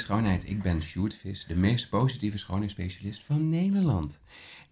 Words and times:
schoonheid. 0.00 0.48
Ik 0.48 0.62
ben 0.62 0.82
Sjoerd 0.82 1.14
Vis, 1.14 1.44
de 1.46 1.56
meest 1.56 1.88
positieve 1.88 2.38
schoonheidsspecialist 2.38 3.24
van 3.24 3.48
Nederland. 3.48 4.20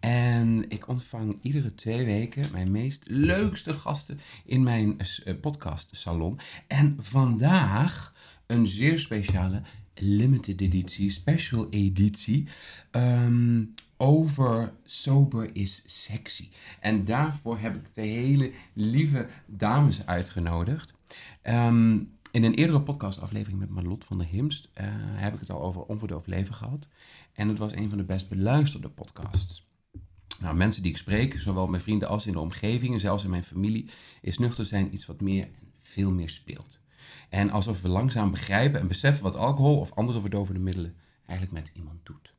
En 0.00 0.64
ik 0.68 0.88
ontvang 0.88 1.38
iedere 1.43 1.74
twee 1.74 2.04
weken 2.04 2.48
mijn 2.52 2.70
meest 2.70 3.02
leukste 3.06 3.72
gasten 3.72 4.18
in 4.44 4.62
mijn 4.62 4.96
uh, 5.25 5.34
podcast 5.40 5.89
salon. 5.90 6.39
En 6.67 6.96
vandaag 6.98 8.12
een 8.46 8.67
zeer 8.67 8.98
speciale 8.98 9.62
limited 9.94 10.61
editie, 10.61 11.11
special 11.11 11.67
editie. 11.70 12.46
Ehm, 12.90 13.64
over 13.96 14.72
sober 14.84 15.50
is 15.53 15.82
sexy. 15.86 16.48
En 16.81 17.04
daarvoor 17.04 17.58
heb 17.58 17.75
ik 17.75 17.95
de 17.95 18.00
hele 18.00 18.53
lieve 18.72 19.26
dames 19.46 20.06
uitgenodigd. 20.06 20.95
Ehm, 21.42 21.98
in 22.31 22.45
een 22.45 22.55
eerdere 22.55 22.82
podcastaflevering 22.82 23.59
met 23.59 23.71
Marlot 23.71 24.05
van 24.05 24.18
der 24.18 24.27
Himst 24.27 24.68
uh, 24.81 24.85
heb 24.99 25.35
ik 25.35 25.41
het 25.41 25.50
al 25.50 25.63
over 25.63 25.82
onverdoofd 25.82 26.27
leven 26.27 26.54
gehad. 26.54 26.89
En 27.32 27.49
het 27.49 27.59
was 27.59 27.73
een 27.73 27.89
van 27.89 27.99
de 27.99 28.04
best 28.04 28.29
beluisterde 28.29 28.89
podcasts. 28.89 29.67
Nou, 30.41 30.57
mensen 30.57 30.82
die 30.82 30.91
ik 30.91 30.96
spreek, 30.96 31.39
zowel 31.39 31.67
mijn 31.67 31.82
vrienden 31.82 32.09
als 32.09 32.27
in 32.27 32.33
de 32.33 32.41
omgeving 32.41 32.92
en 32.92 33.01
zelfs 33.01 33.25
in 33.25 33.31
mijn 33.31 33.45
familie, 33.45 33.91
is 34.20 34.39
nuchter 34.39 34.64
zijn 34.64 34.95
iets 34.95 35.06
wat 35.06 35.20
meer 35.20 35.45
en 35.45 35.73
veel 35.78 36.12
meer 36.12 36.28
speelt. 36.28 36.81
En 37.28 37.51
alsof 37.51 37.83
we 37.83 37.89
langzaam 37.89 38.31
begrijpen 38.31 38.81
en 38.81 38.89
beseffen 38.89 39.23
wat 39.23 39.37
alcohol 39.37 39.79
of 39.79 39.95
andere 39.95 40.20
verdovende 40.20 40.61
middelen 40.61 40.97
eigenlijk 41.27 41.61
met 41.61 41.70
iemand 41.75 42.07
doet. 42.07 42.35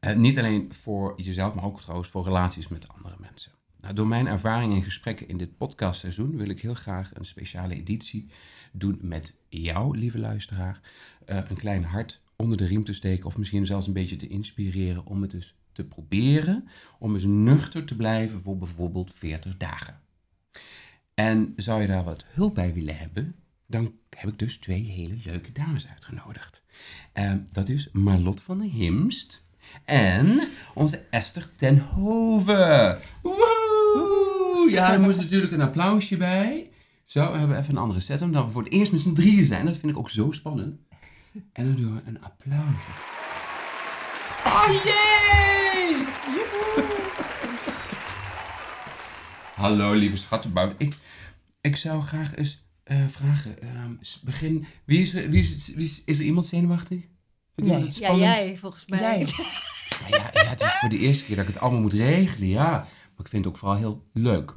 Uh, 0.00 0.14
niet 0.14 0.38
alleen 0.38 0.74
voor 0.74 1.12
jezelf, 1.16 1.54
maar 1.54 1.64
ook 1.64 1.80
trouwens 1.80 2.08
voor 2.08 2.24
relaties 2.24 2.68
met 2.68 2.88
andere 2.88 3.16
mensen. 3.18 3.52
Nou, 3.80 3.94
door 3.94 4.06
mijn 4.06 4.26
ervaring 4.26 4.74
en 4.74 4.82
gesprekken 4.82 5.28
in 5.28 5.36
dit 5.36 5.56
podcastseizoen 5.56 6.36
wil 6.36 6.48
ik 6.48 6.60
heel 6.60 6.74
graag 6.74 7.14
een 7.14 7.24
speciale 7.24 7.74
editie 7.74 8.30
doen 8.72 8.98
met 9.02 9.34
jou, 9.48 9.98
lieve 9.98 10.18
luisteraar. 10.18 10.80
Uh, 11.26 11.40
een 11.48 11.56
klein 11.56 11.84
hart 11.84 12.20
onder 12.36 12.56
de 12.56 12.66
riem 12.66 12.84
te 12.84 12.92
steken 12.92 13.26
of 13.26 13.36
misschien 13.36 13.66
zelfs 13.66 13.86
een 13.86 13.92
beetje 13.92 14.16
te 14.16 14.28
inspireren 14.28 15.06
om 15.06 15.22
het 15.22 15.30
dus 15.30 15.54
te 15.72 15.84
proberen 15.84 16.68
om 16.98 17.14
eens 17.14 17.24
nuchter 17.24 17.84
te 17.84 17.96
blijven 17.96 18.40
voor 18.40 18.58
bijvoorbeeld 18.58 19.12
40 19.14 19.56
dagen. 19.56 20.00
En 21.14 21.52
zou 21.56 21.80
je 21.80 21.86
daar 21.86 22.04
wat 22.04 22.24
hulp 22.28 22.54
bij 22.54 22.74
willen 22.74 22.98
hebben, 22.98 23.34
dan 23.66 23.92
heb 24.16 24.28
ik 24.28 24.38
dus 24.38 24.56
twee 24.56 24.82
hele 24.82 25.14
leuke 25.24 25.52
dames 25.52 25.88
uitgenodigd. 25.88 26.62
Uh, 27.14 27.32
dat 27.52 27.68
is 27.68 27.88
Marlot 27.92 28.42
van 28.42 28.58
der 28.58 28.70
Himst 28.70 29.46
en 29.84 30.48
onze 30.74 31.04
Esther 31.10 31.52
ten 31.52 31.78
Hove. 31.78 33.00
Woehoe! 33.22 34.68
Ja, 34.70 34.92
er 34.92 35.00
moest 35.00 35.18
natuurlijk 35.18 35.52
een 35.52 35.60
applausje 35.60 36.16
bij. 36.16 36.70
Zo, 37.08 37.32
we 37.32 37.38
hebben 37.38 37.58
even 37.58 37.74
een 37.74 37.80
andere 37.80 38.00
set, 38.00 38.22
omdat 38.22 38.44
we 38.44 38.50
voor 38.50 38.62
het 38.62 38.72
eerst 38.72 38.92
met 38.92 39.00
z'n 39.00 39.12
drieën 39.12 39.46
zijn. 39.46 39.66
Dat 39.66 39.76
vind 39.76 39.92
ik 39.92 39.98
ook 39.98 40.10
zo 40.10 40.30
spannend. 40.30 40.80
En 41.52 41.64
dan 41.64 41.74
doen 41.74 41.94
we 41.94 42.00
een 42.04 42.22
applausje. 42.22 42.90
Oh 44.44 44.68
jee! 44.84 46.06
Hallo 49.54 49.92
lieve 49.92 50.16
schattenbout. 50.16 50.74
Ik, 50.78 50.94
ik 51.60 51.76
zou 51.76 52.02
graag 52.02 52.36
eens 52.36 52.64
uh, 52.84 52.96
vragen. 53.08 53.56
Uh, 53.62 53.84
begin. 54.22 54.66
Wie 54.84 55.00
is, 55.00 55.12
wie, 55.12 55.40
is, 55.40 55.72
wie 55.74 55.86
is, 55.86 56.04
is 56.04 56.18
er 56.18 56.24
iemand 56.24 56.46
zenuwachtig? 56.46 57.00
Nee. 57.54 57.84
Het 57.84 57.96
ja, 57.96 58.14
jij 58.14 58.56
volgens 58.56 58.86
mij. 58.86 58.98
Jij. 58.98 59.18
Ja, 59.18 60.16
ja, 60.16 60.30
ja, 60.32 60.48
het 60.48 60.60
is 60.60 60.72
voor 60.80 60.88
de 60.88 60.98
eerste 60.98 61.24
keer 61.24 61.36
dat 61.36 61.46
ik 61.48 61.54
het 61.54 61.62
allemaal 61.62 61.80
moet 61.80 61.92
regelen. 61.92 62.48
Ja, 62.48 62.86
maar 63.18 63.26
ik 63.26 63.32
vind 63.32 63.44
het 63.44 63.52
ook 63.52 63.58
vooral 63.58 63.76
heel 63.76 64.04
leuk. 64.12 64.54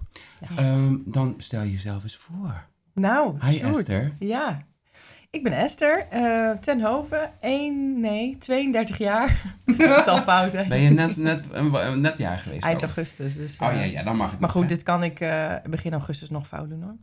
Ja. 0.56 0.74
Um, 0.74 1.04
dan 1.06 1.34
stel 1.38 1.64
jezelf 1.64 2.04
eens 2.04 2.16
voor. 2.16 2.66
Nou, 2.94 3.38
Hi 3.46 3.60
Esther. 3.60 4.16
Ja, 4.20 4.66
ik 5.30 5.44
ben 5.44 5.54
Esther, 5.54 6.08
uh, 6.14 6.52
ten 6.52 6.82
Hoven, 6.82 7.32
1, 7.40 8.00
nee, 8.00 8.38
32 8.38 8.98
jaar. 8.98 9.56
dat 9.78 10.08
al 10.08 10.22
fout, 10.22 10.54
hè? 10.54 10.68
Ben 10.68 10.80
je 10.80 10.90
net, 10.90 11.18
net, 11.18 11.44
net 11.96 12.18
jaar 12.18 12.40
geweest? 12.40 12.64
Eind 12.64 12.82
augustus. 12.82 13.36
Dus, 13.36 13.60
uh, 13.60 13.68
oh 13.68 13.74
ja, 13.74 13.82
ja, 13.82 14.04
dan 14.04 14.16
mag 14.16 14.34
ik. 14.34 14.40
Maar 14.40 14.50
goed, 14.50 14.70
dit 14.70 14.84
kan 14.84 15.04
ik 15.04 15.20
uh, 15.20 15.56
begin 15.70 15.92
augustus 15.92 16.30
nog 16.30 16.48
fout 16.48 16.70
doen 16.70 16.82
hoor. 16.82 16.96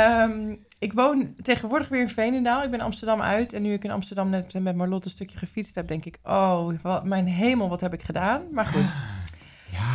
um, 0.00 0.58
ik 0.78 0.92
woon 0.92 1.34
tegenwoordig 1.42 1.88
weer 1.88 2.00
in 2.00 2.08
Veenendaal. 2.08 2.62
Ik 2.62 2.70
ben 2.70 2.80
Amsterdam 2.80 3.20
uit. 3.20 3.52
En 3.52 3.62
nu 3.62 3.72
ik 3.72 3.84
in 3.84 3.90
Amsterdam 3.90 4.30
net 4.30 4.60
met 4.60 4.76
Marlotte 4.76 5.06
een 5.06 5.14
stukje 5.14 5.38
gefietst 5.38 5.74
heb, 5.74 5.88
denk 5.88 6.04
ik... 6.04 6.18
Oh, 6.22 6.70
wat, 6.82 7.04
mijn 7.04 7.26
hemel, 7.26 7.68
wat 7.68 7.80
heb 7.80 7.92
ik 7.92 8.02
gedaan? 8.02 8.42
Maar 8.52 8.66
goed, 8.66 8.82
ah. 8.82 9.00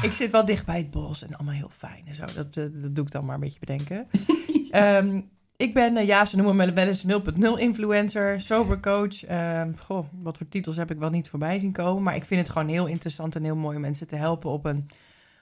Ik 0.01 0.13
zit 0.13 0.31
wel 0.31 0.45
dicht 0.45 0.65
bij 0.65 0.77
het 0.77 0.91
bos 0.91 1.23
en 1.23 1.35
allemaal 1.35 1.55
heel 1.55 1.71
fijn 1.77 2.03
en 2.05 2.15
zo. 2.15 2.25
Dat, 2.35 2.53
dat, 2.53 2.81
dat 2.81 2.95
doe 2.95 3.05
ik 3.05 3.11
dan 3.11 3.25
maar 3.25 3.35
een 3.35 3.41
beetje 3.41 3.59
bedenken. 3.59 4.07
um, 5.05 5.29
ik 5.61 5.73
ben, 5.73 5.97
uh, 5.97 6.05
ja, 6.05 6.25
ze 6.25 6.35
noemen 6.35 6.55
me 6.55 6.73
wel 6.73 6.87
eens 6.87 7.05
0.0 7.05 7.59
influencer, 7.59 8.41
sober 8.41 8.79
coach. 8.79 9.29
Uh, 9.29 9.61
goh, 9.77 10.05
wat 10.11 10.37
voor 10.37 10.47
titels 10.47 10.75
heb 10.75 10.91
ik 10.91 10.97
wel 10.97 11.09
niet 11.09 11.29
voorbij 11.29 11.59
zien 11.59 11.71
komen. 11.71 12.03
Maar 12.03 12.15
ik 12.15 12.25
vind 12.25 12.41
het 12.41 12.49
gewoon 12.49 12.67
heel 12.67 12.85
interessant 12.85 13.35
en 13.35 13.43
heel 13.43 13.55
mooi 13.55 13.75
om 13.75 13.81
mensen 13.81 14.07
te 14.07 14.15
helpen 14.15 14.49
op, 14.49 14.65
een, 14.65 14.89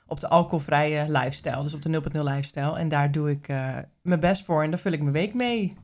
op 0.06 0.20
de 0.20 0.28
alcoholvrije 0.28 1.06
lifestyle. 1.12 1.64
Dus 1.64 1.74
op 1.74 1.81
de 1.81 2.02
0.0 2.14 2.20
lifestyle. 2.22 2.78
En 2.78 2.88
daar 2.88 3.12
doe 3.12 3.30
ik 3.30 3.47
uh, 3.47 3.78
mijn 4.02 4.20
best 4.20 4.46
voor 4.46 4.64
en 4.64 4.70
daar 4.70 4.80
vul 4.80 4.91
ik 4.91 5.02
mijn 5.02 5.14
week 5.14 5.34
mee. 5.34 5.78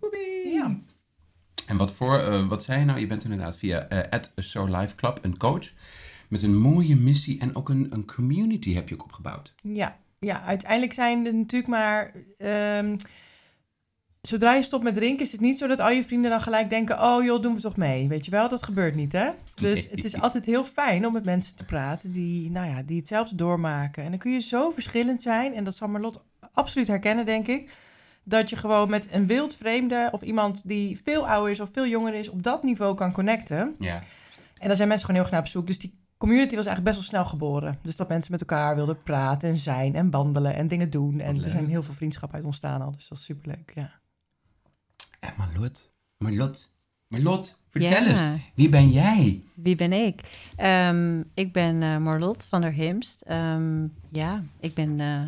Ja. 0.45 0.77
En 1.67 1.77
wat 1.77 1.91
voor, 1.91 2.19
uh, 2.19 2.47
wat 2.47 2.63
zei 2.63 2.79
je 2.79 2.85
nou? 2.85 2.99
Je 2.99 3.07
bent 3.07 3.23
inderdaad 3.23 3.57
via 3.57 3.87
at 4.09 4.31
So 4.35 4.65
Life 4.65 4.95
Club 4.95 5.19
een 5.21 5.37
coach. 5.37 5.71
Met 6.35 6.43
een 6.43 6.57
mooie 6.57 6.95
missie 6.95 7.39
en 7.39 7.55
ook 7.55 7.69
een, 7.69 7.87
een 7.89 8.05
community 8.05 8.73
heb 8.73 8.89
je 8.89 8.95
ook 8.95 9.03
opgebouwd. 9.03 9.53
Ja, 9.61 9.97
ja 10.19 10.41
uiteindelijk 10.41 10.93
zijn 10.93 11.25
er 11.25 11.33
natuurlijk 11.33 11.71
maar... 11.71 12.13
Um, 12.77 12.97
zodra 14.21 14.53
je 14.53 14.63
stopt 14.63 14.83
met 14.83 14.95
drinken, 14.95 15.25
is 15.25 15.31
het 15.31 15.41
niet 15.41 15.57
zo 15.57 15.67
dat 15.67 15.79
al 15.79 15.89
je 15.89 16.03
vrienden 16.03 16.31
dan 16.31 16.41
gelijk 16.41 16.69
denken: 16.69 17.01
oh 17.01 17.23
joh, 17.23 17.41
doen 17.41 17.55
we 17.55 17.61
toch 17.61 17.77
mee. 17.77 18.07
Weet 18.07 18.25
je 18.25 18.31
wel, 18.31 18.49
dat 18.49 18.63
gebeurt 18.63 18.95
niet, 18.95 19.11
hè? 19.11 19.29
Dus 19.55 19.89
het 19.89 20.03
is 20.03 20.21
altijd 20.21 20.45
heel 20.45 20.63
fijn 20.63 21.05
om 21.07 21.13
met 21.13 21.25
mensen 21.25 21.55
te 21.55 21.65
praten 21.65 22.11
die, 22.11 22.51
nou 22.51 22.69
ja, 22.69 22.83
die 22.83 22.97
hetzelfde 22.97 23.35
doormaken. 23.35 24.03
En 24.03 24.09
dan 24.09 24.19
kun 24.19 24.31
je 24.31 24.41
zo 24.41 24.71
verschillend 24.71 25.21
zijn, 25.21 25.53
en 25.53 25.63
dat 25.63 25.75
zal 25.75 25.87
Marlot 25.87 26.23
absoluut 26.51 26.87
herkennen, 26.87 27.25
denk 27.25 27.47
ik. 27.47 27.71
Dat 28.23 28.49
je 28.49 28.55
gewoon 28.55 28.89
met 28.89 29.07
een 29.11 29.27
wild 29.27 29.55
vreemde 29.55 30.09
of 30.11 30.21
iemand 30.21 30.61
die 30.67 31.01
veel 31.03 31.27
ouder 31.27 31.51
is 31.51 31.59
of 31.59 31.69
veel 31.71 31.87
jonger 31.87 32.13
is, 32.13 32.29
op 32.29 32.43
dat 32.43 32.63
niveau 32.63 32.95
kan 32.95 33.11
connecten. 33.11 33.75
Ja. 33.79 33.99
En 34.57 34.67
daar 34.67 34.75
zijn 34.75 34.87
mensen 34.87 35.05
gewoon 35.05 35.21
heel 35.21 35.31
erg 35.31 35.31
naar 35.31 35.45
op 35.45 35.53
zoek. 35.53 35.67
Dus 35.67 35.79
die 35.79 36.03
community 36.17 36.55
was 36.55 36.65
eigenlijk 36.65 36.83
best 36.83 36.95
wel 36.95 37.19
snel 37.19 37.25
geboren. 37.25 37.77
Dus 37.81 37.95
dat 37.95 38.09
mensen 38.09 38.31
met 38.31 38.39
elkaar 38.39 38.75
wilden 38.75 38.97
praten 38.97 39.49
en 39.49 39.57
zijn 39.57 39.95
en 39.95 40.09
wandelen 40.09 40.55
en 40.55 40.67
dingen 40.67 40.89
doen. 40.89 41.19
En 41.19 41.43
er 41.43 41.49
zijn 41.49 41.67
heel 41.67 41.83
veel 41.83 41.93
vriendschappen 41.93 42.37
uit 42.37 42.45
ontstaan 42.45 42.81
al. 42.81 42.91
Dus 42.91 43.07
dat 43.07 43.17
is 43.17 43.23
superleuk, 43.23 43.71
ja. 43.75 43.91
En 45.19 45.33
Marlot, 45.37 45.91
Marlot, 46.17 46.69
Marlot, 47.07 47.57
vertel 47.69 48.05
eens, 48.05 48.21
wie 48.55 48.69
ben 48.69 48.89
jij? 48.89 49.43
Wie 49.53 49.75
ben 49.75 49.93
ik? 49.93 50.21
Um, 50.57 51.31
ik 51.33 51.51
ben 51.51 51.81
uh, 51.81 51.97
Marlot 51.97 52.45
van 52.45 52.61
der 52.61 52.71
Himst. 52.71 53.25
Um, 53.29 53.93
ja, 54.11 54.43
ik 54.59 54.73
ben... 54.73 54.99
Uh, 54.99 55.21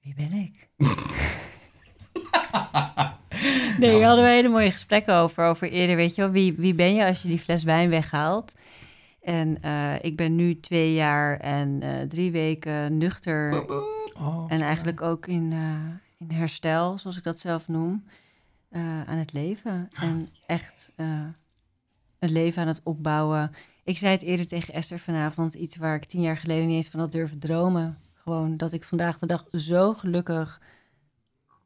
wie 0.00 0.14
ben 0.14 0.32
ik? 0.32 0.68
nee, 3.78 3.98
we 3.98 4.04
hadden 4.04 4.24
we 4.24 4.30
hele 4.30 4.48
mooie 4.48 4.70
gesprekken 4.70 5.14
over, 5.14 5.44
over 5.44 5.70
eerder, 5.70 5.96
weet 5.96 6.14
je 6.14 6.22
wel. 6.22 6.30
Wie, 6.30 6.52
wie 6.52 6.74
ben 6.74 6.94
je 6.94 7.06
als 7.06 7.22
je 7.22 7.28
die 7.28 7.38
fles 7.38 7.62
wijn 7.62 7.90
weghaalt? 7.90 8.54
En 9.20 9.58
uh, 9.64 9.94
ik 10.02 10.16
ben 10.16 10.36
nu 10.36 10.60
twee 10.60 10.94
jaar 10.94 11.36
en 11.36 11.82
drie 12.08 12.32
weken 12.32 12.98
nuchter. 12.98 13.64
Oh, 14.18 14.44
en 14.48 14.60
eigenlijk 14.60 15.02
ook 15.02 15.26
in, 15.26 15.52
in 16.18 16.30
herstel, 16.30 16.98
zoals 16.98 17.16
ik 17.16 17.24
dat 17.24 17.38
zelf 17.38 17.68
noem. 17.68 18.04
Uh, 18.70 19.02
aan 19.08 19.18
het 19.18 19.32
leven. 19.32 19.88
En 20.00 20.28
echt 20.46 20.92
uh, 20.96 21.06
een 22.18 22.32
leven 22.32 22.62
aan 22.62 22.68
het 22.68 22.80
opbouwen. 22.84 23.52
Ik 23.84 23.98
zei 23.98 24.12
het 24.12 24.22
eerder 24.22 24.46
tegen 24.46 24.74
Esther 24.74 24.98
vanavond, 24.98 25.54
iets 25.54 25.76
waar 25.76 25.94
ik 25.94 26.04
tien 26.04 26.20
jaar 26.20 26.36
geleden 26.36 26.66
niet 26.66 26.76
eens 26.76 26.88
van 26.88 27.00
had 27.00 27.12
durven 27.12 27.38
dromen. 27.38 27.98
Gewoon 28.14 28.56
dat 28.56 28.72
ik 28.72 28.84
vandaag 28.84 29.18
de 29.18 29.26
dag 29.26 29.46
zo 29.52 29.94
gelukkig. 29.94 30.60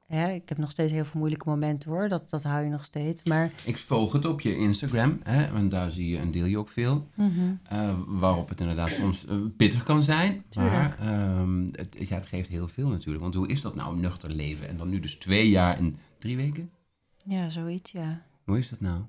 Ja, 0.06 0.27
ik 0.27 0.49
heb 0.49 0.59
nog 0.59 0.71
steeds 0.71 0.93
heel 0.93 1.05
veel 1.05 1.19
moeilijke 1.19 1.49
momenten 1.49 1.91
hoor, 1.91 2.09
dat, 2.09 2.31
dat 2.31 2.43
hou 2.43 2.65
je 2.65 2.71
nog 2.71 2.85
steeds. 2.85 3.23
Maar... 3.23 3.51
Ik 3.65 3.79
volg 3.79 4.12
het 4.12 4.25
op 4.25 4.41
je 4.41 4.56
Instagram, 4.56 5.21
hè, 5.23 5.53
want 5.53 5.71
daar 5.71 5.91
zie 5.91 6.09
je 6.09 6.19
en 6.19 6.31
deel 6.31 6.45
je 6.45 6.59
ook 6.59 6.69
veel. 6.69 7.09
Mm 7.15 7.61
uh, 7.73 7.95
waarop 8.06 8.49
het 8.49 8.61
inderdaad 8.61 8.91
soms 8.91 9.25
bitter 9.56 9.83
kan 9.83 10.03
zijn. 10.03 10.43
Tuurlijk. 10.49 10.99
Maar 10.99 11.39
um, 11.41 11.69
het, 11.73 11.97
ja, 12.09 12.15
het 12.15 12.27
geeft 12.27 12.49
heel 12.49 12.69
veel 12.69 12.89
natuurlijk. 12.89 13.23
Want 13.23 13.35
hoe 13.35 13.49
is 13.49 13.61
dat 13.61 13.75
nou, 13.75 13.97
nuchter 13.97 14.31
leven? 14.31 14.69
En 14.69 14.77
dan 14.77 14.89
nu 14.89 15.01
dus 15.01 15.15
twee 15.15 15.49
jaar 15.49 15.77
en 15.77 15.99
drie 16.19 16.37
weken? 16.37 16.71
Ja, 17.17 17.51
zoiets, 17.51 17.91
ja. 17.91 18.23
Hoe 18.45 18.59
is 18.59 18.69
dat 18.69 18.81
nou? 18.81 19.03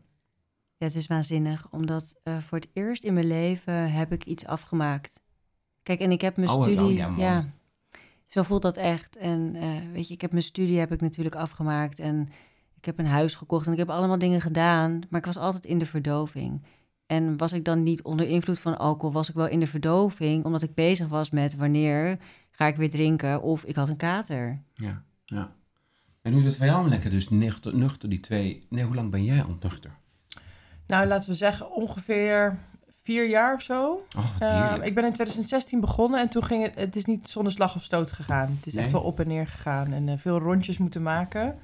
Ja, 0.78 0.86
het 0.86 0.96
is 0.96 1.08
waanzinnig, 1.08 1.68
omdat 1.72 2.16
uh, 2.24 2.38
voor 2.38 2.58
het 2.58 2.70
eerst 2.74 3.04
in 3.04 3.14
mijn 3.14 3.28
leven 3.28 3.92
heb 3.92 4.12
ik 4.12 4.26
iets 4.26 4.46
afgemaakt. 4.46 5.20
Kijk, 5.84 6.00
en 6.00 6.12
ik 6.12 6.22
heb 6.22 6.38
mijn 6.38 6.50
oh, 6.50 6.62
studie... 6.62 6.84
Oh, 6.84 6.94
ja, 6.94 7.14
ja, 7.18 7.54
zo 8.36 8.44
voelt 8.44 8.62
dat 8.62 8.78
echt. 8.78 9.18
En 9.18 9.56
uh, 9.56 9.92
weet 9.94 10.08
je, 10.08 10.14
ik 10.14 10.22
heb 10.22 10.32
mijn 10.32 10.44
studie 10.44 10.80
heb 10.80 10.92
ik 10.92 11.02
natuurlijk 11.02 11.36
afgemaakt 11.36 12.00
en 12.00 12.30
ik 12.78 12.86
heb 12.86 13.00
een 13.00 13.06
huis 13.06 13.36
gekocht 13.36 13.66
en 13.66 13.72
ik 13.72 13.78
heb 13.78 13.90
allemaal 13.90 14.18
dingen 14.18 14.42
gedaan, 14.42 15.02
maar 15.10 15.20
ik 15.20 15.26
was 15.26 15.38
altijd 15.38 15.66
in 15.66 15.78
de 15.78 15.86
verdoving. 15.86 16.64
En 17.06 17.38
was 17.38 17.54
ik 17.54 17.66
dan 17.66 17.84
niet 17.84 18.04
onder 18.04 18.28
invloed 18.28 18.60
van 18.60 18.78
alcohol, 18.78 19.14
was 19.14 19.30
ik 19.30 19.36
wel 19.36 19.48
in 19.48 19.60
de 19.60 19.68
verdoving, 19.68 20.46
omdat 20.46 20.62
ik 20.62 20.74
bezig 20.74 21.08
was 21.08 21.30
met 21.30 21.56
wanneer 21.56 22.18
ga 22.52 22.68
ik 22.68 22.76
weer 22.76 22.90
drinken 22.90 23.42
of 23.42 23.64
ik 23.64 23.76
had 23.76 23.90
een 23.90 23.98
kater. 23.98 24.62
Ja, 24.74 25.04
ja. 25.26 25.56
En 26.22 26.32
hoe 26.32 26.42
is 26.42 26.48
het 26.48 26.56
voor 26.56 26.66
jou 26.66 26.90
lekker? 26.90 27.10
Dus 27.10 27.30
nuchter, 27.30 27.76
nuchter 27.76 28.10
die 28.10 28.20
twee... 28.20 28.66
Nee, 28.70 28.84
hoe 28.84 28.96
lang 28.96 29.12
ben 29.12 29.24
jij 29.24 29.44
ontnuchter? 29.44 29.92
Nou, 30.88 31.08
laten 31.08 31.30
we 31.30 31.36
zeggen 31.36 31.72
ongeveer 31.72 32.60
vier 33.06 33.30
jaar 33.30 33.54
of 33.54 33.62
zo. 33.62 34.06
Oh, 34.18 34.26
Uh, 34.42 34.62
heerlijk. 34.62 34.86
ik 34.86 34.96
ben 34.96 35.06
in 35.06 35.14
2016 35.14 35.80
begonnen 35.80 36.20
en 36.20 36.30
toen 36.30 36.44
ging 36.44 36.64
het... 36.64 36.76
Het 36.76 36.96
is 36.96 37.06
niet 37.06 37.30
zonder 37.30 37.52
slag 37.52 37.76
of 37.76 37.84
stoot 37.84 38.12
gegaan. 38.12 38.56
Het 38.56 38.66
is 38.66 38.76
echt 38.76 38.92
wel 38.92 39.02
op 39.02 39.20
en 39.20 39.28
neer 39.28 39.48
gegaan 39.48 39.94
en 39.94 40.10
eh, 40.10 40.16
veel 40.18 40.40
rondjes 40.40 40.78
moeten 40.78 41.02
maken. 41.02 41.60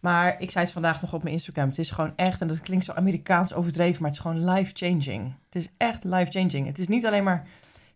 Maar 0.00 0.40
ik 0.40 0.50
zei 0.50 0.64
het 0.64 0.72
vandaag 0.72 1.00
nog 1.00 1.14
op 1.14 1.22
mijn 1.22 1.34
Instagram. 1.34 1.68
Het 1.68 1.78
is 1.78 1.90
gewoon 1.90 2.12
echt, 2.16 2.40
en 2.40 2.46
dat 2.46 2.60
klinkt 2.60 2.84
zo 2.84 2.92
Amerikaans 2.92 3.54
overdreven, 3.54 4.02
maar 4.02 4.10
het 4.10 4.18
is 4.18 4.26
gewoon 4.26 4.50
life-changing. 4.50 5.34
Het 5.50 5.62
is 5.62 5.68
echt 5.76 6.04
life-changing. 6.04 6.66
Het 6.66 6.78
is 6.78 6.88
niet 6.88 7.06
alleen 7.06 7.24
maar 7.24 7.46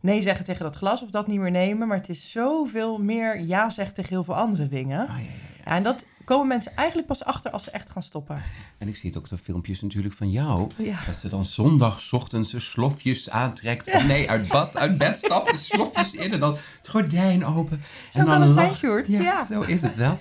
nee 0.00 0.22
zeggen 0.22 0.44
tegen 0.44 0.64
dat 0.64 0.76
glas 0.76 1.02
of 1.02 1.10
dat 1.10 1.26
niet 1.26 1.40
meer 1.40 1.50
nemen, 1.50 1.88
maar 1.88 1.96
het 1.96 2.08
is 2.08 2.30
zoveel 2.30 2.98
meer 2.98 3.40
ja 3.40 3.70
zeggen 3.70 3.94
tegen 3.94 4.10
heel 4.10 4.24
veel 4.24 4.36
andere 4.36 4.68
dingen. 4.68 5.00
Ah, 5.08 5.08
ja, 5.08 5.22
ja, 5.22 5.53
ja. 5.64 5.70
En 5.70 5.82
dat 5.82 6.04
komen 6.24 6.46
mensen 6.46 6.76
eigenlijk 6.76 7.08
pas 7.08 7.24
achter 7.24 7.50
als 7.50 7.64
ze 7.64 7.70
echt 7.70 7.90
gaan 7.90 8.02
stoppen. 8.02 8.42
En 8.78 8.88
ik 8.88 8.96
zie 8.96 9.10
het 9.10 9.18
ook 9.18 9.26
op 9.32 9.38
filmpjes 9.38 9.80
natuurlijk 9.80 10.14
van 10.14 10.30
jou. 10.30 10.70
Ja. 10.76 10.98
Dat 11.06 11.16
ze 11.16 11.28
dan 11.28 11.44
zondagochtends 11.44 12.50
de 12.50 12.58
slofjes 12.60 13.30
aantrekt. 13.30 14.04
Nee, 14.06 14.30
uit 14.30 14.48
bad, 14.48 14.76
uit 14.76 14.98
bed 14.98 15.16
stapt, 15.16 15.50
de 15.50 15.56
slofjes 15.56 16.12
in 16.12 16.32
en 16.32 16.40
dan 16.40 16.56
het 16.78 16.88
gordijn 16.88 17.44
open. 17.44 17.82
Zo 18.10 18.18
en 18.18 18.24
dan 18.24 18.34
kan 18.34 18.42
het 18.42 18.52
zijn, 18.52 18.74
Sjoerd. 18.74 19.06
Ja, 19.06 19.44
zo 19.44 19.60
is 19.60 19.80
het 19.80 19.96
wel. 19.96 20.18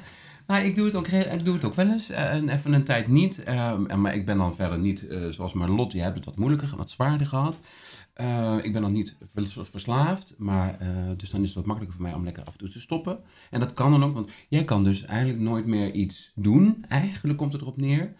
Maar 0.47 0.65
ik 0.65 0.75
doe 0.75 0.85
het 0.85 0.95
ook, 0.95 1.07
ik 1.07 1.45
doe 1.45 1.53
het 1.53 1.63
ook 1.63 1.73
wel 1.73 1.87
eens. 1.89 2.09
eh, 2.09 2.33
en 2.33 2.49
even 2.49 2.73
een 2.73 2.83
tijd 2.83 3.07
niet. 3.07 3.43
ehm, 3.43 4.01
maar 4.01 4.13
ik 4.15 4.25
ben 4.25 4.37
dan 4.37 4.55
verder 4.55 4.79
niet, 4.79 5.07
eh, 5.07 5.19
zoals 5.29 5.53
Marlot, 5.53 5.91
jij 5.91 6.03
hebt 6.03 6.15
het 6.15 6.25
wat 6.25 6.37
moeilijker, 6.37 6.73
wat 6.77 6.89
zwaarder 6.89 7.27
gehad. 7.27 7.59
Eh, 8.13 8.57
ik 8.61 8.73
ben 8.73 8.81
nog 8.81 8.91
niet 8.91 9.15
vers- 9.33 9.57
verslaafd, 9.61 10.33
maar 10.37 10.79
eh, 10.79 10.87
dus 11.17 11.29
dan 11.29 11.41
is 11.41 11.47
het 11.47 11.55
wat 11.55 11.65
makkelijker 11.65 11.97
voor 11.99 12.07
mij 12.07 12.15
om 12.17 12.23
lekker 12.23 12.43
af 12.43 12.51
en 12.53 12.59
toe 12.59 12.69
te 12.69 12.79
stoppen. 12.81 13.19
En 13.49 13.59
dat 13.59 13.73
kan 13.73 13.91
dan 13.91 14.03
ook, 14.03 14.13
want 14.13 14.31
jij 14.49 14.63
kan 14.63 14.83
dus 14.83 15.05
eigenlijk 15.05 15.39
nooit 15.39 15.65
meer 15.65 15.91
iets 15.91 16.31
doen. 16.35 16.85
Eigenlijk 16.89 17.37
komt 17.37 17.53
het 17.53 17.61
erop 17.61 17.77
neer. 17.77 18.13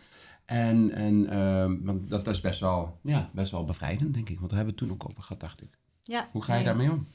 En, 0.46 0.92
en 0.92 1.30
ehm, 1.30 1.78
want 1.82 2.10
dat 2.10 2.28
is 2.28 2.42
best 2.42 2.60
wel, 2.60 3.00
ja, 3.04 3.30
best 3.34 3.52
wel 3.52 3.64
bevrijdend, 3.66 4.14
denk 4.14 4.30
ik. 4.30 4.40
Want 4.40 4.50
daar 4.50 4.60
hebben 4.60 4.76
we 4.76 4.82
het 4.82 4.90
toen 4.90 5.02
ook 5.02 5.10
over 5.10 5.22
gehad, 5.24 5.40
dacht 5.40 5.62
ik. 5.62 5.78
Ja, 6.04 6.30
Hoe 6.32 6.44
ga 6.44 6.52
je 6.56 6.58
nee. 6.58 6.68
daarmee 6.68 6.92
om? 6.92 7.08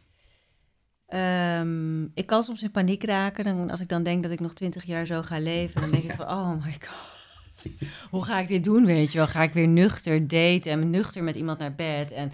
Ehm, 1.06 2.02
ik 2.14 2.26
kan 2.26 2.42
soms 2.42 2.62
in 2.62 2.70
paniek 2.70 3.04
raken. 3.04 3.44
Dan, 3.44 3.70
als 3.70 3.80
ik 3.80 3.88
dan 3.88 4.02
denk 4.02 4.22
dat 4.22 4.32
ik 4.32 4.40
nog 4.40 4.54
twintig 4.54 4.84
jaar 4.84 5.06
zo 5.06 5.22
ga 5.22 5.38
leven, 5.38 5.80
dan 5.80 5.90
denk 5.90 6.02
ik 6.02 6.12
van, 6.20 6.28
oh 6.28 6.64
my 6.64 6.76
god. 6.80 7.66
Hoe 8.10 8.24
ga 8.24 8.38
ik 8.38 8.48
dit 8.48 8.64
doen, 8.64 8.84
weet 8.84 9.12
je 9.12 9.18
wel? 9.18 9.26
Ga 9.26 9.42
ik 9.42 9.52
weer 9.52 9.68
nuchter 9.68 10.28
daten 10.28 10.72
en 10.72 10.90
nuchter 10.90 11.22
met 11.24 11.36
iemand 11.36 11.58
naar 11.58 11.74
bed 11.74 12.12
en 12.12 12.32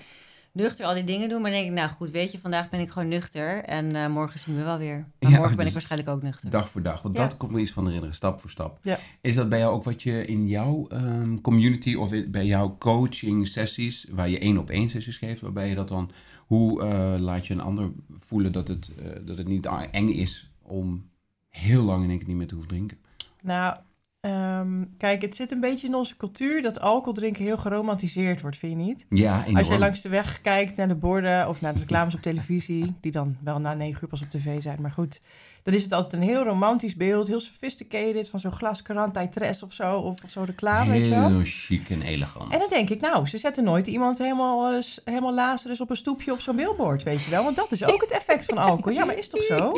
nuchter 0.55 0.87
al 0.87 0.95
die 0.95 1.05
dingen 1.05 1.29
doen? 1.29 1.41
Maar 1.43 1.51
dan 1.51 1.61
denk 1.61 1.73
ik, 1.73 1.79
nou 1.79 1.91
goed, 1.91 2.11
weet 2.11 2.33
je, 2.33 2.39
vandaag 2.39 2.69
ben 2.71 2.81
ik 2.81 2.91
gewoon 2.91 3.09
nuchter 3.09 3.65
en 3.65 3.97
eh, 3.97 4.09
morgen 4.09 4.41
zien 4.41 4.56
we 4.56 4.62
wel 4.62 4.79
weer. 4.79 4.97
Maar 4.97 5.31
Ja, 5.31 5.37
morgen 5.37 5.49
ben 5.49 5.56
dus- 5.56 5.67
ik 5.67 5.73
waarschijnlijk 5.73 6.11
ook 6.11 6.23
nuchter. 6.23 6.51
Dag 6.51 6.69
voor 6.69 6.83
dag. 6.83 7.03
Want 7.03 7.17
Ja. 7.17 7.23
dat 7.23 7.37
komt 7.37 7.53
me 7.53 7.61
iets 7.61 7.71
van 7.71 7.85
herinneren, 7.85 8.15
stap 8.15 8.41
voor 8.41 8.51
stap. 8.51 8.79
Ja. 8.83 8.99
Is 9.21 9.35
dat 9.35 9.49
bij 9.49 9.59
jou 9.59 9.75
ook 9.75 9.85
wat 9.85 10.03
je 10.03 10.25
in 10.27 10.47
jouw 10.49 10.87
ehm, 10.89 11.41
community 11.41 11.95
of 11.95 12.12
in- 12.12 12.31
bij 12.31 12.47
jouw 12.47 12.77
coaching 12.79 13.49
sessies, 13.49 14.06
waar 14.11 14.29
je 14.29 14.39
één 14.39 14.59
op 14.59 14.71
één 14.71 14.91
sessies 14.91 15.17
geeft, 15.17 15.41
waarbij 15.41 15.69
je 15.69 15.75
dat 15.75 15.89
dan, 15.89 16.11
hoe 16.47 16.83
eh, 16.83 17.15
laat 17.19 17.47
je 17.47 17.55
een 17.55 17.61
ander 17.61 17.91
voelen 18.19 18.53
dat 18.53 18.69
het, 18.69 18.91
eh, 18.99 19.11
dat 19.27 19.39
het 19.39 19.49
niet 19.49 19.69
eng 19.91 20.09
is 20.09 20.51
om 20.62 21.09
heel 21.49 21.85
lang 21.85 22.03
in 22.05 22.09
één 22.09 22.19
keer 22.19 22.29
niet 22.29 22.37
meer 22.37 22.47
te 22.47 22.55
hoeven 22.55 22.73
drinken? 22.73 22.97
Nou, 23.43 23.77
ehm, 24.25 24.85
kijk, 24.99 25.23
het 25.23 25.37
zit 25.37 25.53
een 25.53 25.61
beetje 25.61 25.87
in 25.87 25.94
onze 25.94 26.17
cultuur 26.17 26.62
dat 26.62 26.81
alcohol 26.81 27.12
drinken 27.12 27.44
heel 27.44 27.56
geromantiseerd 27.56 28.41
wordt, 28.41 28.56
vind 28.56 28.73
je 28.73 28.85
niet? 28.85 29.06
Ja, 29.09 29.41
enorm. 29.41 29.56
Als 29.56 29.69
je 29.69 29.79
langs 29.79 30.00
de 30.00 30.09
weg 30.09 30.41
kijkt 30.41 30.76
naar 30.76 30.88
de 30.88 30.94
borden 30.94 31.49
of 31.49 31.61
naar 31.61 31.73
de 31.73 31.79
reclames 31.79 32.15
op 32.15 32.23
televisie, 32.23 32.94
die 33.00 33.12
dan 33.12 33.37
wel 33.41 33.61
na 33.61 33.75
negen 33.75 34.03
uur 34.03 34.09
pas 34.09 34.23
op 34.23 34.31
tv 34.31 34.62
zijn, 34.62 34.81
maar 34.81 34.91
goed, 34.91 35.21
dan 35.64 35.75
is 35.75 35.82
het 35.82 35.93
altijd 35.93 36.12
een 36.12 36.28
heel 36.28 36.43
romantisch 36.43 36.96
beeld, 36.96 37.26
heel 37.26 37.40
sophisticated, 37.40 38.28
van 38.28 38.40
zo'n 38.40 38.52
glas 38.52 38.82
Carantai 38.82 39.28
of 39.61 39.72
zo, 39.72 39.99
of 39.99 40.19
zo'n 40.26 40.44
reclame, 40.44 40.90
weet 40.90 41.05
je 41.05 41.11
wel? 41.11 41.28
Heel 41.28 41.40
chic 41.44 41.90
en 41.90 42.02
elegant. 42.02 42.52
En 42.52 42.58
dan 42.58 42.69
denk 42.69 42.90
ik, 42.90 43.00
nou, 43.00 43.26
ze 43.26 43.38
zetten 43.38 43.64
nooit 43.64 43.87
iemand 43.87 44.19
helemaal, 44.19 44.72
eh, 44.72 44.82
helemaal 45.05 45.34
Lazarus 45.34 45.81
op 45.81 45.90
een 45.90 45.96
stoepje 45.96 46.32
op 46.32 46.40
zo'n 46.40 46.56
billboard, 46.56 47.02
weet 47.02 47.22
je 47.22 47.31
wel? 47.31 47.44
Want 47.44 47.56
dat 47.56 47.72
is 47.72 47.84
ook 47.84 48.00
het 48.00 48.11
effect 48.11 48.44
van 48.44 48.58
alcohol. 48.58 48.99
Ja, 48.99 49.05
maar 49.05 49.19
is 49.19 49.28
toch 49.28 49.43
zo? 49.43 49.72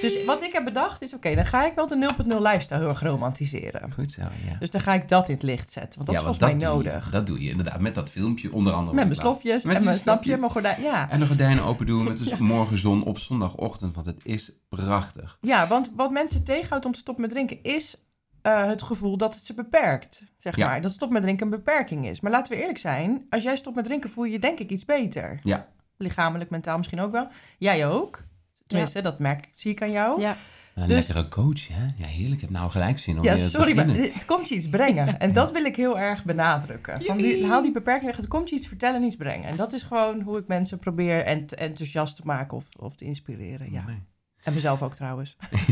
Dus 0.00 0.24
wat 0.24 0.42
ik 0.42 0.52
heb 0.52 0.64
bedacht 0.64 1.02
is, 1.02 1.14
oké, 1.14 1.34
dan 1.34 1.46
ga 1.46 1.66
ik 1.66 1.74
wel 1.74 1.86
de 1.86 2.14
0.0 2.26 2.42
lifestyle 2.42 2.80
heel 2.80 2.88
erg 2.88 3.00
romantiseren. 3.00 3.92
Goed 3.92 4.12
zo, 4.12 4.20
ja. 4.20 4.56
Dus 4.58 4.70
dan 4.70 4.80
ga 4.80 4.94
ik 4.94 5.08
dat 5.08 5.28
in 5.28 5.34
het 5.34 5.42
licht 5.42 5.70
zetten, 5.70 5.94
want 5.94 6.06
dat 6.06 6.16
ja, 6.16 6.30
is 6.30 6.36
volgens 6.36 6.60
mij 6.60 6.70
je. 6.70 6.76
nodig. 6.76 7.10
dat 7.10 7.26
doe 7.26 7.42
je 7.42 7.50
inderdaad, 7.50 7.80
met 7.80 7.94
dat 7.94 8.10
filmpje 8.10 8.52
onder 8.52 8.72
andere. 8.72 8.96
Met 8.96 9.04
mijn 9.04 9.16
slofjes 9.16 9.64
Met 9.64 9.76
en 9.76 9.84
mijn 9.84 9.98
snapje, 9.98 10.36
mijn 10.36 10.50
gordijn, 10.50 10.82
ja. 10.82 11.10
En 11.10 11.20
de 11.20 11.26
gordijnen 11.26 11.64
open 11.64 11.86
doen 11.86 12.04
met 12.04 12.16
de 12.16 12.36
morgenzon 12.38 13.04
op 13.04 13.18
zondagochtend, 13.18 13.94
want 13.94 14.06
het 14.06 14.20
is 14.22 14.52
prachtig. 14.68 15.15
Ja, 15.40 15.66
want 15.66 15.92
wat 15.96 16.10
mensen 16.10 16.44
tegenhoudt 16.44 16.84
om 16.84 16.92
te 16.92 16.98
stoppen 16.98 17.22
met 17.24 17.32
drinken 17.32 17.62
is 17.62 17.96
eh, 18.42 18.64
het 18.66 18.82
gevoel 18.82 19.16
dat 19.16 19.34
het 19.34 19.44
ze 19.44 19.54
beperkt. 19.54 20.24
Zeg 20.38 20.56
Ja. 20.56 20.66
maar, 20.66 20.80
dat 20.82 20.90
stoppen 20.92 21.12
met 21.12 21.22
drinken 21.22 21.44
een 21.46 21.52
beperking 21.52 22.06
is. 22.06 22.20
Maar 22.20 22.30
laten 22.32 22.52
we 22.52 22.60
eerlijk 22.60 22.78
zijn, 22.78 23.26
als 23.30 23.42
jij 23.42 23.56
stopt 23.56 23.76
met 23.76 23.84
drinken 23.84 24.10
voel 24.10 24.24
je 24.24 24.32
je 24.32 24.38
denk 24.38 24.58
ik 24.58 24.70
iets 24.70 24.84
beter. 24.84 25.40
Ja. 25.42 25.68
Lichamelijk, 25.96 26.50
mentaal 26.50 26.76
misschien 26.76 27.00
ook 27.00 27.12
wel. 27.12 27.28
Jij 27.58 27.86
ook. 27.86 28.24
Tenminste, 28.66 29.00
dat 29.00 29.18
merk 29.18 29.46
ik, 29.46 29.50
zie 29.52 29.70
ik 29.70 29.82
aan 29.82 29.90
jou. 29.90 30.20
Ja, 30.20 30.36
Een 30.74 30.88
Dus- 30.88 31.06
lekkere 31.06 31.28
coach, 31.28 31.68
hè? 31.68 31.84
Ja, 31.96 32.06
heerlijk. 32.06 32.34
Ik 32.34 32.40
heb 32.40 32.50
nou 32.50 32.70
gelijk 32.70 32.98
zin 32.98 33.18
om 33.18 33.24
Ja, 33.24 33.34
weer 33.34 33.42
te 33.44 33.50
sorry, 33.50 33.74
maar 33.76 33.86
het 33.88 34.24
komt 34.24 34.48
je 34.48 34.54
iets 34.54 34.68
brengen. 34.68 35.18
En 35.18 35.32
dat 35.32 35.52
wil 35.52 35.64
ik 35.64 35.76
heel 35.76 35.98
erg 35.98 36.24
benadrukken. 36.24 37.02
Van 37.02 37.16
die, 37.16 37.46
haal 37.46 37.62
die 37.62 37.72
beperking 37.72 38.06
weg. 38.06 38.16
Het 38.16 38.28
komt 38.28 38.48
je 38.48 38.56
iets 38.56 38.66
vertellen 38.66 39.00
en 39.00 39.06
iets 39.06 39.16
brengen. 39.16 39.48
En 39.48 39.56
dat 39.56 39.72
is 39.72 39.82
gewoon 39.82 40.20
hoe 40.20 40.38
ik 40.38 40.46
mensen 40.46 40.78
probeer 40.78 41.24
ent- 41.24 41.54
enthousiast 41.54 42.16
te 42.16 42.22
maken 42.24 42.56
of, 42.56 42.64
of 42.78 42.94
te 42.96 43.04
inspireren. 43.04 43.72
Ja. 43.72 43.84
Nee. 43.86 44.02
En 44.46 44.54
mezelf 44.54 44.82
ook 44.82 44.94
trouwens. 44.94 45.36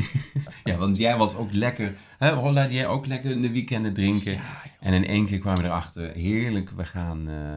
Ja, 0.64 0.76
want 0.76 0.96
jij 0.96 1.16
was 1.16 1.34
ook 1.36 1.52
lekker, 1.52 1.94
hè, 2.18 2.30
Rolla, 2.30 2.68
jij 2.70 2.86
ook 2.86 3.06
lekker 3.06 3.30
in 3.30 3.42
de 3.42 3.50
weekenden 3.50 3.92
drinken. 3.94 4.32
Ja. 4.32 4.62
En 4.80 4.92
in 4.92 5.06
één 5.06 5.26
keer 5.26 5.38
kwamen 5.38 5.62
we 5.62 5.68
erachter, 5.68 6.12
heerlijk, 6.12 6.70
we 6.70 6.84
gaan... 6.84 7.28
eh, 7.28 7.52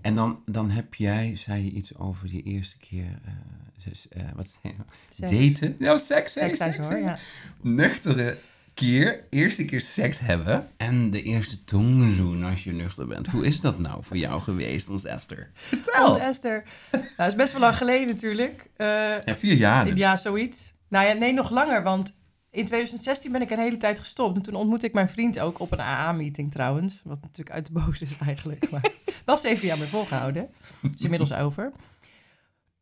en 0.00 0.14
dan, 0.14 0.40
dan 0.46 0.70
heb 0.70 0.94
jij, 0.94 1.36
zei 1.36 1.64
je 1.64 1.70
iets 1.70 1.96
over 1.98 2.28
die 2.28 2.42
eerste 2.42 2.78
keer, 2.78 3.18
eh, 3.24 3.32
zes- 3.76 4.08
eh, 4.08 4.22
wat 4.34 4.56
zei 4.62 4.74
je? 4.76 4.82
Seks. 5.14 5.30
Daten? 5.60 5.76
Ja, 5.78 5.96
seks, 5.96 6.32
Seks, 6.32 6.76
hoor. 6.76 6.98
Ja. 6.98 7.18
Nuchtere 7.60 8.38
keer, 8.86 9.24
eerste 9.30 9.64
keer 9.64 9.80
seks 9.80 10.18
hebben. 10.18 10.68
En 10.76 11.10
de 11.10 11.22
eerste 11.22 11.64
tongzoen 11.64 12.44
als 12.44 12.64
je 12.64 12.72
nuchter 12.72 13.06
bent. 13.06 13.26
Hoe 13.26 13.46
is 13.46 13.60
dat 13.60 13.78
nou 13.78 14.04
voor 14.04 14.16
jou 14.16 14.40
geweest, 14.42 14.88
ons 14.90 15.04
Esther? 15.04 15.50
Vertel! 15.54 16.06
Als 16.06 16.18
Esther. 16.18 16.64
Nou, 16.92 17.04
dat 17.16 17.26
is 17.26 17.34
best 17.34 17.52
wel 17.52 17.60
lang 17.60 17.76
geleden 17.76 18.06
natuurlijk. 18.06 18.70
Eh, 18.76 18.86
Ja, 19.24 19.34
vier 19.36 19.54
jaar 19.54 19.84
dus. 19.84 19.98
Ja, 19.98 20.16
zoiets. 20.16 20.72
Nou 20.88 21.06
ja, 21.06 21.12
nee, 21.12 21.32
nog 21.32 21.50
langer, 21.50 21.82
want 21.82 22.18
in 22.50 22.64
2016 22.66 23.32
ben 23.32 23.42
ik 23.42 23.50
een 23.50 23.58
hele 23.58 23.76
tijd 23.76 23.98
gestopt. 23.98 24.36
En 24.36 24.42
toen 24.42 24.54
ontmoette 24.54 24.86
ik 24.86 24.92
mijn 24.92 25.08
vriend 25.08 25.38
ook 25.40 25.58
op 25.60 25.72
een 25.72 25.80
AA-meeting 25.80 26.50
trouwens. 26.52 27.00
Wat 27.04 27.20
natuurlijk 27.20 27.50
uit 27.56 27.66
de 27.66 27.72
boos 27.72 28.00
is 28.00 28.10
eigenlijk. 28.26 28.70
Maar 28.70 28.90
wel 29.24 29.36
zeven 29.36 29.66
jaar 29.66 29.78
mee 29.78 29.88
volgehouden. 29.88 30.48
Is 30.96 31.02
inmiddels 31.02 31.32
over. 31.32 31.72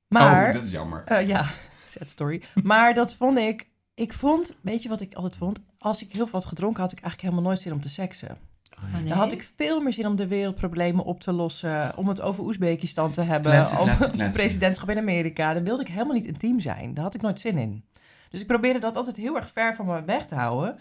Maar, 0.09 0.47
Oh, 0.49 0.53
dat 0.55 0.63
is 0.63 0.71
jammer. 0.71 1.03
eh, 1.05 1.27
ja, 1.29 1.51
sad 1.87 2.09
story. 2.09 2.43
Maar 2.63 2.95
dat 2.95 3.15
vond 3.15 3.39
ik, 3.39 3.69
ik 3.95 4.13
vond, 4.13 4.55
weet 4.61 4.83
je 4.83 4.89
wat 4.89 5.01
ik 5.01 5.15
altijd 5.15 5.37
vond? 5.37 5.61
Als 5.79 6.03
ik 6.03 6.13
heel 6.13 6.27
veel 6.27 6.39
had 6.39 6.49
gedronken, 6.49 6.83
had 6.83 6.93
ik 6.93 7.01
eigenlijk 7.01 7.29
helemaal 7.29 7.51
nooit 7.51 7.63
zin 7.63 7.73
om 7.73 7.81
te 7.81 7.89
seksen. 7.89 8.39
Oh, 8.77 8.93
nee. 8.95 9.09
Dan 9.09 9.19
had 9.19 9.33
ik 9.33 9.53
veel 9.57 9.81
meer 9.81 9.93
zin 9.93 10.07
om 10.07 10.17
de 10.17 10.27
wereldproblemen 10.27 11.05
op 11.05 11.21
te 11.21 11.33
lossen. 11.33 11.97
Om 11.97 12.09
het 12.09 12.21
over 12.21 12.45
Oezbekistan 12.45 13.11
te 13.11 13.21
hebben. 13.21 13.53
Kletsen, 13.53 13.89
het 13.89 14.11
kletsen. 14.11 14.33
presidentschap 14.33 14.91
in 14.91 14.99
Amerika. 14.99 15.55
Dan 15.55 15.65
wilde 15.65 15.83
ik 15.83 15.89
helemaal 15.89 16.15
niet 16.15 16.27
intiem 16.27 16.61
zijn. 16.61 16.95
Daar 16.95 17.05
had 17.05 17.15
ik 17.15 17.21
nooit 17.21 17.41
zin 17.41 17.59
in. 17.59 17.85
Dus 18.29 18.41
ik 18.41 18.47
probeerde 18.47 18.79
dat 18.79 18.97
altijd 18.97 19.17
heel 19.17 19.37
erg 19.37 19.51
ver 19.51 19.75
van 19.75 19.87
me 19.87 20.05
weg 20.05 20.27
te 20.27 20.35
houden. 20.35 20.79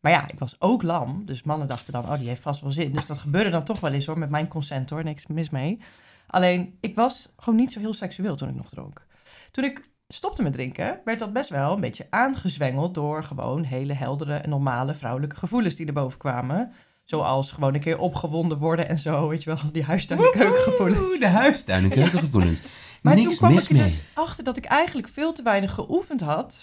Maar 0.00 0.12
ja, 0.12 0.28
ik 0.28 0.38
was 0.38 0.56
ook 0.58 0.82
lam. 0.82 1.26
Dus 1.26 1.42
mannen 1.42 1.68
dachten 1.68 1.92
dan, 1.92 2.04
oh, 2.04 2.18
die 2.18 2.28
heeft 2.28 2.42
vast 2.42 2.60
wel 2.60 2.70
zin. 2.70 2.92
Dus 2.92 3.06
dat 3.06 3.18
gebeurde 3.18 3.50
dan 3.50 3.64
toch 3.64 3.80
wel 3.80 3.92
eens 3.92 4.06
hoor, 4.06 4.18
met 4.18 4.30
mijn 4.30 4.48
consent 4.48 4.90
hoor. 4.90 5.04
Niks 5.04 5.26
mis 5.26 5.50
mee. 5.50 5.80
Alleen, 6.26 6.78
ik 6.80 6.94
was 6.94 7.32
gewoon 7.36 7.58
niet 7.58 7.72
zo 7.72 7.80
heel 7.80 7.94
seksueel 7.94 8.36
toen 8.36 8.48
ik 8.48 8.54
nog 8.54 8.68
dronk. 8.68 9.06
Toen 9.50 9.64
ik 9.64 9.82
stopte 10.08 10.42
met 10.42 10.52
drinken, 10.52 11.00
werd 11.04 11.18
dat 11.18 11.32
best 11.32 11.50
wel 11.50 11.72
een 11.72 11.80
beetje 11.80 12.06
aangezwengeld 12.10 12.94
door 12.94 13.22
gewoon 13.24 13.62
hele 13.62 13.92
heldere 13.92 14.34
en 14.34 14.48
normale 14.48 14.94
vrouwelijke 14.94 15.36
gevoelens 15.36 15.74
die 15.74 15.86
erboven 15.86 16.18
kwamen. 16.18 16.72
Zoals 17.04 17.52
gewoon 17.52 17.74
een 17.74 17.80
keer 17.80 17.98
opgewonden 17.98 18.58
worden 18.58 18.88
en 18.88 18.98
zo, 18.98 19.28
weet 19.28 19.42
je 19.42 19.50
wel, 19.50 19.58
die 19.72 19.84
huistuin- 19.84 20.20
en 20.20 20.30
keukengevoelens. 20.30 21.18
De 21.18 21.26
huistuin 21.28 21.82
en 21.84 21.90
keukengevoelens. 21.90 22.60
Maar 23.02 23.14
Niks 23.14 23.26
toen 23.26 23.36
kwam 23.36 23.58
ik 23.58 23.68
er 23.68 23.72
mee. 23.74 23.82
dus 23.82 24.00
achter 24.14 24.44
dat 24.44 24.56
ik 24.56 24.64
eigenlijk 24.64 25.08
veel 25.08 25.32
te 25.32 25.42
weinig 25.42 25.72
geoefend 25.74 26.20
had 26.20 26.56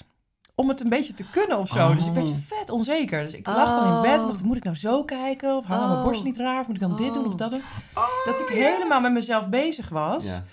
om 0.56 0.70
het 0.70 0.82
een 0.82 0.90
beetje 0.90 1.14
te 1.14 1.24
kunnen 1.32 1.58
of 1.60 1.70
zo. 1.70 1.96
Dus 1.96 2.06
ik 2.06 2.14
werd 2.14 2.28
Oh. 2.28 2.36
vet 2.48 2.70
onzeker. 2.70 3.24
Dus 3.24 3.34
ik 3.34 3.48
lag 3.48 3.66
dan 3.84 3.96
in 3.96 4.02
bed 4.02 4.12
en 4.12 4.20
Oh. 4.20 4.28
dacht, 4.28 4.44
moet 4.44 4.58
ik 4.58 4.64
nou 4.64 4.76
zo 4.76 5.04
kijken? 5.04 5.56
Of 5.58 5.66
hangen 5.66 5.88
mijn 5.88 6.00
Oh. 6.00 6.06
borst 6.06 6.24
niet 6.24 6.38
raar? 6.38 6.60
Of 6.60 6.68
moet 6.68 6.76
ik 6.76 6.82
dan 6.82 6.96
dit 6.96 7.14
doen 7.14 7.26
of 7.26 7.32
Oh. 7.32 7.38
dat 7.38 7.52
doen? 7.52 7.62
dat 8.26 8.40
ik 8.40 8.48
helemaal 8.48 9.02
met 9.02 9.12
mezelf 9.12 9.48
bezig 9.50 9.90
was. 9.90 10.24
Ja. 10.26 10.44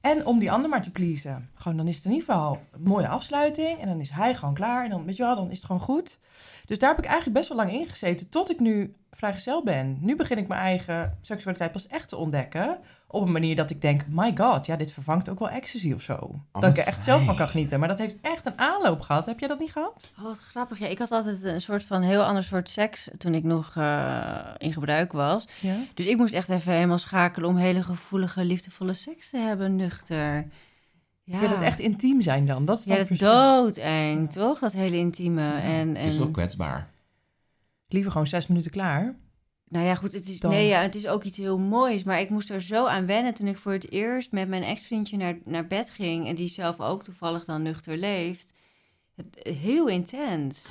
En 0.00 0.26
om 0.26 0.38
die 0.38 0.50
ander 0.50 0.70
maar 0.70 0.82
te 0.82 0.90
pleasen. 0.90 1.50
Gewoon, 1.54 1.76
dan 1.76 1.88
is 1.88 1.96
het 1.96 2.04
in 2.04 2.10
ieder 2.10 2.26
geval 2.26 2.60
een 2.72 2.82
mooie 2.82 3.08
afsluiting. 3.08 3.78
En 3.78 3.88
dan 3.88 4.00
is 4.00 4.10
hij 4.10 4.34
gewoon 4.34 4.54
klaar. 4.54 4.84
En 4.84 4.90
dan, 4.90 5.04
weet 5.04 5.16
je 5.16 5.22
dan 5.22 5.50
is 5.50 5.56
het 5.56 5.66
gewoon 5.66 5.80
goed. 5.80 6.18
Dus 6.66 6.78
daar 6.78 6.90
heb 6.90 6.98
ik 6.98 7.04
eigenlijk 7.04 7.36
best 7.36 7.48
wel 7.48 7.58
lang 7.58 7.72
in 7.72 7.86
gezeten. 7.86 8.28
Tot 8.28 8.50
ik 8.50 8.60
nu 8.60 8.94
vrijgezel 9.10 9.64
ben. 9.64 9.98
Nu 10.00 10.16
begin 10.16 10.38
ik 10.38 10.48
mijn 10.48 10.60
eigen 10.60 11.18
seksualiteit 11.20 11.72
pas 11.72 11.86
echt 11.86 12.08
te 12.08 12.16
ontdekken. 12.16 12.78
Op 13.12 13.22
een 13.26 13.32
manier 13.32 13.56
dat 13.56 13.70
ik 13.70 13.80
denk, 13.80 14.04
my 14.08 14.36
god, 14.36 14.66
ja, 14.66 14.76
dit 14.76 14.92
vervangt 14.92 15.28
ook 15.28 15.38
wel 15.38 15.48
ecstasy 15.48 15.92
of 15.92 16.02
zo. 16.02 16.14
dat 16.16 16.30
Oh, 16.52 16.60
wat 16.60 16.64
ik 16.70 16.76
er 16.76 16.86
echt 16.86 17.02
zelf 17.02 17.24
van 17.24 17.36
kan 17.36 17.48
genieten. 17.48 17.78
Maar 17.78 17.88
dat 17.88 17.98
heeft 17.98 18.16
echt 18.20 18.46
een 18.46 18.58
aanloop 18.58 19.00
gehad. 19.00 19.26
Heb 19.26 19.38
jij 19.38 19.48
dat 19.48 19.58
niet 19.58 19.72
gehad? 19.72 20.10
Oh, 20.18 20.24
wat 20.24 20.38
grappig. 20.38 20.78
Ja, 20.78 20.86
ik 20.86 20.98
had 20.98 21.10
altijd 21.10 21.42
een 21.44 21.60
soort 21.60 21.82
van 21.84 22.02
heel 22.02 22.22
ander 22.24 22.42
soort 22.42 22.68
seks 22.68 23.08
toen 23.18 23.34
ik 23.34 23.44
nog 23.44 23.76
eh, 23.76 24.38
in 24.58 24.72
gebruik 24.72 25.12
was. 25.12 25.46
Ja. 25.60 25.76
Dus 25.94 26.06
ik 26.06 26.16
moest 26.16 26.34
echt 26.34 26.48
even 26.48 26.72
helemaal 26.72 26.98
schakelen 26.98 27.48
om 27.48 27.56
hele 27.56 27.82
gevoelige, 27.82 28.44
liefdevolle 28.44 28.92
seks 28.94 29.30
te 29.30 29.36
hebben, 29.38 29.76
nuchter. 29.76 30.46
Ja, 31.22 31.40
Ja, 31.40 31.48
dat 31.48 31.60
echt 31.60 31.78
intiem 31.78 32.20
zijn 32.20 32.46
dan. 32.46 32.64
Dat 32.64 32.78
is 32.78 32.84
dan 32.84 32.92
Ja, 32.92 32.98
dat 32.98 33.06
verschil. 33.08 33.30
doodeng, 33.64 34.32
toch? 34.32 34.58
Dat 34.58 34.72
hele 34.72 34.96
intieme. 34.96 35.52
En, 35.60 35.94
Het 35.94 36.04
is 36.04 36.16
wel 36.16 36.26
en, 36.26 36.32
kwetsbaar. 36.32 36.88
Liever 37.88 38.12
gewoon 38.12 38.26
zes 38.26 38.46
minuten 38.46 38.70
klaar. 38.70 39.14
Nou 39.70 39.86
ja, 39.86 39.94
goed, 39.94 40.12
het 40.12 40.28
is, 40.28 40.40
Dan- 40.40 40.50
nee, 40.50 40.66
ja, 40.66 40.82
het 40.82 40.94
is 40.94 41.06
ook 41.06 41.24
iets 41.24 41.36
heel 41.36 41.58
moois. 41.58 42.04
Maar 42.04 42.20
ik 42.20 42.30
moest 42.30 42.50
er 42.50 42.62
zo 42.62 42.86
aan 42.86 43.06
wennen 43.06 43.34
toen 43.34 43.46
ik 43.46 43.58
voor 43.58 43.72
het 43.72 43.90
eerst 43.90 44.32
met 44.32 44.48
mijn 44.48 44.62
ex-vriendje 44.62 45.16
naar, 45.16 45.38
naar 45.44 45.66
bed 45.66 45.90
ging. 45.90 46.26
En 46.28 46.34
die 46.34 46.48
zelf 46.48 46.80
ook 46.80 47.02
toevallig 47.02 47.44
dan 47.44 47.62
nuchter 47.62 47.96
leeft. 47.96 48.52
Het, 49.16 49.56
heel 49.58 49.88
intens. 49.88 50.68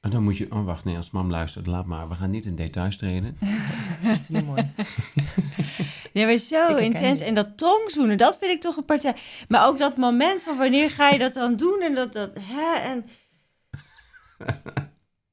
En 0.00 0.10
dan 0.10 0.22
moet 0.22 0.36
je... 0.36 0.52
Oh, 0.52 0.64
wacht, 0.64 0.84
nee, 0.84 0.96
als 0.96 1.10
mam 1.10 1.30
luistert, 1.30 1.66
laat 1.66 1.86
maar. 1.86 2.08
We 2.08 2.14
gaan 2.14 2.30
niet 2.30 2.44
in 2.44 2.56
details 2.56 2.96
treden. 2.96 3.38
Dat 4.04 4.18
is 4.18 4.28
niet 4.28 4.46
mooi. 4.46 4.62
Ja, 6.12 6.26
maar 6.26 6.38
zo 6.38 6.76
intens. 6.76 7.18
je. 7.18 7.24
En 7.24 7.34
dat 7.34 7.56
tongzoenen, 7.56 8.18
dat 8.18 8.38
vind 8.38 8.52
ik 8.52 8.60
toch 8.60 8.76
een 8.76 8.84
partij. 8.84 9.16
Maar 9.48 9.66
ook 9.66 9.78
dat 9.78 9.96
moment 9.96 10.42
van 10.42 10.56
wanneer 10.56 10.90
ga 10.90 11.08
je 11.08 11.18
dat 11.18 11.34
dan 11.34 11.56
doen? 11.56 11.80
En 11.82 11.94
dat, 11.94 12.12
dat, 12.12 12.38
hè? 12.40 12.74
En... 12.78 13.04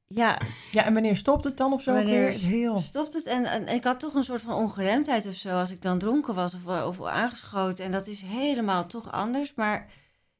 Ja, 0.07 0.41
Ja, 0.71 0.83
en 0.83 0.93
wanneer 0.93 1.17
stopt 1.17 1.43
het 1.43 1.57
dan 1.57 1.73
of 1.73 1.81
zo? 1.81 1.93
Wanneer 1.93 2.31
heel... 2.31 2.79
stopt 2.79 3.13
het? 3.13 3.25
En, 3.25 3.45
en 3.45 3.67
ik 3.67 3.83
had 3.83 3.99
toch 3.99 4.13
een 4.13 4.23
soort 4.23 4.41
van 4.41 4.53
ongeremdheid 4.53 5.27
of 5.27 5.35
zo 5.35 5.49
als 5.49 5.71
ik 5.71 5.81
dan 5.81 5.97
dronken 5.97 6.35
was 6.35 6.53
of, 6.53 6.83
of 6.85 7.05
aangeschoten. 7.05 7.85
En 7.85 7.91
dat 7.91 8.07
is 8.07 8.21
helemaal 8.21 8.85
toch 8.85 9.11
anders. 9.11 9.53
Maar 9.55 9.87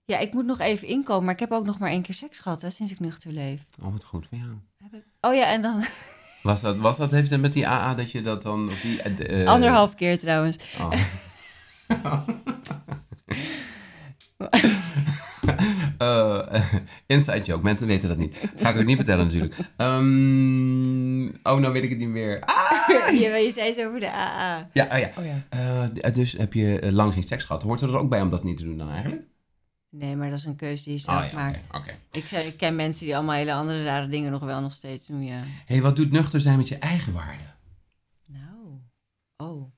ja, 0.06 0.18
ik 0.18 0.34
moet 0.34 0.46
nog 0.46 0.60
even 0.60 0.88
inkomen. 0.88 1.24
Maar 1.24 1.34
ik 1.34 1.40
heb 1.40 1.52
ook 1.52 1.66
nog 1.66 1.80
maar 1.80 1.90
één 1.90 2.02
keer 2.02 2.16
seks 2.16 2.40
gehad 2.40 2.62
hè, 2.62 2.70
sinds 2.70 2.92
ik 2.92 3.00
nuchter 3.00 3.32
leef. 3.32 3.66
Oh, 3.84 3.92
wat 3.92 4.04
goed 4.04 4.28
van 4.28 4.38
jou. 4.38 4.52
Heb 4.78 4.94
ik... 4.94 5.04
Oh 5.22 5.34
ja, 5.34 5.46
en 5.46 5.62
dan 5.62 5.84
Was 6.42 6.62
dat, 6.62 6.78
was 6.78 6.98
dat 6.98 7.12
heeft 7.12 7.30
het 7.30 7.42
met 7.42 7.54
die 7.54 7.68
AA 7.68 7.94
dat 7.94 8.12
je 8.12 8.22
dat 8.22 8.42
dan... 8.42 8.70
Of 8.70 8.80
die, 8.80 9.02
eh, 9.02 9.42
eh, 9.42 9.48
anderhalf 9.48 9.96
keer 9.96 10.20
trouwens. 10.20 10.58
Oh. 10.80 10.92
Eh, 15.98 16.64
inside 17.08 17.42
joke, 17.42 17.64
mensen 17.64 17.88
weten 17.88 18.10
dat 18.10 18.18
niet. 18.18 18.36
Ga 18.58 18.70
ik 18.70 18.78
ook 18.78 18.86
niet 18.86 18.96
vertellen 18.96 19.26
natuurlijk. 19.26 19.56
Ehm, 19.78 21.26
oh, 21.28 21.60
nou 21.60 21.74
weet 21.74 21.84
ik 21.84 21.90
het 21.90 21.98
niet 22.00 22.08
meer. 22.10 22.40
Ah! 22.42 22.88
je, 23.20 23.42
je 23.46 23.52
zei 23.54 23.74
zo 23.74 23.88
over 23.88 24.00
de 24.00 24.12
AA. 24.12 24.70
Ja, 24.74 24.88
oh 24.92 24.98
ja. 25.00 25.10
Oh 25.18 25.26
ja. 25.26 25.44
Eh, 26.00 26.14
dus 26.14 26.32
heb 26.32 26.54
je 26.54 26.80
eh, 26.80 26.92
lang 26.92 27.14
geen 27.14 27.24
seks 27.24 27.44
gehad. 27.44 27.64
Hoort 27.64 27.82
er 27.82 27.98
ook 27.98 28.10
bij 28.10 28.22
om 28.22 28.30
dat 28.30 28.44
niet 28.44 28.58
te 28.58 28.64
doen 28.64 28.78
dan 28.78 28.90
eigenlijk? 28.90 29.24
Nee, 29.90 30.16
maar 30.16 30.30
dat 30.30 30.40
is 30.40 30.46
een 30.46 30.56
keuze 30.56 30.84
die 30.84 30.94
je 30.94 31.00
zelf 31.00 31.18
Ah, 31.18 31.24
ja, 31.24 31.28
oké, 31.32 31.36
maakt. 31.36 31.68
oké. 31.72 31.92
Ik, 32.12 32.28
zei, 32.28 32.46
ik 32.48 32.58
ken 32.58 32.76
mensen 32.76 33.06
die 33.06 33.16
allemaal 33.16 33.36
hele 33.36 33.54
andere 33.54 33.84
rare 33.84 34.08
dingen 34.08 34.32
nog 34.32 34.44
wel 34.44 34.62
nog 34.62 34.74
steeds 34.74 35.06
doen, 35.08 35.24
ja. 35.24 35.40
hey, 35.66 35.82
wat 35.82 35.96
doet 35.96 36.12
nuchter 36.12 36.40
zijn 36.42 36.58
met 36.58 36.68
je 36.68 36.78
eigen 36.78 37.14
waarde? 37.14 37.44
Nou, 38.26 38.80
oh, 39.38 39.72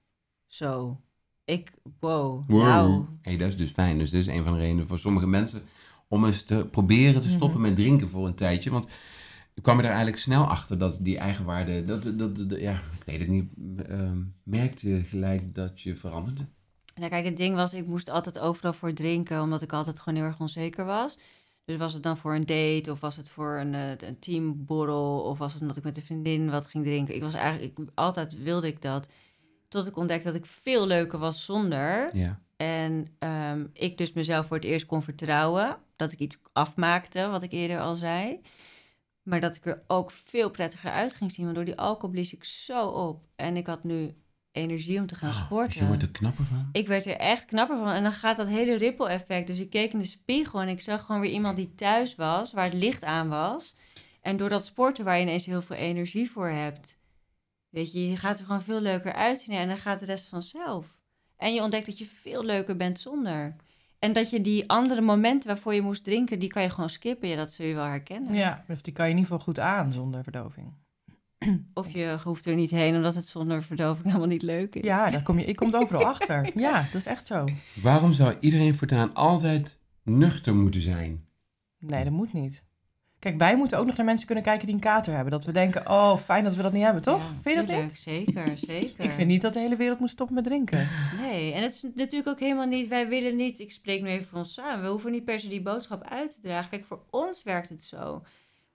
zo. 0.48 1.02
Ik, 1.46 1.72
wow, 2.00 2.44
Wow. 2.48 2.62
nou. 2.64 3.06
hey, 3.22 3.38
dat 3.38 3.48
is 3.48 3.58
dus 3.58 3.72
fijn. 3.72 3.98
Dus 3.98 4.10
dit 4.10 4.22
is 4.22 4.28
een 4.28 4.44
van 4.44 4.54
de 4.54 4.60
redenen 4.60 4.88
voor 4.88 5.00
sommige 5.00 5.28
mensen 5.28 5.62
om 6.08 6.26
eens 6.26 6.44
te 6.44 6.68
proberen 6.72 7.22
te 7.22 7.30
stoppen 7.30 7.62
met 7.62 7.76
drinken 7.76 8.10
voor 8.10 8.26
een 8.28 8.36
tijdje. 8.36 8.70
Want 8.70 8.88
ik 9.54 9.64
kwam 9.64 9.80
er 9.80 9.86
eigenlijk 9.86 10.18
snel 10.18 10.44
achter 10.44 10.78
dat 10.78 10.98
die 11.02 11.18
eigenwaarde, 11.18 11.84
dat, 11.84 12.14
dat, 12.20 12.60
ja, 12.60 12.74
ik 12.74 13.04
weet 13.06 13.20
het 13.20 13.28
niet, 13.28 13.50
ehm, 13.88 14.18
merkte 14.44 15.04
gelijk 15.04 15.56
dat 15.56 15.82
je 15.82 15.96
veranderde. 15.96 16.46
Nou 16.96 17.10
kijk, 17.10 17.26
het 17.26 17.38
ding 17.38 17.56
was, 17.56 17.74
ik 17.74 17.86
moest 17.86 18.10
altijd 18.10 18.40
overal 18.40 18.74
voor 18.74 18.94
drinken, 18.94 19.42
omdat 19.42 19.62
ik 19.62 19.74
altijd 19.74 20.00
gewoon 20.00 20.20
heel 20.20 20.28
erg 20.28 20.40
onzeker 20.40 20.86
was. 20.86 21.18
Dus 21.66 21.78
was 21.78 21.94
het 21.94 22.04
dan 22.04 22.18
voor 22.18 22.36
een 22.36 22.46
date, 22.46 22.92
of 22.92 23.00
was 23.00 23.16
het 23.16 23.30
voor 23.30 23.58
een, 23.58 23.74
eh, 23.74 23.90
een 23.98 24.20
teamborrel, 24.20 25.22
of 25.22 25.38
was 25.38 25.54
het 25.54 25.62
omdat 25.62 25.78
ik 25.78 25.84
met 25.84 25.98
een 25.98 26.04
vriendin 26.04 26.50
wat 26.50 26.68
ging 26.68 26.84
drinken. 26.84 27.16
Ik 27.16 27.22
was 27.22 27.34
eigenlijk, 27.34 27.78
ik, 27.78 27.90
altijd 27.94 28.44
wilde 28.44 28.68
ik 28.68 28.82
dat. 28.82 29.10
Tot 29.68 29.88
ik 29.88 29.98
ontdekte 29.98 30.28
dat 30.28 30.36
ik 30.36 30.46
veel 30.46 30.88
leuker 30.88 31.20
was 31.20 31.46
zonder. 31.46 32.16
Ja. 32.16 32.40
En 32.58 33.08
ehm, 33.20 33.66
ik 33.74 33.98
dus 33.98 34.14
mezelf 34.14 34.48
voor 34.48 34.56
het 34.56 34.66
eerst 34.66 34.86
kon 34.86 35.04
vertrouwen. 35.04 35.78
Dat 35.98 36.12
ik 36.12 36.20
iets 36.20 36.38
afmaakte, 36.54 37.28
wat 37.28 37.42
ik 37.42 37.52
eerder 37.52 37.80
al 37.80 37.96
zei. 37.96 38.42
Maar 39.24 39.40
dat 39.40 39.56
ik 39.56 39.66
er 39.66 39.84
ook 39.88 40.12
veel 40.12 40.50
prettiger 40.50 40.92
uit 40.92 41.16
ging 41.16 41.32
zien. 41.32 41.44
Want 41.44 41.56
door 41.56 41.66
die 41.66 41.78
alcohol 41.78 42.10
blies 42.10 42.34
ik 42.34 42.44
zo 42.44 42.88
op. 42.88 43.28
En 43.36 43.58
ik 43.58 43.68
had 43.68 43.84
nu 43.84 44.16
energie 44.52 45.00
om 45.00 45.06
te 45.06 45.16
gaan 45.16 45.30
Ah, 45.30 45.46
sporten. 45.46 45.68
Dus 45.70 45.80
je 45.80 45.88
wordt 45.88 46.02
er 46.02 46.12
knapper 46.12 46.46
van? 46.46 46.70
Ik 46.72 46.88
werd 46.88 47.06
er 47.06 47.18
echt 47.18 47.46
knapper 47.46 47.78
van. 47.78 47.90
En 47.92 48.04
dan 48.04 48.12
gaat 48.12 48.38
dat 48.38 48.48
hele 48.48 48.76
ripple 48.78 49.10
effect. 49.10 49.48
Dus 49.48 49.60
ik 49.60 49.70
keek 49.70 49.94
in 49.94 50.00
de 50.00 50.06
spiegel 50.06 50.62
en 50.62 50.68
ik 50.68 50.82
zag 50.82 51.06
gewoon 51.06 51.22
weer 51.22 51.32
iemand 51.32 51.58
die 51.58 51.76
thuis 51.76 52.16
was, 52.16 52.54
waar 52.54 52.64
het 52.64 52.74
licht 52.74 53.04
aan 53.04 53.30
was. 53.30 53.76
En 54.22 54.38
door 54.38 54.50
dat 54.50 54.66
sporten 54.66 55.06
waar 55.06 55.16
je 55.16 55.22
ineens 55.22 55.46
heel 55.46 55.62
veel 55.62 55.76
energie 55.76 56.32
voor 56.32 56.50
hebt. 56.50 57.00
Weet 57.70 57.92
je, 57.92 58.10
je 58.10 58.18
gaat 58.18 58.40
er 58.40 58.46
gewoon 58.46 58.62
veel 58.62 58.82
leuker 58.82 59.14
uitzien 59.14 59.56
en 59.58 59.68
dan 59.68 59.78
gaat 59.78 60.00
de 60.00 60.06
rest 60.06 60.28
vanzelf. 60.28 60.96
En 61.38 61.54
je 61.54 61.62
ontdekt 61.62 61.86
dat 61.86 61.98
je 61.98 62.06
veel 62.06 62.44
leuker 62.44 62.78
bent 62.78 63.00
zonder. 63.00 63.56
En 64.00 64.14
dat 64.14 64.30
je 64.30 64.42
die 64.42 64.70
andere 64.70 65.02
momenten 65.02 65.48
waarvoor 65.50 65.74
je 65.74 65.82
moest 65.82 66.04
drinken, 66.04 66.40
die 66.40 66.50
kan 66.50 66.62
je 66.64 66.70
gewoon 66.70 66.90
skippen. 66.90 67.28
Ja, 67.28 67.36
dat 67.36 67.54
zul 67.54 67.66
je 67.66 67.74
wel 67.74 67.86
herkennen. 67.86 68.34
Ja, 68.34 68.64
dus 68.68 68.82
die 68.82 68.94
kan 68.94 69.06
je 69.06 69.12
in 69.12 69.18
ieder 69.18 69.32
geval 69.32 69.46
goed 69.46 69.60
aan 69.60 69.92
zonder 69.92 70.24
verdoving. 70.24 70.74
Of 71.74 71.92
je 71.92 72.18
hoeft 72.24 72.46
er 72.46 72.56
niet 72.56 72.70
heen 72.72 72.96
omdat 72.96 73.16
het 73.16 73.28
zonder 73.28 73.64
verdoving 73.64 74.06
helemaal 74.12 74.28
niet 74.28 74.42
leuk 74.42 74.76
is. 74.76 74.86
Ja, 74.86 75.10
daar 75.10 75.24
kom 75.24 75.40
je, 75.40 75.46
ik 75.46 75.56
kom 75.56 75.74
er 75.74 75.80
overal 75.80 76.06
achter. 76.16 76.52
Ja, 76.60 76.82
dat 76.82 76.94
is 76.94 77.06
echt 77.06 77.28
zo. 77.28 77.46
Waarom 77.82 78.14
zou 78.14 78.36
iedereen 78.40 78.76
voortaan 78.76 79.14
altijd 79.14 79.80
nuchter 80.04 80.56
moeten 80.56 80.82
zijn? 80.82 81.26
Nee, 81.80 82.04
dat 82.04 82.14
moet 82.14 82.34
niet. 82.34 82.64
Kijk, 83.20 83.38
wij 83.38 83.58
moeten 83.58 83.78
ook 83.78 83.86
nog 83.86 83.96
naar 83.98 84.06
mensen 84.06 84.26
kunnen 84.26 84.44
kijken 84.44 84.66
die 84.66 84.76
een 84.76 84.82
kater 84.82 85.14
hebben. 85.14 85.32
Dat 85.32 85.46
we 85.46 85.52
denken, 85.52 85.90
oh, 85.90 86.18
fijn 86.18 86.44
dat 86.44 86.56
we 86.56 86.62
dat 86.62 86.74
niet 86.74 86.84
hebben, 86.84 87.02
toch? 87.02 87.20
Ja, 87.20 87.28
Vind 87.42 87.44
je 87.44 87.56
dat 87.56 87.66
tuurlijk. 87.66 87.88
niet? 87.88 87.98
Zeker, 88.00 88.58
zeker. 88.76 89.06
Ik 89.06 89.12
vind 89.12 89.28
niet 89.28 89.42
dat 89.42 89.54
de 89.54 89.60
hele 89.60 89.76
wereld 89.76 90.00
moet 90.00 90.10
stoppen 90.10 90.36
met 90.36 90.44
drinken. 90.44 90.90
Nee, 91.22 91.54
en 91.54 91.62
het 91.64 91.74
is 91.74 91.86
natuurlijk 91.96 92.30
ook 92.30 92.40
helemaal 92.40 92.66
niet, 92.66 92.88
wij 92.88 93.08
willen 93.08 93.36
niet, 93.36 93.60
ik 93.60 93.72
spreek 93.72 94.02
nu 94.02 94.08
even 94.08 94.28
voor 94.28 94.38
ons 94.38 94.54
samen, 94.54 94.84
we 94.84 94.90
hoeven 94.90 95.12
niet 95.12 95.26
per 95.26 95.40
se 95.40 95.48
die 95.48 95.62
boodschap 95.62 96.04
uit 96.04 96.32
te 96.32 96.42
dragen. 96.42 96.70
Kijk, 96.70 96.86
voor 96.86 97.04
ons 97.10 97.44
werkt 97.44 97.70
het 97.70 97.84
zo. 97.84 98.24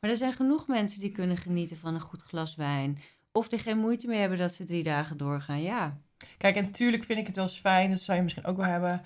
Maar 0.00 0.10
er 0.10 0.16
zijn 0.16 0.32
genoeg 0.32 0.66
mensen 0.66 1.00
die 1.00 1.10
kunnen 1.12 1.36
genieten 1.36 1.76
van 1.76 1.94
een 1.94 2.00
goed 2.00 2.22
glas 2.22 2.54
wijn. 2.54 2.98
Of 3.32 3.52
er 3.52 3.60
geen 3.60 3.78
moeite 3.78 4.06
mee 4.06 4.20
hebben 4.20 4.38
dat 4.38 4.52
ze 4.52 4.64
drie 4.64 4.82
dagen 4.82 5.16
doorgaan, 5.16 5.62
ja. 5.62 5.98
Kijk, 6.38 6.56
en 6.56 6.64
natuurlijk 6.64 7.04
vind 7.04 7.18
ik 7.18 7.26
het 7.26 7.36
wel 7.36 7.44
eens 7.44 7.58
fijn, 7.58 7.90
dat 7.90 8.00
zou 8.00 8.16
je 8.16 8.22
misschien 8.22 8.44
ook 8.44 8.56
wel 8.56 8.66
hebben, 8.66 9.02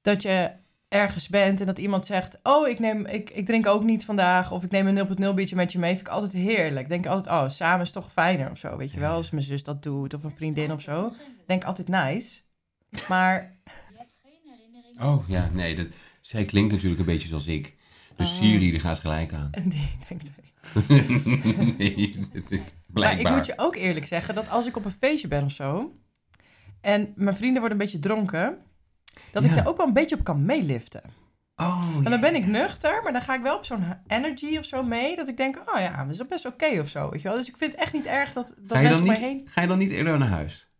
dat 0.00 0.22
je 0.22 0.50
ergens 0.92 1.28
bent 1.28 1.60
en 1.60 1.66
dat 1.66 1.78
iemand 1.78 2.06
zegt, 2.06 2.38
oh, 2.42 2.68
ik, 2.68 2.78
neem, 2.78 3.06
ik, 3.06 3.30
ik 3.30 3.46
drink 3.46 3.66
ook 3.66 3.82
niet 3.82 4.04
vandaag, 4.04 4.52
of 4.52 4.62
ik 4.64 4.70
neem 4.70 4.86
een 4.86 5.08
0.0 5.30 5.34
biertje 5.34 5.56
met 5.56 5.72
je 5.72 5.78
mee, 5.78 5.94
vind 5.94 6.06
ik 6.06 6.12
altijd 6.12 6.32
heerlijk. 6.32 6.88
Denk 6.88 7.06
altijd, 7.06 7.34
oh, 7.36 7.48
samen 7.50 7.84
is 7.86 7.92
toch 7.92 8.12
fijner 8.12 8.50
of 8.50 8.58
zo, 8.58 8.76
weet 8.76 8.92
je 8.92 9.00
wel, 9.00 9.12
als 9.12 9.30
mijn 9.30 9.44
zus 9.44 9.62
dat 9.62 9.82
doet, 9.82 10.14
of 10.14 10.22
een 10.22 10.34
vriendin 10.36 10.72
of 10.72 10.82
zo. 10.82 11.14
Denk 11.46 11.64
altijd 11.64 11.88
nice. 11.88 12.40
Maar, 13.08 13.56
Oh 15.02 15.28
ja, 15.28 15.48
nee, 15.52 15.74
dat, 15.74 15.86
zij 16.20 16.44
klinkt 16.44 16.72
natuurlijk 16.72 17.00
een 17.00 17.06
beetje 17.06 17.28
zoals 17.28 17.46
ik. 17.46 17.74
Dus 18.16 18.30
Oh. 18.30 18.34
Siri, 18.42 18.70
die 18.70 18.80
gaat 18.80 18.98
gelijk 18.98 19.32
aan. 19.32 19.48
en 19.52 19.68
die 19.68 19.98
denkt, 20.08 20.30
nee, 21.78 21.94
is 22.32 22.48
Maar 22.50 22.60
blijkbaar. 22.86 23.30
ik 23.32 23.36
moet 23.36 23.46
je 23.46 23.52
ook 23.56 23.76
eerlijk 23.76 24.06
zeggen 24.06 24.34
dat 24.34 24.48
als 24.48 24.66
ik 24.66 24.76
op 24.76 24.84
een 24.84 24.90
feestje 24.90 25.28
ben 25.28 25.44
of 25.44 25.52
zo. 25.52 25.96
en 26.80 27.12
mijn 27.16 27.36
vrienden 27.36 27.60
worden 27.60 27.78
een 27.78 27.84
beetje 27.84 27.98
dronken. 27.98 28.58
Dat 29.32 29.44
ik 29.44 29.54
daar 29.54 29.66
ook 29.66 29.76
wel 29.76 29.86
een 29.86 29.92
beetje 29.92 30.16
op 30.18 30.24
kan 30.24 30.44
meeliften. 30.44 31.02
Oh, 31.56 31.90
En 31.96 32.02
dan 32.02 32.12
ja. 32.12 32.20
ben 32.20 32.34
ik 32.34 32.46
nuchter, 32.46 33.02
maar 33.02 33.12
dan 33.12 33.22
ga 33.22 33.34
ik 33.34 33.42
wel 33.42 33.56
op 33.56 33.64
zo'n 33.64 33.84
energy 34.06 34.58
of 34.58 34.64
zo 34.64 34.82
mee. 34.82 35.16
dat 35.16 35.28
ik 35.28 35.36
denk, 35.36 35.56
oh 35.56 35.80
ja, 35.80 36.04
dat 36.04 36.12
is 36.12 36.26
best 36.26 36.46
oké 36.46 36.80
of 36.80 36.88
zo. 36.88 37.10
Weet 37.10 37.22
je 37.22 37.28
wel? 37.28 37.36
Dus 37.36 37.48
ik 37.48 37.56
vind 37.56 37.72
het 37.72 37.80
echt 37.80 37.92
niet 37.92 38.06
erg 38.06 38.32
dat, 38.32 38.54
dat 38.58 38.80
mensen 38.82 38.98
om 39.00 39.06
mij 39.06 39.18
heen. 39.18 39.42
ga 39.44 39.60
je 39.60 39.66
dan 39.66 39.78
niet 39.78 39.90
eerder 39.90 40.18
naar 40.18 40.28
huis? 40.28 40.71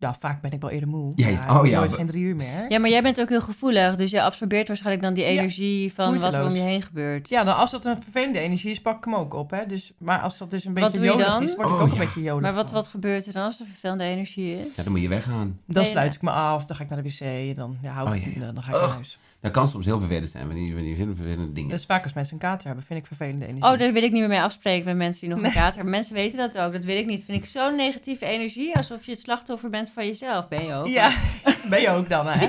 Ja, 0.00 0.16
vaak 0.18 0.40
ben 0.42 0.50
ik 0.50 0.60
wel 0.60 0.70
eerder 0.70 0.88
moe. 0.88 1.12
Ja, 1.16 1.28
Ja, 1.28 1.58
oh 1.58 1.64
ik 1.66 1.70
ja, 1.70 1.78
nooit 1.78 1.92
geen 1.92 2.06
drie 2.06 2.22
uur 2.24 2.36
meer. 2.36 2.64
Ja, 2.68 2.78
maar 2.78 2.90
jij 2.90 3.02
bent 3.02 3.20
ook 3.20 3.28
heel 3.28 3.40
gevoelig, 3.40 3.96
dus 3.96 4.10
je 4.10 4.22
absorbeert 4.22 4.68
waarschijnlijk 4.68 5.04
dan 5.04 5.14
die 5.14 5.24
Ja, 5.24 5.30
energie 5.30 5.92
van 5.94 6.20
wat 6.20 6.34
er 6.34 6.44
om 6.44 6.54
je 6.54 6.60
heen 6.60 6.82
gebeurt. 6.82 7.28
Ja, 7.28 7.44
dan 7.44 7.56
als 7.56 7.70
dat 7.70 7.84
een 7.84 8.02
vervelende 8.02 8.38
energie 8.38 8.70
is, 8.70 8.80
pak 8.80 8.96
ik 8.98 9.04
hem 9.04 9.14
ook 9.14 9.34
op. 9.34 9.50
Hè? 9.50 9.66
Dus, 9.66 9.92
maar 9.98 10.18
als 10.20 10.38
dat 10.38 10.50
dus 10.50 10.64
een 10.64 10.74
beetje 10.74 11.00
jolig 11.00 11.26
dan? 11.26 11.42
is, 11.42 11.54
word 11.56 11.68
ik 11.68 11.74
Oh, 11.74 11.80
ook 11.80 11.86
ja. 11.86 11.92
een 11.92 11.98
beetje 11.98 12.22
jolig 12.22 12.42
maar 12.42 12.54
wat, 12.54 12.64
van. 12.64 12.74
wat 12.74 12.86
gebeurt 12.88 13.26
er 13.26 13.32
dan 13.32 13.44
als 13.44 13.60
er 13.60 13.66
vervelende 13.66 14.04
energie 14.04 14.58
is? 14.58 14.74
Ja, 14.76 14.82
dan 14.82 14.92
moet 14.92 15.00
je 15.02 15.08
weggaan. 15.08 15.58
Dan 15.66 15.82
Nee, 15.82 15.92
sluit 15.92 16.14
ik 16.14 16.22
me 16.22 16.30
af, 16.30 16.64
dan 16.64 16.76
ga 16.76 16.82
ik 16.82 16.88
naar 16.88 17.02
de 17.02 17.08
wc 17.08 17.20
en 17.20 17.54
dan, 17.54 17.76
ja, 17.82 17.90
hou 17.90 18.08
Oh, 18.08 18.16
ik, 18.16 18.24
ja, 18.24 18.30
ja. 18.34 18.38
dan, 18.40 18.54
dan 18.54 18.62
ga 18.62 18.74
ik 18.74 18.80
naar 18.80 18.90
huis. 18.90 19.18
Dat 19.40 19.52
kan 19.52 19.68
soms 19.68 19.84
heel 19.86 19.98
vervelend 19.98 20.30
zijn, 20.30 20.46
wanneer 20.46 20.86
je 20.86 20.96
vervelende 21.14 21.52
dingen. 21.52 21.70
Dus 21.70 21.84
vaak 21.84 22.04
als 22.04 22.12
mensen 22.12 22.32
een 22.34 22.40
kater 22.40 22.66
hebben, 22.66 22.84
vind 22.84 22.98
ik 23.00 23.06
vervelende 23.06 23.46
energie. 23.46 23.72
Oh, 23.72 23.78
daar 23.78 23.92
wil 23.92 24.02
ik 24.02 24.10
niet 24.10 24.20
meer 24.20 24.28
mee 24.28 24.40
afspreken 24.40 24.84
met 24.86 24.96
mensen 24.96 25.26
die 25.28 25.36
nog 25.36 25.44
een 25.46 25.52
kater 25.52 25.74
hebben. 25.74 25.90
Mensen 25.90 26.14
weten 26.14 26.38
dat 26.38 26.58
ook, 26.58 26.72
dat 26.72 26.84
wil 26.84 26.96
ik 26.96 27.06
niet. 27.06 27.24
Vind 27.24 27.38
ik 27.38 27.46
zo'n 27.46 27.76
negatieve 27.76 28.26
energie, 28.26 28.76
alsof 28.76 29.04
je 29.04 29.10
het 29.10 29.20
slachtoffer 29.20 29.70
bent 29.70 29.90
van 29.90 30.06
jezelf. 30.06 30.48
Ben 30.48 30.64
je 30.64 30.72
ook? 30.74 30.86
Ja, 30.86 31.10
ben 31.70 31.80
je 31.80 31.90
ook 31.90 32.08
dan, 32.08 32.26
hè? 32.26 32.48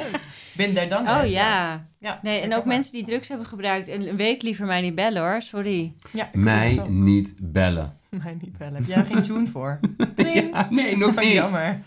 Ben 0.56 0.74
daar 0.74 0.90
dan? 0.90 1.10
Oh 1.10 1.26
ja. 1.30 1.86
ja. 2.00 2.20
Nee, 2.22 2.40
en 2.40 2.56
ook 2.56 2.66
mensen 2.66 2.94
die 2.94 3.04
drugs 3.04 3.28
hebben 3.28 3.48
gebruikt 3.48 3.88
en 3.88 4.08
een 4.10 4.16
week 4.16 4.42
liever 4.42 4.66
mij 4.66 4.82
niet 4.82 4.96
bellen 4.96 5.22
hoor. 5.22 5.42
Sorry. 5.42 5.94
Ja, 6.12 6.30
Mij 6.34 6.82
niet 6.90 7.34
bellen. 7.42 7.94
Mij 8.10 8.38
niet 8.42 8.58
bellen. 8.58 8.76
Heb 8.76 8.86
jij 8.86 8.98
er 8.98 9.06
geen 9.06 9.22
tune 9.22 9.48
voor? 9.48 9.80
Ja, 10.52 10.68
nee, 10.70 10.98
nog 10.98 11.10
Oh, 11.16 11.24
niet. 11.24 11.32
jammer. 11.34 11.80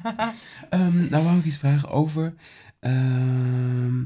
Ehm, 0.70 1.08
nou 1.10 1.24
wou 1.24 1.38
ik 1.38 1.44
iets 1.44 1.56
vragen 1.58 1.88
over... 1.88 2.34
ehm, 2.80 4.00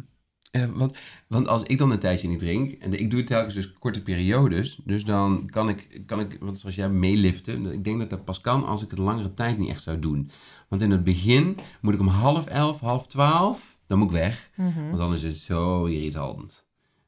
eh, 0.63 0.69
want, 0.75 0.97
want 1.27 1.49
als 1.49 1.63
ik 1.63 1.79
dan 1.79 1.91
een 1.91 1.99
tijdje 1.99 2.29
niet 2.29 2.39
drink... 2.39 2.73
en 2.73 3.01
ik 3.01 3.11
doe 3.11 3.19
het 3.19 3.29
telkens 3.29 3.55
dus 3.55 3.73
korte 3.73 4.03
periodes... 4.03 4.81
dus 4.85 5.05
dan 5.05 5.49
kan 5.51 5.69
ik, 5.69 6.03
kan 6.07 6.21
ik 6.21 6.37
want 6.41 6.59
zoals 6.59 6.75
jij, 6.75 6.89
meeliften. 6.89 7.73
Ik 7.73 7.85
denk 7.85 7.99
dat 7.99 8.11
dat 8.11 8.25
pas 8.25 8.41
kan 8.41 8.67
als 8.67 8.83
ik 8.83 8.91
het 8.91 8.99
langere 8.99 9.35
tijd 9.35 9.59
niet 9.59 9.71
echt 9.71 9.83
zou 9.83 9.99
doen. 9.99 10.31
Want 10.69 10.83
in 10.83 10.91
het 10.91 11.05
begin 11.05 11.59
moet 11.81 11.95
ik 11.95 12.01
om 12.01 12.09
half 12.09 12.47
elf, 12.47 12.81
half 12.81 13.07
twaalf... 13.07 13.79
dan 13.87 13.99
moet 13.99 14.09
ik 14.09 14.15
weg. 14.15 14.51
Mhm. 14.55 14.85
Want 14.87 14.99
dan 14.99 15.15
is 15.15 15.23
het 15.23 15.37
zo 15.37 15.85
irritant. 15.85 16.66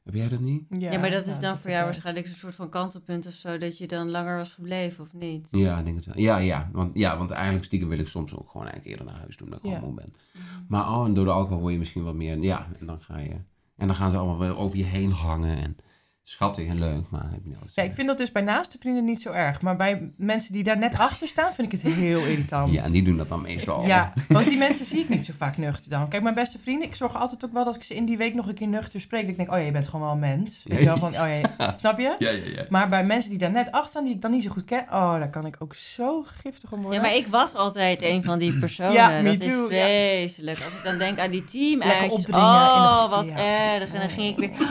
Heb 0.09 0.17
jij 0.17 0.27
dat 0.29 0.39
niet? 0.39 0.63
Ja, 0.69 0.99
maar 0.99 1.09
dat 1.09 1.21
is 1.21 1.31
nou, 1.31 1.41
dan 1.41 1.57
voor 1.57 1.71
jou 1.71 1.85
waarschijnlijk 1.85 2.27
een 2.27 2.35
soort 2.35 2.55
van 2.55 2.69
kantelpunt 2.69 3.27
of 3.27 3.33
zo, 3.33 3.57
dat 3.57 3.77
je 3.77 3.87
dan 3.87 4.09
langer 4.09 4.37
was 4.37 4.53
gebleven 4.53 5.03
of 5.03 5.13
niet? 5.13 5.47
Ja, 5.51 5.79
ik 5.79 5.85
denk 5.85 5.95
het 5.95 6.05
wel. 6.05 6.17
Ja, 6.19 6.37
ja. 6.37 6.69
Want, 6.71 6.91
ja, 6.97 7.17
want 7.17 7.31
eigenlijk 7.31 7.65
stiekem 7.65 7.89
wil 7.89 7.99
ik 7.99 8.07
soms 8.07 8.35
ook 8.35 8.49
gewoon 8.49 8.67
eigenlijk 8.67 8.97
eerder 8.97 9.13
naar 9.13 9.21
huis 9.21 9.37
doen, 9.37 9.49
dat 9.49 9.59
ik 9.59 9.65
Ja. 9.65 9.77
gewoon 9.77 9.93
moe 9.93 10.03
ben. 10.03 10.13
Maar 10.67 10.91
oh, 10.91 11.05
en 11.05 11.13
door 11.13 11.25
de 11.25 11.31
alcohol 11.31 11.59
word 11.59 11.73
je 11.73 11.79
misschien 11.79 12.03
wat 12.03 12.15
meer... 12.15 12.41
Ja, 12.41 12.67
en 12.79 12.85
dan 12.85 13.01
ga 13.01 13.17
je... 13.17 13.35
En 13.75 13.87
dan 13.87 13.95
gaan 13.95 14.11
ze 14.11 14.17
allemaal 14.17 14.39
weer 14.39 14.57
over 14.57 14.77
je 14.77 14.83
heen 14.83 15.11
hangen 15.11 15.57
en 15.57 15.77
schattig 16.29 16.67
en 16.67 16.79
leuk, 16.79 17.09
maar 17.09 17.23
heb 17.23 17.39
je 17.43 17.49
niet 17.49 17.57
altijd 17.57 17.75
Ja, 17.75 17.83
ik 17.83 17.93
vind 17.93 18.07
dat 18.07 18.17
dus 18.17 18.31
bij 18.31 18.41
naaste 18.41 18.77
vrienden 18.79 19.05
niet 19.05 19.21
zo 19.21 19.31
erg. 19.31 19.61
Maar 19.61 19.75
bij 19.75 20.11
mensen 20.15 20.53
die 20.53 20.63
daar 20.63 20.77
net 20.77 20.97
achter 20.97 21.27
staan, 21.27 21.53
vind 21.53 21.73
ik 21.73 21.81
het 21.81 21.93
heel 21.93 22.19
irritant. 22.25 22.71
Ja, 22.71 22.83
en 22.83 22.91
die 22.91 23.03
doen 23.03 23.17
dat 23.17 23.29
dan 23.29 23.41
meestal. 23.41 23.85
Ja, 23.85 24.13
want 24.27 24.47
die 24.47 24.57
mensen 24.57 24.85
zie 24.85 24.99
ik 24.99 25.09
niet 25.09 25.25
zo 25.25 25.33
vaak 25.37 25.57
nuchter 25.57 25.89
dan. 25.89 26.09
Kijk, 26.09 26.23
mijn 26.23 26.35
beste 26.35 26.59
vrienden, 26.59 26.87
ik 26.87 26.95
zorg 26.95 27.15
altijd 27.15 27.45
ook 27.45 27.53
wel 27.53 27.65
dat 27.65 27.75
ik 27.75 27.83
ze 27.83 27.95
in 27.95 28.05
die 28.05 28.17
week 28.17 28.33
nog 28.33 28.47
een 28.47 28.53
keer 28.53 28.67
nuchter 28.67 29.01
spreek. 29.01 29.21
Dat 29.21 29.29
ik 29.29 29.37
denk, 29.37 29.51
oh 29.51 29.57
ja, 29.57 29.63
je 29.63 29.71
bent 29.71 29.87
gewoon 29.87 30.01
wel 30.01 30.11
een 30.11 30.19
mens. 30.19 30.61
Weet 30.65 30.79
je 30.79 30.85
wel, 30.85 30.97
van, 30.97 31.13
oh 31.13 31.27
ja, 31.57 31.75
snap 31.77 31.99
je? 31.99 32.15
Ja, 32.19 32.29
ja, 32.29 32.45
ja. 32.55 32.65
Maar 32.69 32.89
bij 32.89 33.05
mensen 33.05 33.29
die 33.29 33.39
daar 33.39 33.51
net 33.51 33.71
achter 33.71 33.89
staan, 33.89 34.03
die 34.03 34.13
ik 34.13 34.21
dan 34.21 34.31
niet 34.31 34.43
zo 34.43 34.49
goed 34.49 34.65
ken, 34.65 34.83
oh, 34.83 35.13
daar 35.13 35.29
kan 35.29 35.45
ik 35.45 35.55
ook 35.59 35.75
zo 35.75 36.25
giftig 36.41 36.71
om 36.71 36.81
worden. 36.81 37.01
Ja, 37.01 37.07
maar 37.07 37.15
ik 37.15 37.27
was 37.27 37.55
altijd 37.55 38.01
een 38.01 38.23
van 38.23 38.39
die 38.39 38.57
personen. 38.57 38.93
Ja, 38.93 39.09
me 39.09 39.23
dat 39.23 39.39
is 39.39 39.53
ja. 39.53 39.65
vreselijk. 39.65 40.63
Als 40.63 40.73
ik 40.73 40.83
dan 40.83 40.97
denk 40.97 41.19
aan 41.19 41.31
die 41.31 41.43
team 41.43 41.81
Oh, 42.29 43.09
wat 43.09 43.27
ja. 43.27 43.37
erg. 43.37 43.93
En 43.93 43.99
dan 43.99 44.09
ging 44.09 44.37
ik 44.37 44.37
weer... 44.37 44.67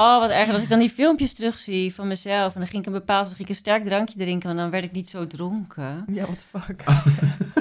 Oh, 0.00 0.18
wat 0.18 0.30
erg. 0.30 0.52
Als 0.52 0.62
ik 0.62 0.68
dan 0.68 0.78
die 0.78 0.90
filmpjes 0.90 1.32
terugzie 1.32 1.94
van 1.94 2.08
mezelf... 2.08 2.54
en 2.54 2.60
dan 2.60 2.68
ging 2.68 2.82
ik 2.82 2.86
een 2.86 2.98
bepaald... 2.98 3.26
ging 3.26 3.38
ik 3.38 3.48
een 3.48 3.54
sterk 3.54 3.84
drankje 3.84 4.18
drinken... 4.18 4.50
en 4.50 4.56
dan 4.56 4.70
werd 4.70 4.84
ik 4.84 4.92
niet 4.92 5.08
zo 5.08 5.26
dronken. 5.26 6.04
Ja, 6.12 6.22
what 6.22 6.38
the 6.38 6.58
fuck. 6.58 6.84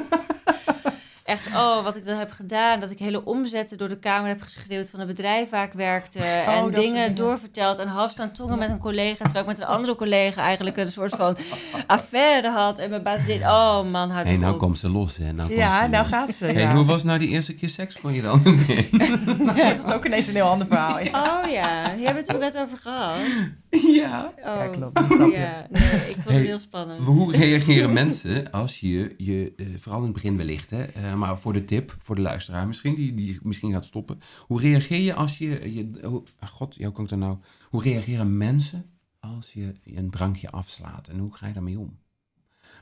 Echt, 1.30 1.48
oh, 1.48 1.84
wat 1.84 1.96
ik 1.96 2.06
dan 2.06 2.18
heb 2.18 2.32
gedaan. 2.32 2.80
Dat 2.80 2.90
ik 2.90 3.00
hele 3.00 3.26
omzetten 3.26 3.78
door 3.78 3.90
de 3.90 3.98
kamer 4.00 4.28
heb 4.28 4.42
geschreeuwd... 4.42 4.90
van 4.90 5.00
het 5.00 5.08
bedrijf 5.08 5.50
waar 5.50 5.64
ik 5.66 5.74
werkte. 5.74 6.20
en 6.20 6.48
Oh, 6.56 6.60
soort 6.62 6.76
dingen 6.76 7.16
doorverteld. 7.16 7.80
En 7.80 7.88
half 7.88 8.12
staan 8.12 8.32
tongen 8.32 8.58
met 8.60 8.70
een 8.70 8.78
collega... 8.80 9.24
terwijl 9.24 9.46
ik 9.46 9.52
met 9.52 9.60
een 9.60 9.66
andere 9.74 9.96
collega 9.96 10.42
eigenlijk... 10.42 10.78
een 10.78 10.92
soort 10.92 11.16
van 11.16 11.38
affaire 11.88 12.50
had. 12.50 12.80
En 12.80 12.90
mijn 12.90 13.04
baas 13.04 13.26
deed... 13.26 13.42
Oh 13.42 13.90
man, 13.92 14.10
houd 14.10 14.26
Hé, 14.28 14.32
toch 14.34 14.42
nou 14.42 14.54
op. 14.54 14.60
komt 14.60 14.80
ze 14.80 14.90
los, 14.90 15.18
hè. 15.18 15.32
Nou 15.32 15.48
komt 15.48 15.60
Ja, 15.60 15.84
ze 15.84 15.88
nou 15.90 16.04
los. 16.04 16.14
gaat 16.14 16.36
ze. 16.36 16.46
Hey, 16.46 16.62
ja. 16.62 16.76
hoe 16.76 16.86
was 16.86 17.04
nou 17.04 17.20
die 17.20 17.30
eerste 17.30 17.56
keer 17.56 17.70
seks 17.70 17.96
voor 17.96 18.12
je 18.12 18.22
dan? 18.22 18.42
Nee. 18.68 18.90
dat 19.76 19.86
is 19.86 19.94
ook 19.94 20.06
ineens 20.06 20.28
een 20.28 20.36
heel 20.36 20.46
ander 20.50 20.68
verhaal. 20.68 21.00
Ja, 21.00 21.08
Oh 21.44 21.52
ja, 21.52 21.94
hier 21.96 22.06
hebben 22.06 22.14
we 22.14 22.20
het 22.20 22.30
er 22.30 22.40
net 22.40 22.58
over 22.58 22.78
gehad. 22.78 23.16
ja. 23.70 24.34
Oh, 24.38 24.44
Ja, 24.46 24.68
klopt. 24.68 25.00
Ja, 25.10 25.66
nee, 25.70 25.82
ik 25.82 26.14
vond 26.14 26.24
Hey, 26.28 26.36
het 26.38 26.46
heel 26.46 26.58
spannend. 26.58 27.00
Hoe 27.06 27.36
reageren 27.36 27.94
mensen 27.94 28.52
als 28.52 28.80
je, 28.80 29.14
je 29.18 29.54
eh, 29.58 29.66
vooral 29.80 30.00
in 30.00 30.06
het 30.06 30.14
begin 30.14 30.38
wellicht, 30.38 30.70
hè, 30.70 30.84
eh, 30.84 31.14
maar 31.20 31.40
voor 31.40 31.54
de 31.54 31.64
tip, 31.64 31.96
voor 32.00 32.16
de 32.16 32.22
luisteraar 32.22 32.68
misschien, 32.68 32.96
die, 32.96 33.14
die 33.14 33.40
misschien 33.44 33.72
gaat 33.72 33.86
stoppen. 33.86 34.20
Hoe 34.40 34.62
reageer 34.62 35.00
je 35.00 35.14
als 35.14 35.38
je, 35.38 35.74
je 35.74 36.06
hoe- 36.08 36.24
ah, 36.40 36.50
god, 36.50 36.76
jou 36.76 36.94
kan 36.94 37.04
ik 37.04 37.12
er 37.12 37.18
nou, 37.18 37.38
hoe 37.70 37.84
reageren 37.84 38.38
mensen 38.38 38.86
als 39.20 39.54
je 39.54 39.74
een 39.84 40.10
drankje 40.10 40.50
afslaat 40.50 41.08
en 41.08 41.18
hoe 41.20 41.36
ga 41.36 41.48
je 41.48 41.54
daarmee 41.54 41.80
om? 41.80 41.98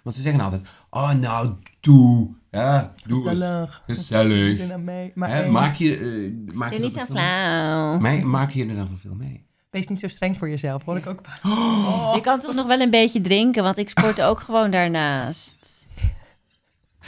Want 0.04 0.16
ze 0.16 0.22
zeggen 0.22 0.42
altijd, 0.42 0.68
oh 0.90 1.12
nou, 1.14 1.54
doe, 1.80 2.30
ja, 2.52 2.94
doe 3.06 3.20
eens, 3.30 3.30
Gezellig. 3.30 3.84
gezellig. 3.88 4.58
Doe 4.58 4.68
nou. 4.78 5.12
Maar 5.16 5.30
Hè, 5.30 5.50
maak 5.50 5.76
je, 5.76 5.98
eh, 5.98 6.56
maak 6.56 6.72
je 6.74 6.80
niet 6.80 6.96
dat 6.96 7.08
flauw. 7.08 8.00
Maak 8.24 8.52
je 8.52 8.66
er 8.66 8.76
dan 8.76 8.88
nog 8.90 9.00
veel 9.00 9.16
mee? 9.16 9.46
Wees 9.70 9.88
niet 9.88 10.00
zo 10.00 10.08
streng 10.08 10.38
voor 10.38 10.50
jezelf, 10.50 10.84
hoor 10.84 10.98
ik 10.98 11.08
ook. 11.08 11.22
Je 12.16 12.20
kan 12.22 12.40
toch 12.40 12.56
nog 12.56 12.68
wel 12.68 12.80
een 12.82 12.90
beetje 12.90 13.22
drinken, 13.22 13.64
want 13.64 13.78
ik 13.78 13.90
sport 13.90 14.22
ook 14.22 14.40
gewoon 14.40 14.72
daarnaast. 14.72 15.77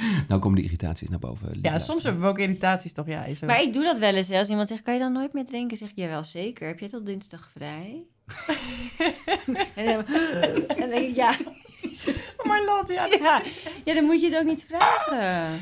Nou 0.28 0.42
komen 0.42 0.58
de 0.58 0.64
irritaties 0.64 1.10
naar 1.10 1.20
boven. 1.20 1.60
Ja, 1.62 1.80
soms 1.80 2.04
hebben 2.04 2.22
we 2.22 2.28
ook 2.28 2.40
irritaties, 2.40 2.94
toch? 2.94 3.08
Ja, 3.08 3.24
is. 3.24 3.40
Maar 3.40 3.62
ik 3.62 3.74
doe 3.74 3.84
dat 3.84 3.98
wel 3.98 4.14
eens. 4.14 4.30
hè. 4.30 4.38
Als 4.38 4.50
iemand 4.50 4.68
zegt, 4.68 4.82
kan 4.82 4.94
je 4.94 5.00
dan 5.00 5.12
nooit 5.12 5.34
meer 5.34 5.46
drinken? 5.46 5.78
Zeg 5.78 5.90
ik, 5.90 5.96
jawel, 5.96 6.24
zeker. 6.24 6.68
Heb 6.68 6.80
je 6.80 6.90
tot 6.90 7.06
dinsdag 7.06 7.50
vrij? 7.52 8.08
en, 9.76 9.86
dan, 9.86 10.06
en 10.06 10.80
dan 10.80 10.90
denk 10.90 11.08
ik, 11.10 11.16
ja, 11.16 11.36
Maar 12.48 12.64
Lot, 12.66 12.90
ja. 12.90 13.06
ja, 13.06 13.42
ja, 13.86 13.94
dan 13.94 14.04
moet 14.04 14.22
je 14.22 14.30
het 14.30 14.38
ook 14.38 14.46
niet 14.46 14.66
vragen. 14.68 15.62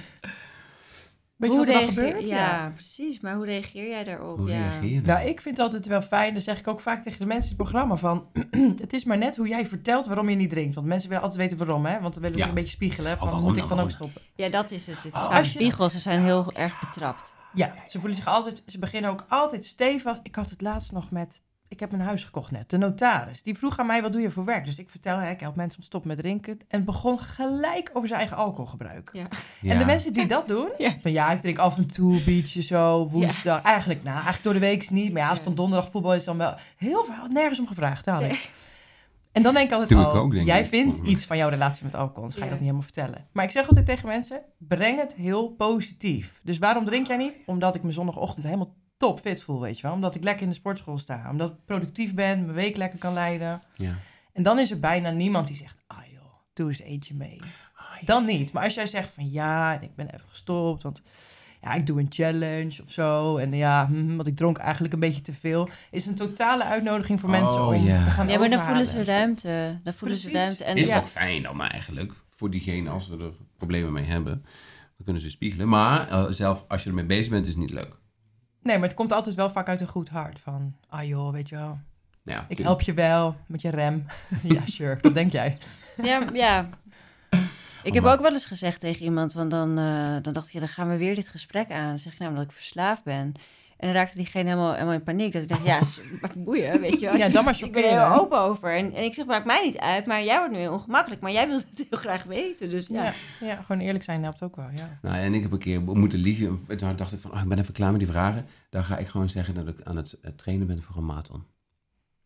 Weet 1.38 1.52
je 1.52 1.58
wat 1.58 1.68
er 1.68 1.74
dan 1.74 1.88
gebeurt? 1.88 2.28
Ja, 2.28 2.72
precies. 2.74 3.20
Maar 3.20 3.36
hoe 3.36 3.46
reageer 3.46 3.88
jij 3.90 4.04
daarop? 4.04 4.38
Hoe 4.38 4.50
ja. 4.50 4.58
reageer 4.70 4.90
je 4.90 5.02
dan? 5.02 5.16
Nou, 5.16 5.28
ik 5.30 5.42
vind 5.42 5.58
het 5.58 5.66
altijd 5.66 5.86
wel 5.86 6.02
fijn, 6.02 6.34
dat 6.34 6.44
zeg 6.44 6.60
ik 6.60 6.68
ook 6.68 6.80
vaak 6.80 7.04
tegen 7.04 7.20
de 7.20 7.26
mensen 7.26 7.52
in 7.52 7.58
het 7.58 7.68
programma, 7.68 7.96
van 7.96 8.28
het 8.82 8.94
is 8.94 9.04
maar 9.04 9.18
net 9.18 9.38
hoe 9.38 9.48
jij 9.48 9.66
vertelt 9.66 10.06
waarom 10.08 10.30
je 10.30 10.36
niet 10.36 10.50
drinkt. 10.50 10.76
Want 10.76 10.88
mensen 10.88 11.08
willen 11.10 11.24
altijd 11.24 11.42
weten 11.42 11.58
waarom, 11.58 11.86
hè? 11.86 12.00
Want 12.02 12.14
dan 12.14 12.22
willen 12.24 12.38
ze 12.38 12.44
Ja. 12.44 12.50
een 12.50 12.56
beetje 12.56 12.72
spiegelen, 12.72 13.18
van 13.18 13.28
waarom 13.28 13.44
moet 13.44 13.58
ik 13.58 13.68
dan? 13.68 13.78
dan 13.78 13.86
ook 13.86 13.92
stoppen? 13.92 14.22
Ja, 14.36 14.50
dat 14.50 14.72
is 14.72 14.88
het. 14.88 14.96
Het 15.04 15.06
is 15.16 15.26
Oh, 15.26 15.44
spiegels. 15.44 15.94
Ze 15.94 16.00
zijn 16.00 16.22
heel 16.22 16.52
erg 16.54 16.80
betrapt. 16.80 17.34
Ja, 17.54 17.74
ze 17.88 18.00
voelen 18.00 18.18
zich 18.18 18.28
altijd, 18.28 18.64
ze 18.66 18.80
beginnen 18.80 19.12
ook 19.12 19.26
altijd 19.30 19.66
stevig. 19.66 20.20
Ik 20.24 20.36
had 20.36 20.50
het 20.50 20.62
laatst 20.62 20.92
nog 20.92 21.12
met, 21.12 21.44
ik 21.70 21.80
heb 21.80 21.92
een 21.92 22.02
huis 22.02 22.24
gekocht 22.24 22.52
net, 22.52 22.70
de 22.70 22.78
notaris. 22.78 23.44
Die 23.44 23.56
vroeg 23.58 23.78
aan 23.80 23.86
mij, 23.86 24.02
wat 24.02 24.14
doe 24.14 24.22
je 24.22 24.32
voor 24.32 24.46
werk? 24.46 24.66
Dus 24.66 24.80
ik 24.80 24.90
vertel, 24.90 25.18
hè, 25.18 25.30
ik 25.32 25.40
help 25.40 25.56
mensen 25.56 25.74
om 25.76 25.80
te 25.82 25.88
stoppen 25.90 26.10
met 26.10 26.20
drinken. 26.20 26.58
En 26.68 26.86
begon 26.86 27.20
gelijk 27.20 27.90
over 27.94 28.08
zijn 28.08 28.20
eigen 28.20 28.38
alcoholgebruik. 28.38 29.10
Ja. 29.14 29.26
Ja. 29.62 29.72
En 29.74 29.80
de 29.80 29.86
mensen 29.86 30.14
die 30.14 30.26
dat 30.26 30.48
doen, 30.48 30.70
Ja. 30.78 30.96
van 31.02 31.12
ja, 31.12 31.32
ik 31.32 31.40
drink 31.40 31.58
af 31.58 31.78
en 31.78 31.88
toe 31.88 32.14
een 32.16 32.24
biertje 32.24 32.62
zo, 32.62 33.08
woensdag. 33.10 33.62
Eigenlijk, 33.62 34.04
nou, 34.04 34.14
eigenlijk 34.16 34.44
door 34.44 34.54
de 34.54 34.60
week 34.60 34.90
niet. 34.90 35.12
Maar 35.14 35.22
ja, 35.22 35.30
als 35.30 35.40
het 35.40 35.48
Ja. 35.48 35.54
dan 35.54 35.64
donderdag 35.64 35.92
voetbal 35.92 36.14
is, 36.14 36.24
dan 36.24 36.38
wel 36.38 36.56
heel 36.78 37.04
veel, 37.04 37.28
nergens 37.30 37.60
om 37.60 37.68
gevraagd, 37.68 38.06
had 38.06 38.22
ik. 38.22 38.50
En 39.32 39.44
dan 39.44 39.54
denk 39.54 39.66
ik 39.66 39.72
altijd, 39.72 39.92
ik 39.92 39.98
oh, 39.98 40.16
ook, 40.16 40.32
denk 40.34 40.46
jij 40.46 40.60
ik. 40.60 40.66
vindt 40.66 40.98
iets 40.98 41.26
van 41.26 41.38
jouw 41.38 41.50
relatie 41.50 41.84
met 41.86 41.96
alcohol, 41.96 42.24
dus 42.30 42.34
ga 42.34 42.40
je 42.40 42.46
Ja. 42.46 42.50
dat 42.52 42.60
niet 42.60 42.70
helemaal 42.70 42.92
vertellen. 42.92 43.28
Maar 43.32 43.44
ik 43.44 43.52
zeg 43.52 43.68
altijd 43.68 43.86
tegen 43.86 44.08
mensen, 44.08 44.42
breng 44.58 45.00
het 45.00 45.14
heel 45.16 45.50
positief. 45.50 46.40
Dus 46.44 46.58
waarom 46.58 46.86
drink 46.86 47.08
jij 47.08 47.18
niet? 47.18 47.40
Omdat 47.46 47.76
ik 47.76 47.84
me 47.84 47.92
zondagochtend 47.92 48.46
helemaal 48.46 48.74
top 48.98 49.20
fit 49.20 49.44
voel, 49.44 49.62
weet 49.62 49.76
je 49.78 49.82
wel. 49.82 49.92
Omdat 49.96 50.16
ik 50.16 50.24
lekker 50.24 50.44
in 50.44 50.50
de 50.50 50.56
sportschool 50.56 50.98
sta. 50.98 51.30
Omdat 51.30 51.52
ik 51.52 51.66
productief 51.66 52.14
ben, 52.14 52.42
mijn 52.42 52.54
week 52.54 52.78
lekker 52.78 53.00
kan 53.00 53.14
leiden. 53.14 53.62
Ja. 53.76 53.96
En 54.34 54.44
dan 54.44 54.60
is 54.60 54.72
er 54.72 54.80
bijna 54.80 55.10
niemand 55.10 55.48
die 55.48 55.56
zegt, 55.56 55.84
ah 55.88 55.98
joh, 56.14 56.34
doe 56.54 56.68
eens 56.68 56.80
eentje 56.80 57.14
mee. 57.14 57.38
Dan 58.06 58.26
niet. 58.26 58.52
Maar 58.52 58.64
als 58.64 58.74
jij 58.74 58.86
zegt 58.86 59.10
van 59.14 59.32
ja, 59.32 59.76
en 59.76 59.82
ik 59.84 59.96
ben 59.96 60.08
even 60.08 60.30
gestopt, 60.30 60.84
want 60.84 61.02
ja, 61.62 61.74
ik 61.74 61.86
doe 61.88 62.00
een 62.00 62.08
challenge 62.10 62.82
of 62.84 62.92
zo. 62.92 63.38
En 63.38 63.54
ja, 63.54 63.88
hm, 63.88 64.16
want 64.16 64.28
ik 64.28 64.36
dronk 64.36 64.58
eigenlijk 64.58 64.94
een 64.94 65.00
beetje 65.00 65.22
te 65.22 65.34
veel. 65.34 65.70
Is 65.92 66.06
een 66.06 66.16
totale 66.16 66.64
uitnodiging 66.64 67.20
voor 67.20 67.30
Oh, 67.30 67.40
mensen 67.40 67.66
om 67.68 67.76
ja. 67.76 68.04
te 68.04 68.10
gaan 68.10 68.28
Ja, 68.28 68.40
maar 68.40 68.50
dan 68.50 68.64
voelen 68.64 68.86
ze 68.86 69.04
ruimte. 69.04 69.80
Dan 69.84 69.94
voelen 69.94 70.18
ze 70.18 70.30
Precies. 70.30 70.46
ruimte. 70.46 70.64
En 70.64 70.76
Is 70.76 70.88
ja, 70.88 70.98
ook 70.98 71.08
fijn 71.08 71.44
dan 71.44 71.62
eigenlijk. 71.62 72.14
Voor 72.28 72.50
diegene 72.52 72.90
als 72.90 73.08
we 73.08 73.18
er 73.18 73.34
problemen 73.58 73.94
mee 73.94 74.06
hebben. 74.06 74.34
Dan 74.96 75.04
kunnen 75.04 75.22
ze 75.22 75.30
spiegelen. 75.30 75.70
Maar 75.70 76.08
eh, 76.10 76.26
zelf 76.30 76.66
als 76.68 76.84
je 76.84 76.90
ermee 76.90 77.06
bezig 77.06 77.30
bent 77.30 77.46
is 77.46 77.52
het 77.52 77.62
niet 77.62 77.72
leuk. 77.72 77.96
Nee, 78.62 78.78
maar 78.78 78.88
het 78.88 78.98
komt 78.98 79.12
altijd 79.12 79.36
wel 79.36 79.50
vaak 79.50 79.68
uit 79.68 79.82
een 79.82 79.88
goed 79.88 80.10
hart. 80.10 80.40
Van, 80.40 80.76
ah 80.90 81.04
joh, 81.08 81.32
weet 81.32 81.50
je 81.50 81.56
wel, 81.56 81.80
Ja, 82.24 82.46
ik 82.48 82.58
help 82.58 82.82
je 82.82 82.94
wel 82.94 83.36
met 83.48 83.62
je 83.62 83.70
rem. 83.70 84.06
ja, 84.56 84.62
sure, 84.66 84.98
dat 85.02 85.14
denk 85.14 85.32
jij. 85.32 85.58
ja, 86.04 86.24
ja. 86.34 86.70
Ik 87.84 87.94
heb 87.94 88.04
maar- 88.04 88.14
ook 88.14 88.22
wel 88.22 88.32
eens 88.34 88.46
gezegd 88.46 88.80
tegen 88.80 89.06
iemand, 89.06 89.34
want 89.34 89.52
dan, 89.52 89.78
eh, 89.78 90.18
dan 90.22 90.34
dacht 90.34 90.48
ik, 90.48 90.54
ja, 90.54 90.60
dan 90.60 90.68
gaan 90.70 90.90
we 90.90 90.98
weer 90.98 91.16
dit 91.16 91.30
gesprek 91.30 91.72
aan. 91.72 91.88
Dan 91.90 92.00
zeg 92.00 92.14
ik 92.14 92.20
nou, 92.20 92.32
omdat 92.32 92.46
ik 92.46 92.52
verslaafd 92.52 93.04
ben. 93.04 93.34
En 93.78 93.88
dan 93.88 93.96
raakte 93.96 94.16
diegene 94.16 94.50
helemaal, 94.50 94.74
helemaal 94.74 94.94
in 94.94 95.04
paniek. 95.04 95.34
Dat 95.34 95.42
ik 95.42 95.48
dacht, 95.48 95.66
ja, 95.66 95.80
boeien, 96.46 96.82
weet 96.82 97.00
je 97.00 97.06
wel. 97.06 97.16
Ja, 97.16 97.30
dan 97.30 97.44
maar 97.44 97.60
Ik 97.64 97.72
ben 97.72 97.84
er 97.84 97.90
heel 97.90 98.20
open 98.20 98.40
over. 98.40 98.76
En, 98.76 98.94
en 98.94 99.04
ik 99.04 99.14
zeg, 99.14 99.26
maakt 99.26 99.46
mij 99.46 99.64
niet 99.64 99.78
uit, 99.78 100.06
maar 100.06 100.24
jij 100.24 100.38
wordt 100.38 100.54
nu 100.54 100.60
heel 100.60 100.74
ongemakkelijk. 100.74 101.22
Maar 101.22 101.32
jij 101.32 101.48
wilt 101.48 101.66
het 101.70 101.88
heel 101.90 102.00
graag 102.00 102.24
weten, 102.24 102.70
dus 102.70 102.88
ja. 102.88 103.04
Ja. 103.04 103.14
ja, 103.40 103.56
gewoon 103.56 103.82
eerlijk 103.82 104.04
zijn 104.04 104.24
helpt 104.24 104.44
ook 104.44 104.56
wel, 104.56 104.70
ja. 104.74 105.00
Nou, 105.02 105.16
en 105.16 105.34
ik 105.34 105.42
heb 105.42 105.52
een 105.52 105.58
keer 105.58 105.82
moeten 105.82 106.20
liegen. 106.20 106.64
En 106.68 106.78
Toen 106.78 106.96
dacht 106.96 107.14
ik 107.14 107.20
van, 107.20 107.32
oh, 107.32 107.42
ik 107.42 107.48
ben 107.48 107.60
even 107.60 107.74
klaar 107.74 107.92
met 107.92 108.00
die 108.00 108.10
vragen. 108.10 108.46
Dan 108.70 108.86
ga 108.86 108.98
ik 108.98 109.08
gewoon 109.08 109.30
zeggen 109.30 109.54
dat 109.54 109.68
ik 109.68 109.82
aan 109.84 109.96
het 109.96 110.18
trainen 110.36 110.68
ben 110.68 110.82
voor 110.82 110.98
een 110.98 111.06
marathon. 111.06 111.44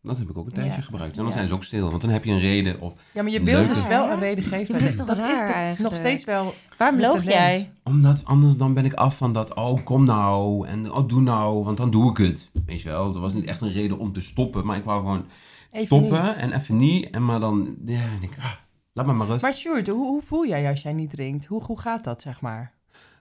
Dat 0.02 0.18
heb 0.18 0.28
ik 0.30 0.36
ook 0.38 0.46
een 0.46 0.52
tijdje 0.52 0.72
Ja. 0.72 0.80
gebruikt. 0.80 1.16
En 1.16 1.22
dan 1.22 1.30
Ja. 1.30 1.36
zijn 1.36 1.48
ze 1.48 1.54
ook 1.54 1.64
stil. 1.64 1.88
Want 1.90 2.00
dan 2.02 2.10
heb 2.10 2.24
je 2.24 2.32
een 2.32 2.38
reden. 2.38 2.80
Of, 2.80 2.92
Ja, 3.14 3.22
maar 3.22 3.32
je 3.32 3.42
wilt 3.42 3.58
Leuke- 3.66 3.74
dus 3.74 3.86
wel 3.86 4.10
een 4.10 4.18
reden 4.18 4.44
geven. 4.44 4.72
Dat 4.74 4.82
is 4.82 4.96
toch 4.96 5.06
dat 5.06 5.16
is 5.16 5.22
raar 5.22 5.46
toch 5.46 5.54
eigenlijk? 5.54 5.90
nog 5.90 5.94
steeds 6.00 6.24
wel 6.24 6.54
Waarom 6.78 7.00
loog 7.00 7.12
tendens. 7.16 7.34
jij? 7.34 7.72
omdat 7.84 8.24
anders 8.24 8.56
dan 8.56 8.74
ben 8.74 8.84
ik 8.84 8.94
af 8.94 9.16
van 9.16 9.32
dat, 9.32 9.54
oh 9.54 9.84
kom 9.84 10.04
nou. 10.04 10.66
En 10.66 10.92
oh 10.92 11.08
doe 11.08 11.20
nou, 11.20 11.64
want 11.64 11.76
dan 11.76 11.90
doe 11.90 12.10
ik 12.10 12.16
het. 12.16 12.50
Weet 12.66 12.80
je 12.82 12.88
wel, 12.88 13.14
er 13.14 13.20
was 13.20 13.32
niet 13.32 13.44
echt 13.44 13.60
een 13.60 13.72
reden 13.72 13.98
om 13.98 14.12
te 14.12 14.20
stoppen. 14.20 14.66
Maar 14.66 14.76
ik 14.76 14.84
wou 14.84 15.00
gewoon 15.00 15.24
Even 15.70 15.86
stoppen 15.86 16.22
niet. 16.22 16.36
en 16.36 16.52
even 16.52 16.76
niet. 16.76 17.10
En 17.10 17.24
maar 17.24 17.40
dan, 17.40 17.74
ja, 17.86 18.08
denk 18.20 18.32
ik, 18.32 18.38
ah, 18.38 18.50
laat 18.92 19.06
me 19.06 19.12
maar 19.12 19.26
rust. 19.26 19.42
Maar 19.42 19.54
Sjoerd, 19.54 19.88
hoe, 19.88 20.06
hoe 20.06 20.22
voel 20.22 20.46
jij 20.46 20.68
als 20.70 20.82
jij 20.82 20.92
niet 20.92 21.10
drinkt? 21.10 21.46
Hoe, 21.46 21.62
hoe 21.64 21.78
gaat 21.80 22.04
dat, 22.04 22.22
zeg 22.22 22.40
maar? 22.40 22.72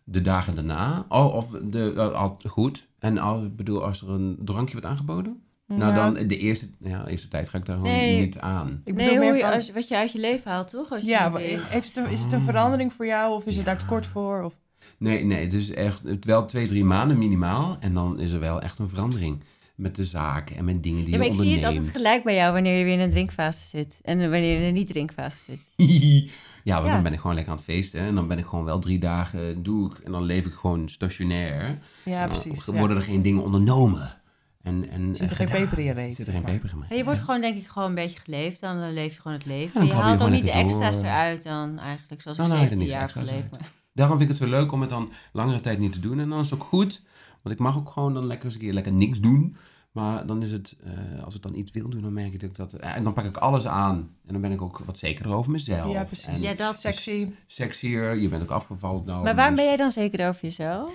de 0.03 0.21
dagen 0.21 0.55
daarna. 0.55 1.05
Oh, 1.09 1.33
of 1.33 1.47
de, 1.49 1.93
uh, 1.95 2.11
al, 2.11 2.37
goed. 2.47 2.87
En 2.99 3.17
als, 3.17 3.43
ik 3.43 3.55
bedoel, 3.55 3.83
als 3.85 4.01
er 4.01 4.09
een 4.09 4.37
drankje 4.43 4.73
wordt 4.73 4.87
aangeboden. 4.89 5.41
Nou, 5.77 5.93
Ja. 5.93 6.11
dan 6.11 6.27
de 6.27 6.37
eerste, 6.37 6.67
ja, 6.79 7.03
de 7.03 7.11
eerste 7.11 7.27
tijd 7.27 7.49
ga 7.49 7.57
ik 7.57 7.65
daar 7.65 7.75
gewoon 7.77 7.91
Nee. 7.91 8.19
niet 8.19 8.37
aan. 8.39 8.81
Ik 8.85 8.95
bedoel 8.95 9.09
Nee, 9.11 9.19
meer 9.19 9.27
hoe 9.29 9.37
je, 9.37 9.43
van- 9.43 9.53
als, 9.53 9.71
wat 9.71 9.87
je 9.87 9.95
uit 9.97 10.11
je 10.11 10.19
leven 10.19 10.51
haalt, 10.51 10.69
toch? 10.69 10.91
Als 10.91 11.01
je 11.01 11.07
Ja, 11.07 11.35
heeft 11.37 11.95
het 11.95 12.11
is 12.11 12.19
het 12.19 12.33
een 12.33 12.41
verandering 12.41 12.93
voor 12.93 13.05
jou 13.05 13.33
of 13.33 13.45
is 13.45 13.55
het 13.55 13.65
daar 13.65 13.77
tekort 13.77 14.05
voor? 14.07 14.41
Of... 14.43 14.53
Nee, 14.97 15.23
nee, 15.25 15.43
het 15.43 15.53
is 15.53 15.73
echt 15.73 16.01
het 16.03 16.25
wel 16.25 16.45
twee, 16.45 16.67
drie 16.67 16.83
maanden 16.85 17.17
minimaal. 17.17 17.77
En 17.79 17.93
dan 17.93 18.19
is 18.19 18.31
er 18.31 18.39
wel 18.39 18.61
echt 18.61 18.79
een 18.79 18.89
verandering. 18.89 19.43
Met 19.75 19.95
de 19.95 20.05
zaken 20.05 20.55
en 20.55 20.65
met 20.65 20.83
dingen 20.83 21.03
die 21.03 21.11
Ja, 21.11 21.17
maar 21.17 21.25
je 21.27 21.31
ik 21.33 21.39
zie 21.39 21.47
het 21.47 21.55
onderneemt. 21.57 21.85
altijd 21.87 22.03
gelijk 22.03 22.23
bij 22.23 22.35
jou 22.35 22.53
wanneer 22.53 22.77
je 22.77 22.83
weer 22.83 22.93
in 22.93 22.99
een 22.99 23.09
drinkfase 23.09 23.67
zit. 23.67 23.99
En 24.03 24.19
wanneer 24.19 24.51
je 24.53 24.55
in 24.59 24.61
een 24.67 24.73
niet-drinkfase 24.73 25.37
zit. 25.37 25.59
ja, 26.63 26.73
want 26.75 26.85
Ja. 26.87 26.93
dan 26.93 27.03
ben 27.03 27.13
ik 27.13 27.19
gewoon 27.19 27.35
lekker 27.35 27.51
aan 27.53 27.59
het 27.59 27.67
feesten. 27.69 27.99
En 27.99 28.15
dan 28.15 28.27
ben 28.27 28.37
ik 28.37 28.45
gewoon 28.45 28.65
wel 28.65 28.79
drie 28.79 28.99
dagen, 28.99 29.63
doe 29.63 29.91
ik. 29.91 29.97
En 29.97 30.11
dan 30.11 30.23
leef 30.23 30.45
ik 30.45 30.53
gewoon 30.53 30.89
stationair. 30.89 31.77
Ja, 32.05 32.19
Dan 32.27 32.29
precies. 32.39 32.65
worden 32.65 32.97
er 32.97 33.03
geen 33.03 33.21
dingen 33.21 33.43
ondernomen. 33.43 34.20
En, 34.63 34.89
en, 34.89 35.15
Zit 35.15 35.29
er 35.29 35.35
geen 35.35 35.49
peper 35.49 35.77
in 35.77 35.83
je 35.83 35.91
reet, 35.91 36.15
Zit 36.15 36.27
er 36.27 36.33
geen 36.33 36.43
peper 36.43 36.69
in 36.71 36.79
mijn 36.79 36.95
je 36.95 37.03
wordt 37.03 37.19
gewoon 37.19 37.41
denk 37.41 37.57
ik 37.57 37.67
gewoon 37.67 37.89
een 37.89 37.95
beetje 37.95 38.19
geleefd. 38.19 38.61
Dan 38.61 38.93
leef 38.93 39.13
je 39.13 39.21
gewoon 39.21 39.37
het 39.37 39.45
leven. 39.45 39.85
Ja, 39.85 39.87
je 39.87 40.01
haalt 40.01 40.21
ook 40.21 40.29
niet 40.29 40.43
de 40.43 40.51
extra's 40.51 40.95
door. 40.95 41.03
eruit 41.03 41.43
dan 41.43 41.79
eigenlijk. 41.79 42.21
Zoals 42.21 42.37
ik 42.37 42.43
Nou, 42.43 42.59
nou, 42.59 42.69
er 42.71 42.77
17 42.77 42.77
niks 42.77 42.91
jaar 42.91 43.09
geleefd. 43.09 43.49
Daarom 43.93 44.17
vind 44.17 44.29
ik 44.29 44.37
het 44.37 44.49
zo 44.49 44.55
leuk 44.55 44.71
om 44.71 44.81
het 44.81 44.89
dan 44.89 45.11
langere 45.31 45.59
tijd 45.59 45.79
niet 45.79 45.93
te 45.93 45.99
doen. 45.99 46.19
En 46.19 46.29
dan 46.29 46.39
is 46.39 46.49
het 46.49 46.59
ook 46.59 46.67
goed. 46.67 47.01
Want 47.41 47.55
ik 47.55 47.61
mag 47.61 47.77
ook 47.77 47.89
gewoon 47.89 48.13
dan 48.13 48.25
lekker 48.25 48.45
eens 48.45 48.53
een 48.53 48.59
keer 48.59 48.73
lekker 48.73 48.93
niks 48.93 49.19
doen. 49.19 49.55
Maar 49.91 50.25
dan 50.25 50.41
is 50.41 50.51
het, 50.51 50.75
eh, 50.83 51.23
als 51.23 51.35
ik 51.35 51.41
dan 51.41 51.55
iets 51.55 51.71
wil 51.71 51.89
doen, 51.89 52.01
dan 52.01 52.13
merk 52.13 52.33
ik 52.33 52.39
dat 52.39 52.49
ik 52.49 52.55
dat... 52.55 52.73
eh, 52.73 52.95
en 52.95 53.03
dan 53.03 53.13
pak 53.13 53.25
ik 53.25 53.37
alles 53.37 53.67
aan. 53.67 53.95
En 54.25 54.31
dan 54.33 54.41
ben 54.41 54.51
ik 54.51 54.61
ook 54.61 54.81
wat 54.85 54.97
zekerder 54.97 55.33
over 55.33 55.51
mezelf. 55.51 55.93
Ja, 55.93 56.03
precies. 56.03 56.25
En 56.25 56.41
Ja, 56.41 56.53
dat. 56.53 56.81
Sexy. 56.81 57.27
sexier, 57.47 58.19
je 58.19 58.29
bent 58.29 58.41
ook 58.41 58.49
afgevallen 58.49 59.05
nou. 59.05 59.23
Maar 59.23 59.35
waarom 59.35 59.55
dus- 59.55 59.63
ben 59.63 59.73
jij 59.73 59.83
dan 59.83 59.91
zeker 59.91 60.27
over 60.27 60.41
jezelf? 60.41 60.91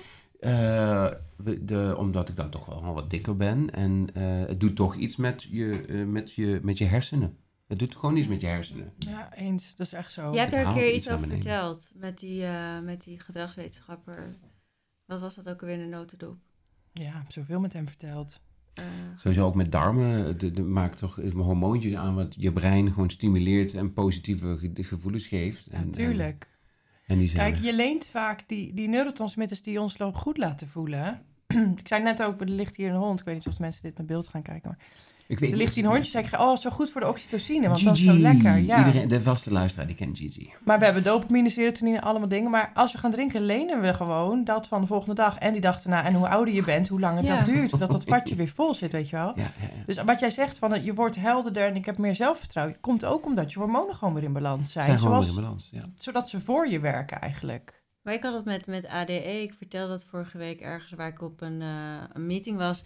Eh, 0.47 1.07
de, 1.61 1.95
omdat 1.99 2.29
ik 2.29 2.37
dan 2.37 2.51
toch 2.51 2.67
wel 2.67 2.79
gewoon 2.79 2.95
wat 2.95 3.11
dikker 3.11 3.37
ben. 3.37 3.71
En 3.71 4.07
eh, 4.15 4.23
het 4.49 4.61
doet 4.61 4.77
toch 4.77 4.97
iets 4.97 5.17
met 5.17 5.43
je, 5.43 5.81
eh, 5.89 6.05
met, 6.05 6.33
je, 6.33 6.61
met 6.63 6.79
je 6.79 6.85
hersenen. 6.85 7.37
Het 7.67 7.79
doet 7.79 7.97
gewoon 7.97 8.17
iets 8.17 8.29
met 8.29 8.41
je 8.41 8.47
hersenen. 8.47 8.93
Ja, 8.99 9.35
eens. 9.35 9.75
Dat 9.77 9.87
is 9.87 9.93
echt 9.93 10.13
zo. 10.13 10.33
Jij 10.33 10.41
hebt 10.41 10.51
het 10.57 10.61
er 10.61 10.67
een 10.67 10.75
keer 10.75 10.95
iets 10.95 11.11
over 11.11 11.29
verteld. 11.29 11.91
Met 11.95 12.19
die, 12.19 12.45
eh, 12.45 12.81
met 12.81 13.05
die 13.05 13.21
gedragswetenschapper. 13.21 14.37
Wat 15.05 15.21
was 15.21 15.35
dat 15.35 15.49
ook 15.49 15.61
alweer 15.61 15.77
in 15.81 15.91
de 15.91 15.97
notendop? 15.97 16.37
Ja, 16.93 17.07
ik 17.09 17.13
heb 17.15 17.33
zoveel 17.33 17.61
met 17.61 17.73
hem 17.73 17.89
verteld. 17.89 18.41
Eh, 18.75 18.85
Sowieso 19.17 19.47
ook 19.47 19.55
met 19.55 19.73
darmen. 19.73 20.39
De, 20.39 20.51
de, 20.51 20.63
maakt 20.63 20.99
toch 20.99 21.15
hormoontjes 21.35 21.95
aan 21.95 22.15
wat 22.15 22.35
je 22.39 22.53
brein 22.53 22.93
gewoon 22.93 23.11
stimuleert 23.11 23.75
en 23.75 23.93
positieve 23.93 24.57
ge- 24.59 24.85
gevoelens 24.85 25.27
geeft. 25.27 25.67
Ja, 25.71 25.79
en, 27.07 27.19
die 27.19 27.33
Kijk, 27.33 27.57
je 27.57 27.75
leent 27.75 28.07
vaak 28.07 28.45
die, 28.47 28.75
die 28.75 28.88
neurotransmitters 28.88 29.62
die 29.62 29.81
ons 29.81 29.97
goed 30.12 30.38
laten 30.38 30.69
voelen. 30.69 31.23
ik 31.77 31.88
zei 31.88 32.03
net 32.03 32.23
ook, 32.23 32.40
er 32.40 32.49
ligt 32.49 32.77
hier 32.77 32.90
een 32.90 32.97
hond. 32.97 33.21
Ik 33.21 33.25
weet 33.25 33.35
niet 33.35 33.47
of 33.47 33.59
mensen 33.59 33.83
dit 33.83 33.97
met 33.99 34.07
beeld 34.07 34.29
gaan 34.29 34.42
kijken. 34.42 34.71
Maar 34.71 34.87
ik 35.29 35.39
weet 35.39 35.51
er 35.51 35.57
ligt 35.57 35.69
of 35.69 35.75
hier 35.75 35.85
een 35.85 35.91
het- 35.91 35.99
hondje. 35.99 36.11
Zei 36.21 36.27
ik, 36.27 36.41
oh, 36.41 36.57
zo 36.57 36.71
goed 36.71 36.91
voor 36.91 37.01
de 37.01 37.09
oxytocine, 37.09 37.69
want 37.69 37.85
dat 37.85 37.97
is 37.97 38.05
zo 38.05 38.12
lekker. 38.19 38.57
Ja. 38.57 38.79
Iedereen, 38.87 39.09
de 39.09 39.23
vaste 39.23 39.53
luisteraar 39.53 39.87
die 39.87 39.97
kent 39.97 40.19
Gigi. 40.19 40.53
Maar 40.65 40.79
we 40.79 40.85
hebben 40.85 41.03
dopamine, 41.03 41.51
serotonine, 41.51 42.01
allemaal 42.03 42.29
dingen. 42.29 42.51
Maar 42.51 42.71
als 42.75 42.93
we 42.93 42.99
gaan 42.99 43.11
drinken, 43.11 43.41
lenen 43.45 43.81
we 43.81 43.95
gewoon 43.95 44.45
dat 44.45 44.69
van 44.69 44.81
de 44.81 44.87
volgende 44.87 45.15
dag 45.15 45.39
en 45.39 45.53
die 45.53 45.61
dag 45.61 45.83
erna. 45.83 46.05
En 46.05 46.15
hoe 46.15 46.29
ouder 46.29 46.55
je 46.55 46.62
bent, 46.62 46.89
hoe 46.89 47.01
langer 47.01 47.25
Ja. 47.25 47.37
dat 47.37 47.47
duurt. 47.47 47.71
Voordat 47.71 47.91
dat 47.91 48.05
vatje 48.05 48.35
weer 48.45 48.49
vol 48.49 48.75
zit, 48.75 48.93
weet 48.93 49.09
je 49.09 49.17
wel. 49.17 49.33
Ja, 49.37 49.43
ja, 49.43 49.49
ja. 49.77 49.85
Dus 49.87 50.03
wat 50.03 50.21
jij 50.21 50.31
zegt 50.31 50.59
van 50.59 50.85
je 50.85 50.95
wordt 50.95 51.17
helderder 51.17 51.67
en 51.67 51.77
ik 51.77 51.85
heb 51.87 51.99
meer 51.99 52.15
zelfvertrouwen. 52.15 52.81
Komt 52.81 53.05
ook 53.05 53.27
omdat 53.27 53.53
je 53.53 53.59
hormonen 53.59 53.95
gewoon 53.95 54.15
weer 54.15 54.23
in 54.23 54.33
balans 54.33 54.73
zijn. 54.73 54.85
zijn 54.87 54.99
gewoon 54.99 55.23
zoals, 55.23 55.37
in 55.37 55.43
balans. 55.43 55.69
Ja. 55.73 55.83
zodat 55.95 56.29
ze 56.29 56.41
voor 56.41 56.69
je 56.69 56.81
werken 56.81 57.21
eigenlijk. 57.21 57.85
Maar 58.03 58.15
ik 58.15 58.23
had 58.23 58.35
het 58.35 58.45
met, 58.45 58.67
met 58.67 58.87
ADE. 58.89 59.43
Ik 59.43 59.55
vertelde 59.55 59.89
dat 59.89 60.05
vorige 60.11 60.39
week 60.39 60.61
ergens 60.61 60.93
waar 60.93 61.09
ik 61.09 61.23
op 61.23 61.41
een, 61.41 61.62
eh, 61.62 61.69
een 62.12 62.27
meeting 62.27 62.57
was. 62.59 62.85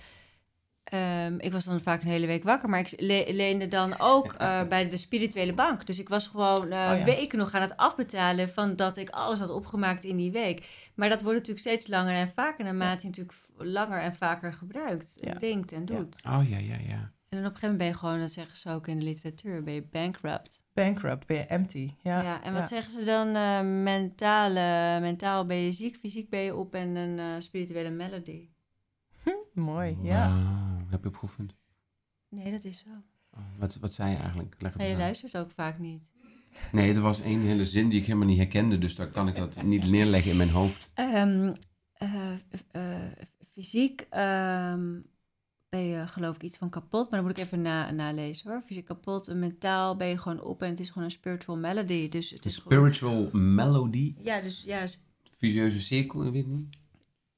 Ehm, 0.91 1.35
ik 1.39 1.53
was 1.53 1.65
dan 1.65 1.81
vaak 1.81 2.03
een 2.03 2.09
hele 2.09 2.27
week 2.27 2.43
wakker, 2.45 2.69
maar 2.69 2.81
ik 2.81 2.93
le- 2.97 3.25
leende 3.29 3.69
dan 3.69 3.95
ook 3.99 4.33
eh, 4.33 4.67
bij 4.69 4.89
de 4.89 4.97
spirituele 4.97 5.53
bank. 5.55 5.87
Dus 5.87 5.99
ik 5.99 6.09
was 6.09 6.27
gewoon 6.27 6.71
eh, 6.71 6.91
Oh 6.93 6.99
ja. 6.99 7.05
weken 7.05 7.39
nog 7.39 7.53
aan 7.55 7.63
het 7.63 7.77
afbetalen 7.77 8.49
van 8.49 8.77
dat 8.77 8.97
ik 8.97 9.11
alles 9.11 9.39
had 9.39 9.51
opgemaakt 9.51 10.05
in 10.05 10.17
die 10.17 10.33
week. 10.33 10.67
Maar 10.95 11.09
dat 11.09 11.23
wordt 11.23 11.39
natuurlijk 11.39 11.67
steeds 11.67 11.87
langer 11.87 12.15
en 12.15 12.29
vaker 12.29 12.65
naarmate 12.65 13.01
je 13.03 13.07
natuurlijk 13.09 13.39
langer 13.57 14.01
en 14.01 14.15
vaker 14.17 14.53
gebruikt, 14.53 15.17
Ja. 15.21 15.33
drinkt 15.33 15.73
en 15.73 15.81
Ja. 15.87 15.97
doet. 15.97 16.17
Oh 16.29 16.41
ja, 16.49 16.59
ja, 16.59 16.77
ja. 16.89 17.13
En 17.29 17.39
dan 17.39 17.49
op 17.49 17.55
een 17.55 17.59
gegeven 17.61 17.61
moment 17.61 17.79
ben 17.79 17.87
je 17.87 17.95
gewoon, 17.95 18.21
dat 18.21 18.31
zeggen 18.33 18.57
ze 18.57 18.71
ook 18.71 18.87
in 18.89 18.99
de 18.99 19.05
literatuur, 19.05 19.63
ben 19.63 19.75
je 19.75 19.83
bankrupt. 19.91 20.63
Bankrupt, 20.75 21.27
ben 21.27 21.37
je 21.37 21.47
empty. 21.47 21.91
Ja, 22.01 22.23
Ja, 22.23 22.43
en 22.43 22.53
wat 22.53 22.61
ja. 22.63 22.67
zeggen 22.69 22.93
ze 22.93 23.03
dan? 23.05 23.35
Eh, 23.35 23.61
mentale, 23.61 24.99
mentaal 25.01 25.47
ben 25.47 25.57
je 25.57 25.73
ziek, 25.73 25.97
fysiek 25.97 26.31
ben 26.31 26.41
je 26.41 26.55
op 26.57 26.75
en 26.75 26.97
een 26.97 27.43
spirituele 27.43 27.91
melody. 27.91 28.49
Mooi, 29.61 29.99
ja. 30.03 30.29
Wauw, 30.29 30.87
heb 30.91 31.03
je 31.03 31.09
opgeoefend? 31.09 31.55
Nee, 32.29 32.51
dat 32.51 32.65
is 32.65 32.79
zo. 32.79 32.91
Oh, 33.31 33.41
wat, 33.59 33.77
wat 33.81 33.95
zei 33.95 34.11
je 34.11 34.17
eigenlijk? 34.17 34.55
Leg 34.59 34.73
het 34.73 34.83
Nee, 34.83 34.91
je 34.91 34.97
luistert 34.97 35.37
ook 35.37 35.51
vaak 35.51 35.79
niet. 35.79 36.11
Nee, 36.73 36.95
er 36.95 37.01
was 37.01 37.21
één 37.21 37.41
hele 37.41 37.65
zin 37.65 37.89
die 37.89 38.01
ik 38.01 38.07
helemaal 38.07 38.29
niet 38.29 38.39
herkende, 38.39 38.79
dus 38.79 38.95
daar 38.95 39.09
kan 39.09 39.29
ik 39.29 39.37
dat 39.37 39.63
niet 39.63 39.91
neerleggen 39.91 40.31
in 40.31 40.37
mijn 40.37 40.51
hoofd. 40.51 40.91
Ehm, 40.95 41.53
eh, 41.93 42.33
eh, 42.71 42.83
fysiek 43.53 44.07
ehm, 44.11 45.01
ben 45.69 45.81
je 45.81 46.07
geloof 46.07 46.35
ik 46.35 46.43
iets 46.43 46.57
van 46.57 46.71
kapot, 46.71 47.11
maar 47.11 47.21
dan 47.21 47.29
moet 47.29 47.39
ik 47.39 47.45
even 47.45 47.63
na, 47.63 47.91
nalezen 47.91 48.51
hoor. 48.51 48.63
Fysiek 48.67 48.85
kapot, 48.85 49.29
en 49.29 49.39
mentaal 49.39 49.97
ben 49.97 50.09
je 50.09 50.19
gewoon 50.19 50.43
op 50.43 50.63
en 50.63 50.69
het 50.69 50.81
is 50.81 50.89
gewoon 50.89 51.05
een 51.05 51.11
spiritual 51.11 51.57
melody. 51.57 52.09
Dus 52.09 52.31
het 52.31 52.45
is 52.45 52.57
gewoon... 52.57 52.79
spiritual 52.93 53.29
melody, 53.33 54.15
Ja, 54.23 54.41
dus 54.41 54.63
ja, 54.67 54.87
visieuze 55.39 55.81
cirkel, 55.81 56.25
ik 56.27 56.33
weet 56.33 56.47
niet. 56.47 56.79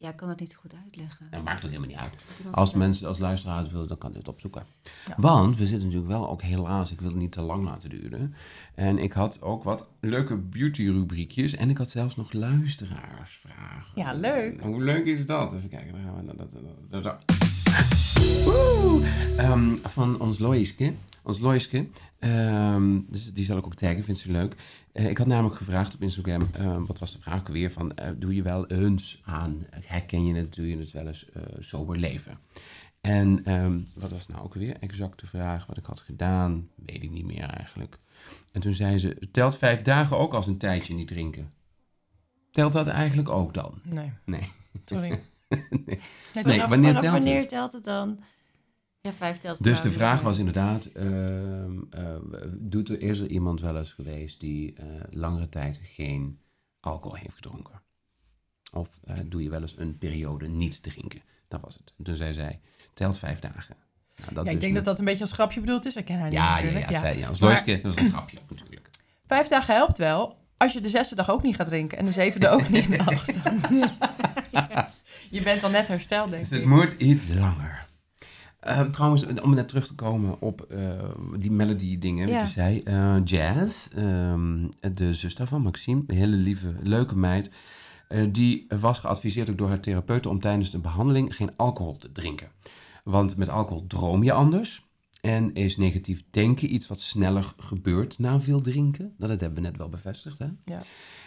Ja, 0.02 0.08
ik 0.08 0.16
kan 0.16 0.28
dat 0.28 0.40
niet 0.40 0.50
zo 0.50 0.58
goed 0.60 0.74
uitleggen. 0.84 1.26
Dat 1.30 1.42
maakt 1.42 1.64
ook 1.64 1.70
helemaal 1.70 1.88
niet 1.88 1.98
uit. 1.98 2.22
Als 2.50 2.74
mensen, 2.74 3.08
als 3.08 3.18
luisteraars 3.18 3.70
willen, 3.70 3.88
dan 3.88 3.98
kan 3.98 4.12
dit 4.12 4.28
opzoeken. 4.28 4.62
Ja. 5.06 5.14
Want 5.16 5.56
we 5.56 5.66
zitten 5.66 5.86
natuurlijk 5.88 6.12
wel 6.12 6.30
ook 6.30 6.42
helaas, 6.42 6.92
ik 6.92 7.00
wil 7.00 7.08
het 7.08 7.18
niet 7.18 7.32
te 7.32 7.40
lang 7.40 7.64
laten 7.64 7.90
duren. 7.90 8.34
En 8.74 8.98
ik 8.98 9.12
had 9.12 9.42
ook 9.42 9.62
wat 9.62 9.88
leuke 10.00 10.36
beauty 10.36 10.82
rubriekjes 10.82 11.54
en 11.54 11.70
ik 11.70 11.78
had 11.78 11.90
zelfs 11.90 12.16
nog 12.16 12.32
luisteraarsvragen. 12.32 13.92
Ja, 13.94 14.12
leuk. 14.12 14.60
Hoe 14.60 14.82
leuk 14.82 15.06
is 15.06 15.26
dat? 15.26 15.54
Even 15.54 15.68
kijken. 15.68 15.92
Dan 15.92 16.02
gaan 16.02 16.14
we 16.14 16.22
naar 16.22 17.02
dat, 17.02 17.41
Ehm, 19.36 19.74
van 19.82 20.20
ons 20.20 20.38
Loiske. 20.38 20.94
Ons 21.22 21.38
Loiske. 21.38 21.88
Ehm, 22.18 22.98
dus 23.08 23.32
die 23.32 23.44
zal 23.44 23.56
ik 23.58 23.66
ook 23.66 23.74
taggen, 23.74 24.04
vindt 24.04 24.20
ze 24.20 24.30
leuk. 24.32 24.54
Eh, 24.92 25.10
ik 25.10 25.18
had 25.18 25.26
namelijk 25.26 25.56
gevraagd 25.56 25.94
op 25.94 26.02
Instagram, 26.02 26.48
ehm, 26.52 26.84
wat 26.84 26.98
was 26.98 27.12
de 27.12 27.20
vraag 27.20 27.46
weer 27.48 27.70
van, 27.72 27.94
eh, 27.94 28.10
doe 28.16 28.34
je 28.34 28.42
wel 28.42 28.66
eens 28.66 29.22
aan, 29.24 29.66
herken 29.86 30.24
je 30.26 30.34
het, 30.34 30.54
doe 30.54 30.68
je 30.68 30.78
het 30.78 30.90
wel 30.92 31.06
eens 31.06 31.30
eh, 31.30 31.42
sober 31.58 31.96
leven? 31.96 32.38
En 33.00 33.42
wat 33.94 34.10
was 34.10 34.26
nou 34.26 34.44
ook 34.44 34.54
weer 34.54 34.76
exact 34.80 35.20
de 35.20 35.26
vraag 35.26 35.66
wat 35.66 35.76
ik 35.76 35.84
had 35.84 36.00
gedaan? 36.00 36.68
Weet 36.86 37.02
ik 37.02 37.10
niet 37.10 37.24
meer 37.24 37.44
eigenlijk. 37.44 37.98
En 38.52 38.60
toen 38.60 38.74
zei 38.74 38.98
ze, 38.98 39.28
telt 39.32 39.56
vijf 39.58 39.82
dagen 39.82 40.18
ook 40.18 40.34
als 40.34 40.46
een 40.46 40.58
tijdje 40.58 40.94
niet 40.94 41.08
drinken? 41.08 41.52
Telt 42.50 42.72
dat 42.72 42.86
eigenlijk 42.86 43.28
ook 43.28 43.54
dan? 43.54 43.80
Nee, 43.82 44.12
Nee. 44.24 44.48
sorry. 44.84 45.20
Nee. 46.34 46.44
Nee, 46.44 46.66
wanneer 46.66 46.92
telt 46.98 47.12
wanneer 47.12 47.38
het? 47.40 47.48
telt 47.48 47.72
het 47.72 47.84
dan? 47.84 48.20
Ja, 49.00 49.12
vijf 49.12 49.38
telt 49.38 49.62
Dus 49.64 49.80
de 49.80 49.90
vraag 49.90 50.20
was 50.20 50.38
inderdaad, 50.38 50.84
ehm, 50.84 51.78
eh, 51.90 52.16
doet 52.52 52.88
er, 52.88 53.02
is 53.02 53.18
er 53.18 53.26
iemand 53.28 53.60
wel 53.60 53.76
eens 53.78 53.92
geweest 53.92 54.40
die 54.40 54.74
eh, 54.74 54.86
langere 55.10 55.48
tijd 55.48 55.80
geen 55.82 56.38
alcohol 56.80 57.16
heeft 57.16 57.34
gedronken? 57.34 57.82
Of 58.72 59.00
eh, 59.04 59.16
doe 59.24 59.42
je 59.42 59.50
wel 59.50 59.60
eens 59.60 59.74
een 59.78 59.98
periode 59.98 60.48
niet 60.48 60.82
drinken? 60.82 61.22
Dat 61.48 61.60
was 61.60 61.74
het. 61.74 61.92
En 61.98 62.04
toen 62.04 62.16
zei 62.16 62.32
zij, 62.34 62.60
telt 62.94 63.18
vijf 63.18 63.38
dagen. 63.38 63.76
Nou, 64.16 64.34
dat 64.34 64.36
Ja, 64.36 64.42
dus 64.42 64.52
ik 64.52 64.60
denk 64.60 64.60
dat 64.60 64.72
niet. 64.72 64.84
dat 64.84 64.98
een 64.98 65.04
beetje 65.04 65.22
als 65.22 65.32
grapje 65.32 65.60
bedoeld 65.60 65.86
is. 65.86 65.96
Ik 65.96 66.04
ken 66.04 66.18
haar 66.18 66.28
niet 66.28 66.38
Ja, 66.38 66.44
ja, 66.58 66.62
natuurlijk. 66.62 66.90
ja, 66.90 66.98
zei, 67.00 67.18
ja. 67.18 67.26
Als 67.28 67.38
Maar- 67.38 67.48
Loiske, 67.48 67.80
dat 67.80 67.96
is 67.96 68.02
een 68.02 68.10
grapje 68.10 68.38
natuurlijk. 68.50 68.88
Vijf 69.26 69.48
dagen 69.48 69.74
helpt 69.74 69.98
wel. 69.98 70.36
Als 70.56 70.72
je 70.72 70.80
de 70.80 70.88
zesde 70.88 71.14
dag 71.14 71.30
ook 71.30 71.42
niet 71.42 71.56
gaat 71.56 71.66
drinken 71.66 71.98
en 71.98 72.04
de 72.04 72.12
zevende 72.12 72.48
ook 72.48 72.68
niet. 72.68 72.90
de 72.92 73.04
afstand. 73.04 73.68
Je 75.32 75.42
bent 75.42 75.62
al 75.64 75.70
net 75.70 75.88
hersteld, 75.88 76.30
denk 76.30 76.42
Dus 76.48 76.52
ik. 76.52 76.58
het 76.64 76.68
moet 76.68 76.94
iets 76.98 77.28
langer. 77.28 77.86
Ehm, 78.60 78.90
trouwens, 78.90 79.26
om 79.40 79.54
net 79.54 79.68
terug 79.68 79.86
te 79.86 79.94
komen 79.94 80.40
op 80.40 80.60
eh, 80.60 81.08
die 81.38 81.50
melody 81.50 81.98
dingen, 81.98 82.24
wat 82.26 82.34
Ja. 82.34 82.40
je 82.42 82.48
zei. 82.48 82.80
eh, 82.82 83.16
Jazz, 83.24 83.86
ehm, 83.94 84.66
de 84.92 85.14
zuster 85.14 85.46
van 85.46 85.62
Maxime, 85.62 86.02
een 86.06 86.16
hele 86.16 86.36
lieve, 86.36 86.74
leuke 86.82 87.16
meid. 87.16 87.50
eh, 88.08 88.26
die 88.32 88.66
was 88.80 88.98
geadviseerd 88.98 89.50
ook 89.50 89.58
door 89.58 89.68
haar 89.68 89.80
therapeuten 89.80 90.30
om 90.30 90.40
tijdens 90.40 90.70
de 90.70 90.78
behandeling 90.78 91.36
geen 91.36 91.50
alcohol 91.56 91.96
te 91.96 92.12
drinken. 92.12 92.48
Want 93.04 93.36
met 93.36 93.48
alcohol 93.48 93.84
droom 93.86 94.22
je 94.22 94.32
anders. 94.32 94.86
En 95.20 95.54
is 95.54 95.76
negatief 95.76 96.22
denken 96.30 96.74
iets 96.74 96.86
wat 96.88 97.00
sneller 97.00 97.52
gebeurt 97.56 98.18
na 98.18 98.40
veel 98.40 98.60
drinken. 98.60 99.14
Nou, 99.18 99.30
dat 99.30 99.40
hebben 99.40 99.62
we 99.62 99.68
net 99.68 99.76
wel 99.78 99.88
bevestigd, 99.88 100.38
hè? 100.38 100.46
Ja. 100.64 100.82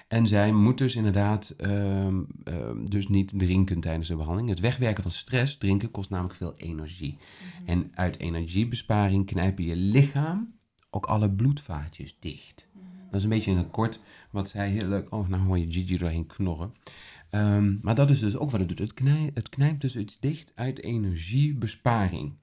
En 0.08 0.28
zij 0.28 0.52
moet 0.52 0.78
dus 0.78 0.96
inderdaad 0.96 1.50
ehm, 1.58 2.24
ehm, 2.44 2.86
dus 2.86 3.08
niet 3.08 3.34
drinken 3.36 3.80
tijdens 3.80 4.08
de 4.08 4.16
behandeling. 4.16 4.50
Het 4.50 4.60
wegwerken 4.60 5.04
van 5.04 5.12
stress, 5.12 5.58
drinken, 5.58 5.92
kost 5.92 6.10
namelijk 6.10 6.36
veel 6.36 6.54
energie. 6.58 7.18
En 7.66 7.92
uit 7.94 8.20
energiebesparing 8.20 9.26
knijp 9.26 9.60
je 9.60 9.76
lichaam 9.76 10.54
ook 10.90 11.06
alle 11.06 11.32
bloedvaatjes 11.32 12.18
dicht. 12.20 12.68
Dat 13.06 13.16
is 13.16 13.24
een 13.24 13.30
beetje 13.30 13.52
in 13.52 13.58
het 13.58 13.72
kort 13.72 14.02
wat 14.32 14.50
zij 14.50 14.70
heel 14.70 14.88
leuk... 14.88 15.14
Oh, 15.14 15.28
nou 15.28 15.44
hoor 15.44 15.58
je 15.58 15.72
Gigi 15.72 15.98
doorheen 15.98 16.26
knorren. 16.26 16.74
Ehm, 17.30 17.78
maar 17.82 17.96
dat 17.96 18.10
is 18.10 18.20
dus 18.20 18.38
ook 18.38 18.52
wat 18.52 18.60
het 18.60 18.70
doet. 18.70 18.80
Het, 18.80 18.94
knij, 18.94 19.32
het 19.34 19.50
knijpt 19.50 19.82
dus 19.82 19.96
iets 19.96 20.20
dicht 20.20 20.52
uit 20.56 20.82
energiebesparing. 20.82 22.34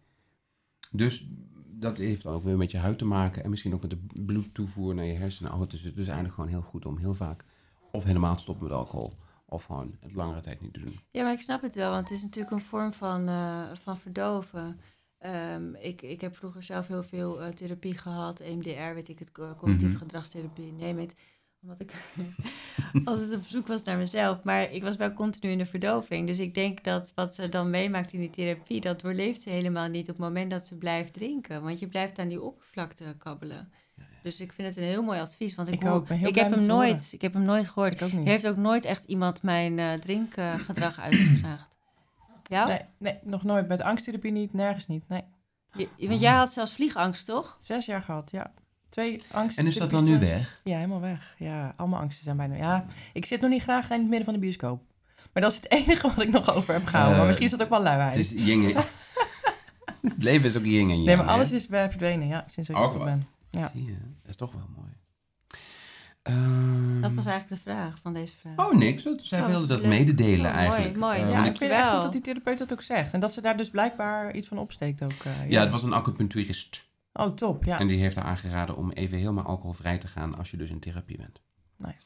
Dus 0.90 1.28
dat 1.70 1.98
heeft 1.98 2.22
dan 2.22 2.34
ook 2.34 2.42
weer 2.42 2.56
met 2.56 2.70
je 2.70 2.78
huid 2.78 2.98
te 2.98 3.04
maken 3.04 3.44
en 3.44 3.50
misschien 3.50 3.74
ook 3.74 3.82
met 3.82 3.90
de 3.90 4.22
bloedtoevoer 4.24 4.94
naar 4.94 5.04
je 5.04 5.12
hersenen. 5.12 5.52
Oh, 5.52 5.60
het 5.60 5.72
is 5.72 5.82
dus 5.82 6.06
eigenlijk 6.06 6.34
gewoon 6.34 6.50
heel 6.50 6.62
goed 6.62 6.86
om 6.86 6.98
heel 6.98 7.14
vaak 7.14 7.44
of 7.92 8.04
helemaal 8.04 8.34
te 8.34 8.40
stoppen 8.42 8.64
met 8.68 8.76
alcohol. 8.76 9.12
Of 9.46 9.64
gewoon 9.64 9.96
het 10.00 10.14
langere 10.14 10.40
tijd 10.40 10.60
niet 10.60 10.72
te 10.72 10.80
doen. 10.80 11.00
Ja, 11.10 11.22
maar 11.22 11.32
ik 11.32 11.40
snap 11.40 11.62
het 11.62 11.74
wel, 11.74 11.90
want 11.90 12.08
het 12.08 12.18
is 12.18 12.22
natuurlijk 12.24 12.54
een 12.54 12.60
vorm 12.60 12.92
van, 12.92 13.28
eh, 13.28 13.70
van 13.74 13.98
verdoven. 13.98 14.80
Ehm, 15.18 15.74
ik, 15.74 16.02
ik 16.02 16.20
heb 16.20 16.36
vroeger 16.36 16.62
zelf 16.62 16.86
heel 16.86 17.02
veel 17.02 17.42
eh, 17.42 17.48
therapie 17.48 17.98
gehad, 17.98 18.40
EMDR, 18.40 18.94
weet 18.94 19.08
ik 19.08 19.18
het, 19.18 19.32
co- 19.32 19.54
cognitieve 19.54 19.92
Mhm. 19.92 20.02
gedragstherapie, 20.02 20.72
neem 20.72 20.98
het. 20.98 21.14
Omdat 21.62 21.80
ik 21.80 22.12
altijd 23.04 23.36
op 23.36 23.42
zoek 23.44 23.66
was 23.66 23.82
naar 23.82 23.96
mezelf. 23.96 24.42
Maar 24.42 24.70
ik 24.72 24.82
was 24.82 24.96
wel 24.96 25.12
continu 25.12 25.52
in 25.52 25.58
de 25.58 25.66
verdoving. 25.66 26.26
Dus 26.26 26.38
ik 26.38 26.54
denk 26.54 26.84
dat 26.84 27.12
wat 27.14 27.34
ze 27.34 27.48
dan 27.48 27.70
meemaakt 27.70 28.12
in 28.12 28.20
die 28.20 28.30
therapie, 28.30 28.80
dat 28.80 29.00
doorleeft 29.00 29.42
ze 29.42 29.50
helemaal 29.50 29.88
niet 29.88 30.08
op 30.08 30.16
het 30.16 30.24
moment 30.26 30.50
dat 30.50 30.66
ze 30.66 30.78
blijft 30.78 31.12
drinken. 31.12 31.62
Want 31.62 31.78
je 31.78 31.88
blijft 31.88 32.18
aan 32.18 32.28
die 32.28 32.42
oppervlakte 32.42 33.14
kabbelen. 33.18 33.72
Dus 34.22 34.40
ik 34.40 34.52
vind 34.52 34.68
het 34.68 34.76
een 34.76 34.82
heel 34.82 35.02
mooi 35.02 35.20
advies. 35.20 35.54
Want 35.54 35.68
ik, 35.68 35.74
Ik 35.74 35.82
hoor- 35.82 35.92
ook, 35.92 36.08
ik 36.08 36.34
heb 36.34 36.34
hem 36.34 36.52
horen. 36.52 36.66
nooit, 36.66 37.08
ik 37.12 37.20
heb 37.20 37.32
hem 37.32 37.44
nooit 37.44 37.68
gehoord. 37.68 37.92
Ik 37.94 38.02
ook 38.02 38.12
niet. 38.12 38.26
Heeft 38.26 38.46
ook 38.46 38.56
nooit 38.56 38.84
echt 38.84 39.04
iemand 39.04 39.42
mijn 39.42 39.78
eh, 39.78 39.92
drinkgedrag 39.92 41.00
uitgevraagd. 41.06 41.70
Ja? 42.48 42.66
Nee, 42.66 42.80
nee, 42.98 43.18
nog 43.22 43.42
nooit. 43.42 43.68
Met 43.68 43.80
angsttherapie 43.80 44.32
niet, 44.32 44.52
nergens 44.52 44.86
niet. 44.86 45.08
Nee. 45.08 45.22
Je- 45.96 46.08
want 46.08 46.20
jij 46.20 46.32
had 46.32 46.52
zelfs 46.52 46.72
vliegangst, 46.72 47.26
toch? 47.26 47.58
Zes 47.60 47.86
jaar 47.86 48.02
gehad, 48.02 48.30
ja. 48.30 48.52
Twee 48.88 49.22
angst. 49.30 49.58
En 49.58 49.66
is 49.66 49.74
dat 49.76 49.90
dan 49.90 50.04
nu 50.04 50.18
weg? 50.18 50.60
Ja, 50.64 50.74
helemaal 50.76 51.00
weg. 51.00 51.34
Ja, 51.38 51.72
allemaal 51.76 52.00
angsten 52.00 52.24
zijn 52.24 52.36
bijna... 52.36 52.54
Ja, 52.56 52.86
ik 53.12 53.24
zit 53.24 53.40
nog 53.40 53.50
niet 53.50 53.62
graag 53.62 53.90
in 53.90 53.98
het 53.98 54.08
midden 54.08 54.24
van 54.24 54.34
de 54.34 54.40
bioscoop. 54.40 54.82
Maar 55.32 55.42
dat 55.42 55.52
is 55.52 55.56
het 55.56 55.70
enige 55.78 56.08
wat 56.08 56.20
ik 56.24 56.30
nog 56.30 56.54
over 56.54 56.74
heb 56.74 56.84
gehouden. 56.86 57.12
Eh, 57.12 57.18
maar 57.18 57.26
misschien 57.26 57.46
is 57.46 57.52
dat 57.52 57.62
ook 57.62 57.68
wel 57.68 57.82
luiheid. 57.82 58.14
Het 58.14 58.32
is 58.32 58.74
Het 60.02 60.22
leven 60.22 60.46
is 60.46 60.56
ook 60.56 60.64
yin 60.64 60.80
en 60.80 60.88
yang. 60.94 61.04
nee, 61.06 61.16
maar 61.16 61.24
hè? 61.24 61.30
alles 61.30 61.50
is 61.52 61.66
bij 61.66 61.88
verdwenen, 61.88 62.26
ja, 62.26 62.44
sinds 62.46 62.68
ik 62.68 62.76
wat. 62.76 63.04
ben. 63.04 63.26
Ja. 63.60 63.70
Zie 63.74 63.84
je, 63.84 63.92
dat 64.22 64.30
is 64.30 64.36
toch 64.36 64.52
wel 64.52 64.68
mooi. 64.76 64.90
Ehm, 66.22 67.00
Dat 67.00 67.14
was 67.14 67.26
eigenlijk 67.26 67.62
de 67.64 67.70
vraag 67.70 67.98
van 67.98 68.12
deze 68.12 68.34
vraag. 68.36 68.56
Oh, 68.58 68.74
niks. 68.78 69.02
Dat- 69.02 69.22
Zij 69.22 69.40
Oh, 69.40 69.46
wilde 69.46 69.66
dat 69.66 69.78
leuk. 69.80 69.88
mededelen 69.88 70.46
Oh, 70.50 70.56
mooi, 70.56 70.66
eigenlijk. 70.66 70.96
mooi. 70.96 71.18
Eh, 71.20 71.30
Ja, 71.30 71.38
ik 71.44 71.56
vind 71.56 71.58
het 71.70 71.80
echt 71.80 71.90
goed 71.90 72.02
dat 72.02 72.12
die 72.12 72.20
therapeut 72.20 72.58
dat 72.58 72.72
ook 72.72 72.82
zegt. 72.82 73.12
En 73.12 73.20
dat 73.20 73.32
ze 73.32 73.40
daar 73.40 73.56
dus 73.56 73.70
blijkbaar 73.70 74.34
iets 74.36 74.48
van 74.48 74.58
opsteekt 74.58 75.04
ook. 75.04 75.12
eh, 75.24 75.50
ja, 75.50 75.60
het 75.60 75.70
was 75.70 75.82
een 75.82 75.92
acupuncturist. 75.92 76.90
Oh, 77.12 77.26
top, 77.34 77.64
ja. 77.64 77.78
En 77.78 77.86
die 77.86 77.98
heeft 78.00 78.16
haar 78.16 78.24
aangeraden 78.24 78.76
om 78.76 78.90
even 78.90 79.18
helemaal 79.18 79.44
alcoholvrij 79.44 79.98
te 79.98 80.08
gaan 80.08 80.38
als 80.38 80.50
je 80.50 80.56
dus 80.56 80.70
in 80.70 80.78
therapie 80.80 81.16
bent. 81.16 81.40
Nice. 81.76 81.96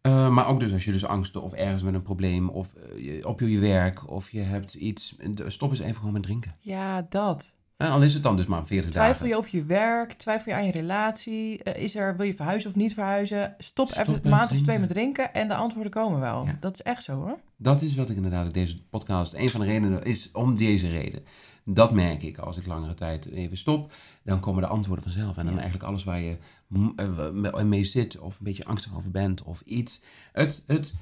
Eh, 0.00 0.28
maar 0.28 0.46
ook 0.46 0.60
dus 0.60 0.72
als 0.72 0.84
je 0.84 0.92
dus 0.92 1.04
angsten 1.04 1.42
of 1.42 1.52
ergens 1.52 1.82
met 1.82 1.94
een 1.94 2.02
probleem 2.02 2.48
of 2.48 2.72
je- 2.96 3.28
op 3.28 3.40
je 3.40 3.58
werk 3.58 4.10
of 4.10 4.30
je 4.30 4.40
hebt 4.40 4.74
iets. 4.74 5.16
Stop 5.46 5.70
eens 5.70 5.78
even 5.80 5.94
gewoon 5.94 6.12
met 6.12 6.22
drinken. 6.22 6.54
Ja, 6.60 7.06
dat. 7.08 7.53
Eh, 7.76 7.90
al 7.92 8.02
is 8.02 8.14
het 8.14 8.22
dan 8.22 8.36
dus 8.36 8.46
maar 8.46 8.66
40 8.66 8.90
Twijfel 8.90 9.12
dagen. 9.12 9.28
je 9.28 9.36
over 9.36 9.56
je 9.56 9.64
werk? 9.64 10.12
Twijfel 10.12 10.52
je 10.52 10.58
aan 10.58 10.66
je 10.66 10.72
relatie? 10.72 11.62
Eh, 11.62 11.82
is 11.82 11.94
er, 11.94 12.16
wil 12.16 12.26
je 12.26 12.34
verhuizen 12.34 12.70
of 12.70 12.76
niet 12.76 12.94
verhuizen? 12.94 13.54
Stop, 13.58 13.88
Stop 13.88 14.00
even 14.08 14.20
een 14.24 14.30
maand 14.30 14.52
of 14.52 14.60
twee 14.60 14.78
met 14.78 14.88
drinken 14.88 15.34
en 15.34 15.48
de 15.48 15.54
antwoorden 15.54 15.92
komen 15.92 16.20
wel. 16.20 16.44
Ja. 16.46 16.56
Dat 16.60 16.74
is 16.74 16.82
echt 16.82 17.02
zo 17.02 17.14
hoor. 17.14 17.38
Dat 17.56 17.82
is 17.82 17.94
wat 17.94 18.10
ik 18.10 18.16
inderdaad 18.16 18.46
in 18.46 18.52
deze 18.52 18.82
podcast. 18.82 19.34
Een 19.34 19.50
van 19.50 19.60
de 19.60 19.66
redenen 19.66 20.02
is 20.02 20.30
om 20.32 20.56
deze 20.56 20.88
reden. 20.88 21.22
Dat 21.64 21.92
merk 21.92 22.22
ik 22.22 22.38
als 22.38 22.56
ik 22.56 22.66
langere 22.66 22.94
tijd 22.94 23.26
even 23.26 23.56
stop. 23.56 23.92
Dan 24.24 24.40
komen 24.40 24.62
de 24.62 24.68
antwoorden 24.68 25.04
vanzelf. 25.04 25.36
En 25.36 25.44
dan 25.44 25.54
Ja. 25.54 25.60
eigenlijk 25.60 25.88
alles 25.90 26.04
waar 26.04 26.20
je 26.20 26.36
m- 26.68 26.92
eh, 26.96 27.62
mee 27.62 27.84
zit. 27.84 28.18
Of 28.18 28.38
een 28.38 28.44
beetje 28.44 28.64
angstig 28.64 28.96
over 28.96 29.10
bent. 29.10 29.42
Of 29.42 29.60
iets. 29.64 30.00
Het, 30.32 30.62
het 30.66 30.94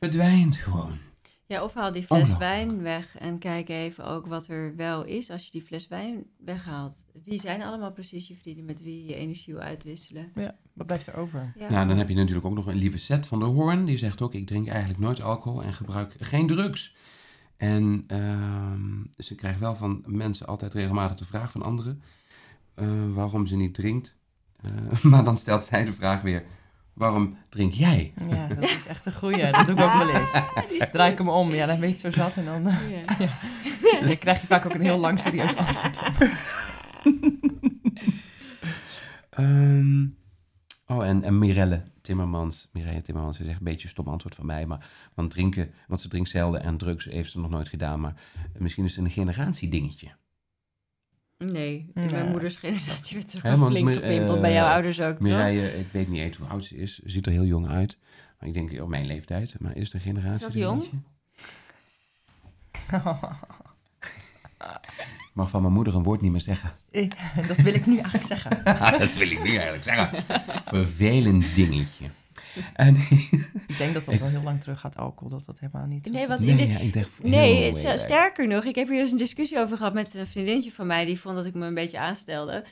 verdwijnt 0.00 0.56
gewoon. 0.56 0.98
Ja, 1.52 1.62
of 1.62 1.74
haal 1.74 1.92
die 1.92 2.02
fles 2.02 2.18
Ongelooflijk. 2.18 2.50
wijn 2.50 2.82
weg 2.82 3.18
en 3.18 3.38
kijk 3.38 3.68
even 3.68 4.04
ook 4.04 4.26
wat 4.26 4.46
er 4.46 4.76
wel 4.76 5.04
is 5.04 5.30
als 5.30 5.44
je 5.44 5.50
die 5.50 5.62
fles 5.62 5.88
wijn 5.88 6.24
weghaalt. 6.38 7.04
Wie 7.24 7.40
zijn 7.40 7.62
allemaal 7.62 7.92
precies 7.92 8.28
je 8.28 8.36
vrienden 8.36 8.64
met 8.64 8.82
wie 8.82 9.04
je 9.04 9.14
energie 9.14 9.54
wil 9.54 9.62
uitwisselen? 9.62 10.32
Ja, 10.34 10.56
wat 10.72 10.86
blijft 10.86 11.06
er 11.06 11.14
over? 11.14 11.52
Ja. 11.58 11.70
Nou, 11.70 11.88
dan 11.88 11.98
heb 11.98 12.08
je 12.08 12.14
natuurlijk 12.14 12.46
ook 12.46 12.54
nog 12.54 12.66
een 12.66 12.76
lieve 12.76 12.98
set 12.98 13.26
van 13.26 13.38
de 13.38 13.44
Hoorn. 13.44 13.84
Die 13.84 13.98
zegt 13.98 14.22
ook, 14.22 14.34
ik 14.34 14.46
drink 14.46 14.68
eigenlijk 14.68 15.00
nooit 15.00 15.22
alcohol 15.22 15.62
en 15.62 15.74
gebruik 15.74 16.16
geen 16.18 16.46
drugs. 16.46 16.96
En 17.56 18.04
ehm, 18.06 19.02
ze 19.16 19.34
krijgt 19.34 19.58
wel 19.60 19.76
van 19.76 20.04
mensen 20.06 20.46
altijd 20.46 20.74
regelmatig 20.74 21.16
de 21.16 21.24
vraag 21.24 21.50
van 21.50 21.62
anderen 21.62 22.02
eh, 22.74 23.12
waarom 23.12 23.46
ze 23.46 23.56
niet 23.56 23.74
drinkt. 23.74 24.16
Eh, 24.60 25.02
maar 25.10 25.24
dan 25.24 25.36
stelt 25.36 25.64
zij 25.64 25.84
de 25.84 25.92
vraag 25.92 26.22
weer, 26.22 26.44
waarom 26.94 27.36
drink 27.48 27.72
jij? 27.72 28.12
Ja, 28.28 28.46
dat 28.46 28.62
is 28.62 28.86
echt 28.86 29.06
een 29.06 29.12
goeie. 29.14 29.50
Dat 29.50 29.66
doe 29.66 29.76
ik 29.76 29.82
ook 29.82 29.92
wel 29.92 30.10
eens. 30.10 30.30
Draai 30.92 31.12
ik 31.12 31.18
hem 31.18 31.28
om, 31.28 31.50
ja, 31.50 31.66
dan 31.66 31.80
weet 31.80 32.00
je 32.00 32.10
zo 32.10 32.20
zat. 32.20 32.36
En 32.36 32.44
dan, 32.44 32.62
Ja. 33.92 34.00
dan 34.06 34.18
krijg 34.18 34.40
je 34.40 34.46
vaak 34.46 34.66
ook 34.66 34.74
een 34.74 34.80
heel 34.80 34.98
lang 34.98 35.20
serieus 35.20 35.56
antwoord 35.56 35.98
op. 35.98 36.16
Ehm, 39.30 40.06
oh, 40.86 41.06
en, 41.06 41.22
en 41.22 41.38
Mirelle 41.38 41.82
Timmermans, 42.02 42.68
Mireille 42.72 43.02
Timmermans, 43.02 43.36
ze 43.36 43.44
zegt 43.44 43.58
een 43.58 43.64
beetje 43.64 43.84
een 43.84 43.88
stom 43.90 44.08
antwoord 44.08 44.34
van 44.34 44.46
mij, 44.46 44.66
maar 44.66 44.86
want 45.14 45.30
drinken, 45.30 45.70
want 45.86 46.00
ze 46.00 46.08
drinkt 46.08 46.30
zelden 46.30 46.62
en 46.62 46.76
drugs 46.76 47.04
heeft 47.04 47.30
ze 47.30 47.40
nog 47.40 47.50
nooit 47.50 47.68
gedaan, 47.68 48.00
maar 48.00 48.14
misschien 48.58 48.84
is 48.84 48.96
het 48.96 49.04
een 49.04 49.10
generatiedingetje. 49.10 50.08
Nee, 51.44 51.90
Nee. 51.94 52.06
mijn 52.10 52.28
moeders 52.28 52.56
generatie 52.56 53.16
werd 53.18 53.40
want 53.58 53.70
flink 53.70 53.92
gepimpeld. 53.92 54.34
eh, 54.36 54.40
Bij 54.40 54.52
jouw 54.52 54.72
ouders 54.72 55.00
ook, 55.00 55.16
toch? 55.16 55.26
Mireille, 55.26 55.78
ik 55.78 55.86
weet 55.92 56.08
niet 56.08 56.20
eens 56.20 56.36
hoe 56.36 56.46
oud 56.48 56.64
ze 56.64 56.76
is. 56.76 56.94
Ze 56.94 57.10
ziet 57.10 57.26
er 57.26 57.32
heel 57.32 57.44
jong 57.44 57.68
uit. 57.68 57.98
Maar 58.38 58.48
ik 58.48 58.54
denk 58.54 58.80
op 58.82 58.88
mijn 58.88 59.06
leeftijd. 59.06 59.54
Maar 59.58 59.76
is 59.76 59.92
een 59.92 60.00
generatie? 60.00 60.34
Is 60.46 60.52
dat 60.52 60.62
jong? 60.62 60.80
dingetje? 60.80 60.98
Ik 65.28 65.38
mag 65.38 65.50
van 65.50 65.62
mijn 65.62 65.74
moeder 65.74 65.94
een 65.94 66.02
woord 66.02 66.20
niet 66.20 66.30
meer 66.30 66.40
zeggen. 66.40 66.70
Eh, 66.90 67.10
dat 67.48 67.56
wil 67.56 67.74
ik 67.74 67.86
nu 67.86 67.94
eigenlijk 67.98 68.24
zeggen. 68.24 68.64
dat 68.98 69.14
wil 69.14 69.30
ik 69.30 69.42
nu 69.44 69.54
eigenlijk 69.54 69.84
zeggen. 69.84 70.24
Vervelend 70.64 71.54
dingetje. 71.54 72.06
En, 72.74 72.96
Ik 73.66 73.78
denk 73.78 73.94
dat 73.94 74.04
dat 74.04 74.18
wel 74.18 74.28
heel 74.28 74.42
lang 74.42 74.60
terug 74.60 74.80
gaat, 74.80 74.96
alcohol. 74.96 75.28
Dat 75.28 75.46
dat 75.46 75.58
helemaal 75.58 75.86
niet... 75.86 76.12
Nee, 76.12 76.26
want 76.26 76.40
nee, 76.40 76.50
in 76.50 76.56
de- 76.56 76.68
ja, 76.72 76.78
ik 76.78 76.92
dacht... 76.92 77.22
Nee, 77.22 77.72
sterker 77.98 78.46
nog, 78.46 78.64
ik 78.64 78.74
heb 78.74 78.88
hier 78.88 79.00
eens 79.00 79.10
een 79.10 79.16
discussie 79.16 79.58
over 79.58 79.76
gehad 79.76 79.94
met 79.94 80.14
een 80.14 80.26
vriendinnetje 80.26 80.72
van 80.72 80.86
mij. 80.86 81.04
Die 81.04 81.20
vond 81.20 81.36
dat 81.36 81.46
ik 81.46 81.54
me 81.54 81.66
een 81.66 81.74
beetje 81.74 81.98
aanstelde 81.98 82.64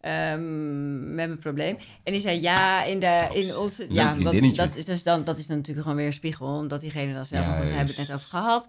ehm, 0.00 1.14
met 1.14 1.26
mijn 1.26 1.38
probleem. 1.38 1.76
En 2.02 2.12
die 2.12 2.20
zei, 2.20 2.40
ja, 2.40 2.84
in, 2.84 2.98
de, 2.98 3.28
in 3.32 3.56
onze... 3.56 3.86
Ja, 3.88 4.16
want 4.18 4.56
dat 4.56 4.76
is, 4.76 4.84
dus 4.84 5.02
dan, 5.02 5.24
dat 5.24 5.38
is 5.38 5.46
dan 5.46 5.56
natuurlijk 5.56 5.82
gewoon 5.82 5.98
weer 5.98 6.06
een 6.06 6.12
spiegel. 6.12 6.46
Omdat 6.46 6.80
diegene 6.80 7.14
dan 7.14 7.26
zelf... 7.26 7.46
We 7.46 7.50
hebben 7.52 7.86
het 7.86 7.96
net 7.96 8.12
over 8.12 8.28
gehad. 8.28 8.68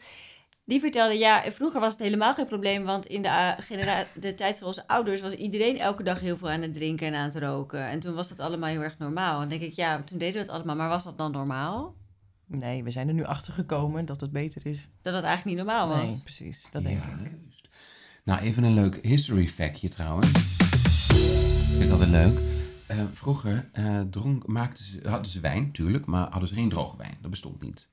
Die 0.69 0.79
vertelde, 0.79 1.13
ja, 1.13 1.43
vroeger 1.51 1.79
was 1.79 1.91
het 1.91 2.01
helemaal 2.01 2.33
geen 2.33 2.47
probleem. 2.47 2.83
Want 2.83 3.05
in 3.05 3.21
de, 3.21 3.27
eh, 3.27 3.97
de 4.15 4.33
tijd 4.33 4.57
van 4.57 4.67
onze 4.67 4.87
ouders 4.87 5.21
was 5.21 5.33
iedereen 5.33 5.77
elke 5.77 6.03
dag 6.03 6.19
heel 6.19 6.37
veel 6.37 6.49
aan 6.49 6.61
het 6.61 6.73
drinken 6.73 7.07
en 7.07 7.13
aan 7.13 7.29
het 7.29 7.35
roken. 7.35 7.87
En 7.87 7.99
toen 7.99 8.13
was 8.13 8.29
dat 8.29 8.39
allemaal 8.39 8.69
heel 8.69 8.81
erg 8.81 8.97
normaal. 8.97 9.33
En 9.33 9.49
dan 9.49 9.59
denk 9.59 9.71
ik, 9.71 9.75
ja, 9.75 10.01
toen 10.03 10.17
deden 10.17 10.33
we 10.33 10.39
het 10.39 10.49
allemaal. 10.49 10.75
Maar 10.75 10.89
was 10.89 11.03
dat 11.03 11.17
dan 11.17 11.31
normaal? 11.31 11.95
Nee, 12.45 12.83
we 12.83 12.91
zijn 12.91 13.07
er 13.07 13.13
nu 13.13 13.23
achter 13.23 13.53
gekomen 13.53 14.05
dat 14.05 14.21
het 14.21 14.31
beter 14.31 14.65
is. 14.65 14.87
Dat 15.01 15.13
dat 15.13 15.23
eigenlijk 15.23 15.45
niet 15.45 15.65
normaal 15.65 15.87
was? 15.87 16.05
Nee, 16.05 16.21
precies. 16.23 16.67
Dat 16.71 16.83
denk 16.83 17.03
ik. 17.03 17.09
Juist. 17.19 17.67
Nou, 18.23 18.41
even 18.41 18.63
een 18.63 18.73
leuk 18.73 18.99
history 19.01 19.47
factje 19.47 19.87
trouwens. 19.87 20.29
Vind 21.69 21.83
ik 21.83 21.91
altijd 21.91 22.09
leuk. 22.09 22.39
Eh, 22.87 22.97
vroeger 23.11 23.69
eh, 23.73 24.01
dronk, 24.01 24.47
maakten 24.47 24.83
ze, 24.83 24.99
hadden 25.03 25.31
ze 25.31 25.39
wijn, 25.39 25.71
tuurlijk, 25.71 26.05
maar 26.05 26.29
hadden 26.29 26.49
ze 26.49 26.55
geen 26.55 26.69
droge 26.69 26.97
wijn. 26.97 27.17
Dat 27.21 27.29
bestond 27.29 27.61
niet. 27.61 27.87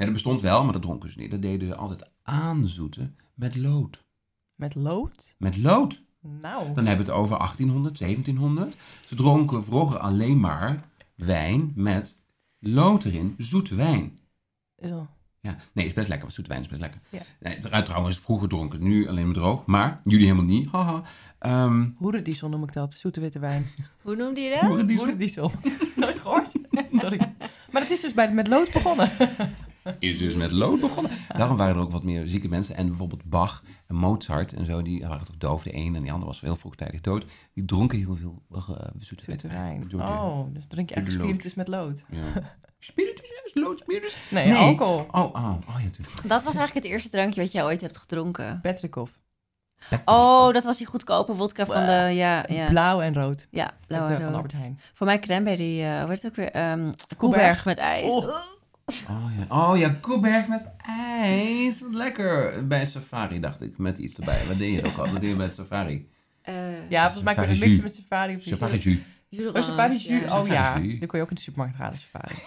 Ja, 0.00 0.06
dat 0.06 0.14
bestond 0.14 0.40
wel, 0.40 0.64
maar 0.64 0.72
dat 0.72 0.82
dronken 0.82 1.10
ze 1.10 1.18
niet. 1.18 1.30
Dat 1.30 1.42
deden 1.42 1.68
ze 1.68 1.76
altijd 1.76 2.10
aanzoeten 2.22 3.16
met 3.34 3.56
lood. 3.56 4.04
Met 4.54 4.74
lood? 4.74 5.34
Met 5.38 5.56
lood. 5.56 6.02
Nou. 6.20 6.74
Dan 6.74 6.86
hebben 6.86 7.06
we 7.06 7.12
het 7.12 7.20
over 7.20 7.36
1800, 7.38 7.98
1700. 7.98 8.76
Ze 9.06 9.14
dronken 9.14 9.64
vroeger 9.64 9.98
alleen 9.98 10.40
maar 10.40 10.84
wijn 11.14 11.72
met 11.74 12.16
lood 12.58 13.04
erin, 13.04 13.34
zoete 13.38 13.74
wijn. 13.74 14.18
Eeuw. 14.76 15.06
Ja, 15.40 15.56
nee, 15.72 15.86
is 15.86 15.92
best 15.92 16.08
lekker. 16.08 16.20
want 16.20 16.32
Zoete 16.34 16.50
wijn 16.50 16.62
is 16.62 16.68
best 16.68 16.80
lekker. 16.80 17.00
Ja. 17.08 17.22
Nee, 17.40 17.82
trouwens, 17.82 18.18
vroeger 18.18 18.48
dronken, 18.48 18.82
nu 18.82 19.08
alleen 19.08 19.24
maar 19.24 19.34
droog. 19.34 19.66
Maar 19.66 20.00
jullie 20.02 20.26
helemaal 20.26 20.44
niet. 20.44 20.68
Haha. 20.70 21.02
Ehm, 21.38 21.88
Hoerendiesel 21.96 22.48
noem 22.48 22.62
ik 22.62 22.72
dat. 22.72 22.94
Zoete 22.94 23.20
witte 23.20 23.38
wijn. 23.38 23.66
Hoe 24.02 24.16
noemde 24.16 24.40
je 24.40 24.50
dat? 24.50 24.60
Hoerendiesel. 24.96 25.52
Nooit 25.96 26.18
gehoord? 26.18 26.50
Sorry. 26.92 27.18
Maar 27.72 27.82
het 27.82 27.90
is 27.90 28.00
dus 28.00 28.14
bij, 28.14 28.32
met 28.32 28.48
lood 28.48 28.72
begonnen. 28.72 29.10
Is 29.98 30.18
dus 30.18 30.34
met 30.34 30.52
lood 30.52 30.80
begonnen. 30.80 31.12
Daarom 31.36 31.56
waren 31.56 31.74
er 31.76 31.80
ook 31.82 31.90
wat 31.90 32.02
meer 32.02 32.26
zieke 32.26 32.48
mensen. 32.48 32.76
En 32.76 32.88
bijvoorbeeld 32.88 33.24
Bach 33.24 33.62
en 33.86 33.94
Mozart 33.94 34.52
en 34.52 34.64
zo, 34.66 34.82
die 34.82 35.06
waren 35.06 35.26
toch 35.26 35.36
doof. 35.36 35.62
De 35.62 35.74
een 35.74 35.94
en 35.94 36.02
die 36.02 36.12
ander 36.12 36.26
was 36.28 36.40
heel 36.40 36.56
vroegtijdig 36.56 37.00
dood. 37.00 37.24
Die 37.54 37.64
dronken 37.64 37.98
heel 37.98 38.16
veel 38.16 38.42
uh, 38.52 38.68
zoete 38.96 39.38
Oh, 39.96 40.54
dus 40.54 40.64
drink 40.68 40.88
je 40.88 40.94
echt 40.94 41.12
spiritus 41.12 41.54
met 41.54 41.68
lood? 41.68 42.04
Ja. 42.10 42.22
Spiritus, 42.78 43.30
is 43.44 43.62
lood, 43.62 43.78
spiritus. 43.80 44.16
Nee, 44.30 44.46
Nee. 44.46 44.56
alcohol. 44.56 45.06
Oh, 45.10 45.24
oh, 45.24 45.54
oh 45.68 45.74
ja, 45.78 45.84
natuurlijk. 45.84 46.16
Dat 46.28 46.44
was 46.44 46.54
eigenlijk 46.56 46.74
het 46.74 46.84
eerste 46.84 47.08
drankje 47.08 47.40
wat 47.40 47.52
jij 47.52 47.64
ooit 47.64 47.80
hebt 47.80 47.96
gedronken. 47.96 48.60
Petrikov. 48.60 49.10
Oh, 50.04 50.52
dat 50.52 50.64
was 50.64 50.78
die 50.78 50.86
goedkope 50.86 51.34
vodka 51.34 51.66
van 51.66 51.86
de... 51.86 51.92
Ja, 52.14 52.44
ja. 52.48 52.66
Blauw 52.66 53.00
en 53.00 53.14
rood. 53.14 53.46
Ja, 53.50 53.70
blauw 53.86 54.06
en 54.06 54.10
eh, 54.10 54.16
van 54.16 54.24
rood. 54.24 54.34
Albert 54.34 54.52
Heijn. 54.52 54.80
Voor 54.94 55.06
mij 55.06 55.18
cranberry, 55.18 55.82
eh 55.82 56.00
hoe 56.00 56.08
heet 56.08 56.22
het 56.22 56.26
ook 56.26 56.36
weer? 56.36 56.50
Ehm 56.50 56.92
Koeberg 57.16 57.64
met 57.64 57.78
ijs. 57.78 58.10
Oh. 58.10 58.28
Oh 59.10 59.30
ja, 59.38 59.70
oh, 59.70 59.78
ja 59.78 59.88
Koeberg 60.00 60.48
met 60.48 60.70
ijs. 60.86 61.80
Wat 61.80 61.94
lekker. 61.94 62.66
Bij 62.66 62.80
een 62.80 62.86
safari 62.86 63.40
dacht 63.40 63.62
ik, 63.62 63.78
met 63.78 63.98
iets 63.98 64.14
erbij. 64.18 64.46
Wat 64.48 64.58
deed 64.58 64.74
je 64.74 64.84
ook 64.84 64.96
al? 64.96 65.10
Wat 65.12 65.20
deed 65.20 65.30
je 65.30 65.36
bij 65.36 65.46
een 65.46 65.52
safari? 65.52 66.08
Eh, 66.42 66.90
Ja, 66.90 67.02
volgens 67.02 67.22
mij 67.24 67.34
kun 67.34 67.42
je 67.42 67.48
mixen 67.48 67.70
jus. 67.70 67.80
met 67.82 67.94
safari. 67.94 68.36
of. 68.36 68.42
Safari 68.42 68.78
jus. 68.78 68.98
Oh, 69.48 69.62
safari 69.62 69.92
jus. 69.96 70.04
ja. 70.22 70.40
Oh 70.40 70.46
ja, 70.46 70.78
die 70.78 71.06
kon 71.06 71.18
je 71.18 71.24
ook 71.24 71.30
in 71.30 71.34
de 71.36 71.40
supermarkt 71.40 71.76
halen, 71.76 71.98
safari. 71.98 72.34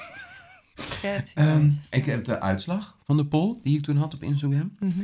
Ehm, 1.35 1.71
ik 1.89 2.05
heb 2.05 2.23
de 2.23 2.39
uitslag 2.39 2.97
van 3.03 3.17
de 3.17 3.25
poll 3.25 3.57
die 3.63 3.77
ik 3.77 3.83
toen 3.83 3.97
had 3.97 4.13
op 4.13 4.23
Instagram. 4.23 4.75
Mhm. 4.79 5.03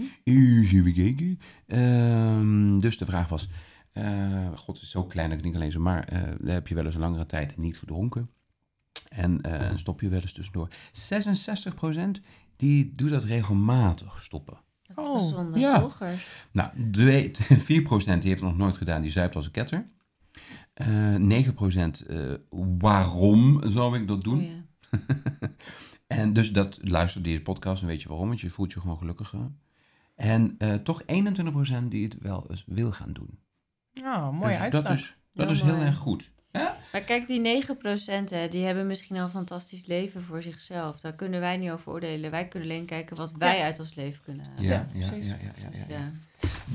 Ehm, 1.68 2.80
dus 2.80 2.98
de 2.98 3.06
vraag 3.06 3.28
was... 3.30 3.50
eh, 3.92 4.48
God, 4.56 4.76
het 4.76 4.84
is 4.86 4.92
zo 4.92 5.04
klein 5.04 5.30
dat 5.30 5.38
ik 5.38 5.44
niet 5.44 5.54
kan 5.54 5.62
lezen. 5.64 5.82
Maar 5.82 6.04
eh, 6.04 6.22
heb 6.54 6.68
je 6.68 6.76
wel 6.76 6.86
eens 6.86 6.94
een 6.96 7.02
langere 7.02 7.26
tijd 7.26 7.58
niet 7.58 7.78
gedronken? 7.78 8.30
En 9.10 9.42
eh, 9.42 9.76
stop 9.78 10.02
je 10.02 10.10
wel 10.10 10.22
eens 10.22 10.34
tussendoor. 10.34 10.68
66% 12.18 12.22
die 12.56 12.96
doet 12.96 13.10
dat 13.10 13.24
regelmatig 13.24 14.22
stoppen. 14.22 14.58
Wat 14.94 15.06
Oh, 15.06 15.18
gezonde 15.20 15.60
ja. 15.60 15.88
Nou, 16.52 16.92
twee- 16.92 17.32
4% 17.32 18.22
die 18.22 18.30
heeft 18.30 18.42
het 18.42 18.42
nog 18.42 18.58
nooit 18.58 18.78
gedaan. 18.78 19.02
Die 19.02 19.12
zuipt 19.12 19.36
als 19.36 19.46
een 19.46 19.52
ketter. 19.52 19.90
Eh 20.74 21.16
9% 21.16 22.06
eh, 22.08 22.34
waarom 22.80 23.62
zou 23.66 23.98
ik 24.00 24.08
dat 24.08 24.22
doen? 24.22 24.40
Oh, 24.40 24.46
ja. 24.46 24.68
En 26.08 26.34
dus 26.34 26.52
dat 26.52 26.78
luister 26.82 27.22
deze 27.24 27.42
podcast 27.42 27.82
en 27.82 27.88
weet 27.88 28.02
je 28.02 28.08
waarom, 28.08 28.28
want 28.28 28.42
je 28.42 28.50
voelt 28.50 28.74
je 28.74 28.80
gewoon 28.80 28.98
gelukkiger. 28.98 29.52
En 30.16 30.56
eh, 30.58 30.74
toch 30.74 31.02
21% 31.04 31.88
die 31.90 32.04
het 32.04 32.18
wel 32.20 32.46
eens 32.50 32.64
wil 32.68 32.92
gaan 32.92 33.14
doen. 33.14 33.40
Oh, 34.04 34.32
mooie 34.32 34.52
dus 34.52 34.60
uitslag. 34.60 34.84
dat 34.84 34.94
is, 34.94 35.18
dat 35.34 35.46
Heel 35.46 35.56
is 35.56 35.62
heel 35.62 35.76
erg 35.82 35.96
goed. 35.98 36.32
Maar 36.92 37.02
kijk, 37.02 37.28
die 37.28 37.64
9% 37.66 38.30
hè, 38.30 38.48
die 38.48 38.64
hebben 38.66 38.88
misschien 38.88 39.16
al 39.18 39.24
een 39.24 39.30
fantastisch 39.30 39.86
leven 39.86 40.24
voor 40.24 40.42
zichzelf. 40.42 41.00
Daar 41.00 41.14
kunnen 41.14 41.40
wij 41.40 41.58
niet 41.58 41.72
over 41.72 41.92
oordelen. 41.92 42.32
Wij 42.32 42.48
kunnen 42.48 42.70
alleen 42.70 42.86
kijken 42.86 43.16
wat 43.16 43.32
wij 43.38 43.58
Ja. 43.58 43.64
uit 43.64 43.80
ons 43.80 43.96
leven 43.96 44.22
kunnen 44.24 44.46
halen. 44.46 44.64
Ja, 44.64 44.90
ja, 44.94 45.00
ja, 45.00 45.08
precies. 45.10 45.28
ja, 45.28 45.38
ja, 45.44 45.54
ja, 45.72 45.86
ja. 45.90 45.96
Ja. 45.98 46.12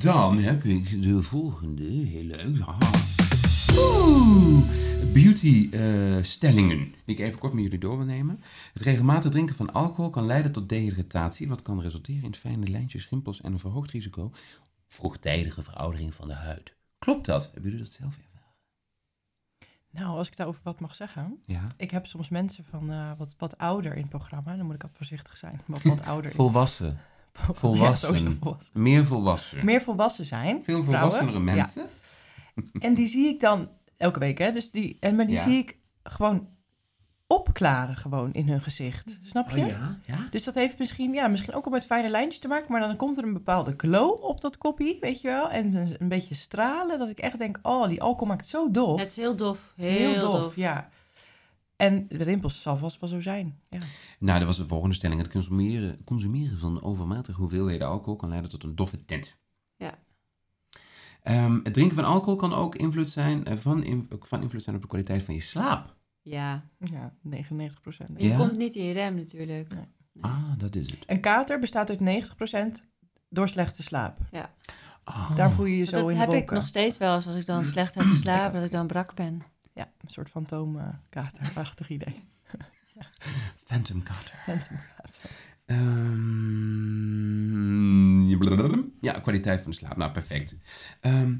Dan 0.02 0.38
heb 0.38 0.64
ik 0.64 1.02
de 1.02 1.22
volgende, 1.22 1.84
heel 1.84 2.22
leuk. 2.22 2.60
Aha. 2.60 2.90
Oeh, 3.78 4.64
beauty 5.12 5.68
eh, 5.72 6.16
stellingen. 6.22 6.78
Die 7.04 7.16
ik 7.16 7.18
even 7.18 7.38
kort 7.38 7.52
met 7.52 7.62
jullie 7.62 7.78
door 7.78 7.96
wil 7.96 8.06
nemen. 8.06 8.40
Het 8.72 8.82
regelmatig 8.82 9.30
drinken 9.30 9.54
van 9.54 9.72
alcohol 9.72 10.10
kan 10.10 10.26
leiden 10.26 10.52
tot 10.52 10.68
dehydratatie, 10.68 11.48
wat 11.48 11.62
kan 11.62 11.80
resulteren 11.80 12.22
in 12.22 12.34
fijne 12.34 12.66
lijntjes, 12.66 13.08
rimpels 13.08 13.40
en 13.40 13.52
een 13.52 13.58
verhoogd 13.58 13.90
risico 13.90 14.32
vroegtijdige 14.88 15.62
veroudering 15.62 16.14
van 16.14 16.28
de 16.28 16.34
huid. 16.34 16.74
Klopt 16.98 17.26
dat? 17.26 17.44
Hebben 17.52 17.62
jullie 17.70 17.84
dat 17.86 17.92
zelf 17.94 18.16
ervaren? 18.16 18.33
Nou, 19.94 20.16
als 20.16 20.28
ik 20.28 20.36
daarover 20.36 20.60
wat 20.64 20.80
mag 20.80 20.94
zeggen. 20.94 21.38
Ja. 21.46 21.60
Ik 21.76 21.90
heb 21.90 22.06
soms 22.06 22.28
mensen 22.28 22.64
van 22.70 22.90
eh, 22.92 23.10
wat, 23.18 23.34
wat 23.38 23.58
ouder 23.58 23.92
in 23.94 24.00
het 24.00 24.08
programma. 24.08 24.56
Dan 24.56 24.66
moet 24.66 24.74
ik 24.74 24.82
wat 24.82 24.90
voorzichtig 24.94 25.36
zijn. 25.36 25.60
Wat, 25.66 25.82
wat 25.82 26.04
ouder. 26.12 26.32
Volwassen. 26.32 26.98
Volwassen. 27.52 28.08
sowieso 28.16 28.36
volwassen. 28.40 28.70
Meer 28.82 29.04
volwassen. 29.06 29.64
Meer 29.64 29.80
volwassen 29.82 30.24
zijn. 30.24 30.62
Veel 30.62 30.82
vrouwen. 30.82 31.10
volwassenere 31.16 31.46
Ja. 31.46 31.54
mensen. 31.54 31.86
En 32.78 32.94
die 32.94 33.06
zie 33.06 33.26
ik 33.28 33.40
dan 33.40 33.68
elke 33.96 34.18
week, 34.18 34.38
hè. 34.38 34.52
Dus 34.52 34.70
die, 34.70 34.96
en, 35.00 35.16
maar 35.16 35.26
die 35.26 35.38
zie 35.38 35.58
ik 35.58 35.76
gewoon 36.02 36.48
opklaren 37.26 37.96
gewoon 37.96 38.32
in 38.32 38.48
hun 38.48 38.60
gezicht. 38.60 39.18
Snap 39.22 39.50
je? 39.50 39.60
Oh 39.60 39.68
ja? 39.68 39.98
ja? 40.04 40.28
Dus 40.30 40.44
dat 40.44 40.54
heeft 40.54 40.78
misschien, 40.78 41.12
ja, 41.12 41.28
misschien 41.28 41.54
ook 41.54 41.64
al 41.64 41.70
met 41.70 41.86
fijne 41.86 42.08
lijntjes 42.08 42.40
te 42.40 42.48
maken. 42.48 42.72
Maar 42.72 42.80
dan 42.80 42.96
komt 42.96 43.18
er 43.18 43.24
een 43.24 43.32
bepaalde 43.32 43.74
glow 43.76 44.24
op 44.24 44.40
dat 44.40 44.58
koppie, 44.58 44.96
weet 45.00 45.20
je 45.20 45.28
wel. 45.28 45.50
En 45.50 45.74
een, 45.74 45.96
een 45.98 46.08
beetje 46.08 46.34
stralen. 46.34 46.98
Dat 46.98 47.08
ik 47.08 47.18
echt 47.18 47.38
denk, 47.38 47.58
oh, 47.62 47.88
die 47.88 48.02
alcohol 48.02 48.26
maakt 48.26 48.40
het 48.40 48.50
zo 48.50 48.70
dof. 48.70 49.00
Het 49.00 49.10
is 49.10 49.16
heel 49.16 49.36
dof. 49.36 49.72
Heel, 49.76 50.20
dof. 50.20 50.56
ja. 50.56 50.90
En 51.76 52.06
de 52.08 52.24
rimpels 52.24 52.62
zal 52.62 52.76
vast 52.76 53.00
wel 53.00 53.08
zo 53.08 53.20
zijn. 53.20 53.60
Ja. 53.68 53.78
Nou, 54.18 54.38
dat 54.38 54.48
was 54.48 54.56
de 54.56 54.66
volgende 54.66 54.94
stelling. 54.94 55.20
Het 55.20 55.30
consumeren, 55.30 56.04
consumeren 56.04 56.58
van 56.58 56.82
overmatige 56.82 57.40
hoeveelheden 57.40 57.88
alcohol 57.88 58.16
kan 58.16 58.28
leiden 58.28 58.50
tot 58.50 58.62
een 58.62 58.74
doffe 58.74 59.04
tint. 59.04 59.36
Ja. 59.76 59.98
Ehm, 61.22 61.60
het 61.62 61.74
drinken 61.74 61.96
van 61.96 62.04
alcohol 62.04 62.36
kan 62.36 62.52
ook 62.52 62.74
invloed 62.74 63.08
zijn, 63.08 63.44
eh, 63.44 63.56
van, 63.56 64.06
van 64.20 64.42
invloed 64.42 64.62
zijn 64.62 64.76
op 64.76 64.82
de 64.82 64.88
kwaliteit 64.88 65.22
van 65.22 65.34
je 65.34 65.40
slaap. 65.40 65.93
Ja. 66.24 66.64
ja, 66.78 67.12
99 67.20 67.80
procent. 67.80 68.08
Maar 68.08 68.22
je 68.22 68.28
Ja? 68.28 68.36
komt 68.36 68.56
niet 68.56 68.74
in 68.74 68.84
je 68.84 68.92
rem 68.92 69.14
natuurlijk. 69.14 69.74
Nee. 69.74 69.84
Ah, 70.20 70.58
dat 70.58 70.74
is 70.74 70.90
het. 70.90 70.98
Een 71.06 71.20
kater 71.20 71.58
bestaat 71.58 71.90
uit 71.90 72.00
90% 72.00 72.82
door 73.28 73.48
slechte 73.48 73.82
slaap. 73.82 74.18
Ah. 75.04 75.36
Daar 75.36 75.52
voel 75.52 75.64
je 75.64 75.76
je 75.76 75.84
zo 75.84 75.90
dat 75.90 76.10
in 76.10 76.16
de 76.16 76.20
heb 76.20 76.32
ik 76.32 76.50
nog 76.50 76.66
steeds 76.66 76.98
wel 76.98 77.14
eens 77.14 77.26
als 77.26 77.36
ik 77.36 77.46
dan 77.46 77.64
slecht 77.66 77.94
heb 77.94 78.04
geslapen, 78.04 78.52
dat 78.54 78.64
ik 78.64 78.70
dan 78.70 78.86
brak 78.86 79.14
ben. 79.14 79.42
Ja, 79.74 79.92
een 80.00 80.10
soort 80.10 80.28
fantoomkaterachtig 80.30 81.88
idee. 81.88 82.24
Phantom 83.64 84.02
kater. 84.02 84.34
Phantomkater. 84.44 85.20
Ehm, 88.34 88.90
ja, 89.00 89.20
kwaliteit 89.20 89.60
van 89.60 89.70
de 89.70 89.76
slaap. 89.76 89.96
Nou, 89.96 90.12
perfect. 90.12 90.56
Ehm, 91.00 91.36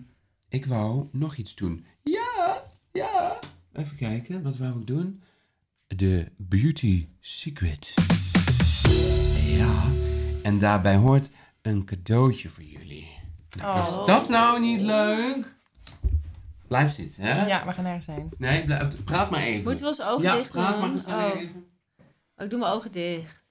ik 0.48 0.66
wou 0.66 1.08
nog 1.12 1.36
iets 1.36 1.54
doen. 1.54 1.86
Ja, 2.02 2.62
ja. 2.92 3.38
Even 3.74 3.96
kijken, 3.96 4.42
wat 4.42 4.56
wou 4.56 4.78
ik 4.80 4.86
doen? 4.86 5.22
De 5.86 6.32
Beauty 6.36 7.08
Secret. 7.20 7.94
Ja, 9.46 9.82
en 10.42 10.58
daarbij 10.58 10.96
hoort 10.96 11.30
een 11.62 11.84
cadeautje 11.84 12.48
voor 12.48 12.62
jullie. 12.64 13.08
Nou, 13.58 13.78
Oh. 13.78 14.00
Is 14.00 14.06
dat 14.06 14.28
nou 14.28 14.60
niet 14.60 14.80
leuk? 14.80 15.54
Blijf 16.68 16.92
zitten, 16.92 17.22
hè? 17.22 17.46
Ja, 17.46 17.66
we 17.66 17.72
gaan 17.72 17.84
ergens 17.84 18.04
zijn. 18.04 18.28
Nee, 18.38 18.64
blijf, 18.64 19.04
praat 19.04 19.30
maar 19.30 19.40
even. 19.42 19.64
Moeten 19.64 19.82
we 19.82 19.88
ons 19.88 20.02
ogen 20.02 20.22
ja, 20.22 20.36
dicht 20.36 20.50
praat 20.50 20.72
doen? 20.72 20.80
maar 20.80 20.90
gezellig 20.90 21.32
Oh. 21.34 21.40
even. 21.40 21.66
Oh, 22.36 22.44
ik 22.44 22.50
doe 22.50 22.58
mijn 22.58 22.72
ogen 22.72 22.92
dicht. 22.92 23.42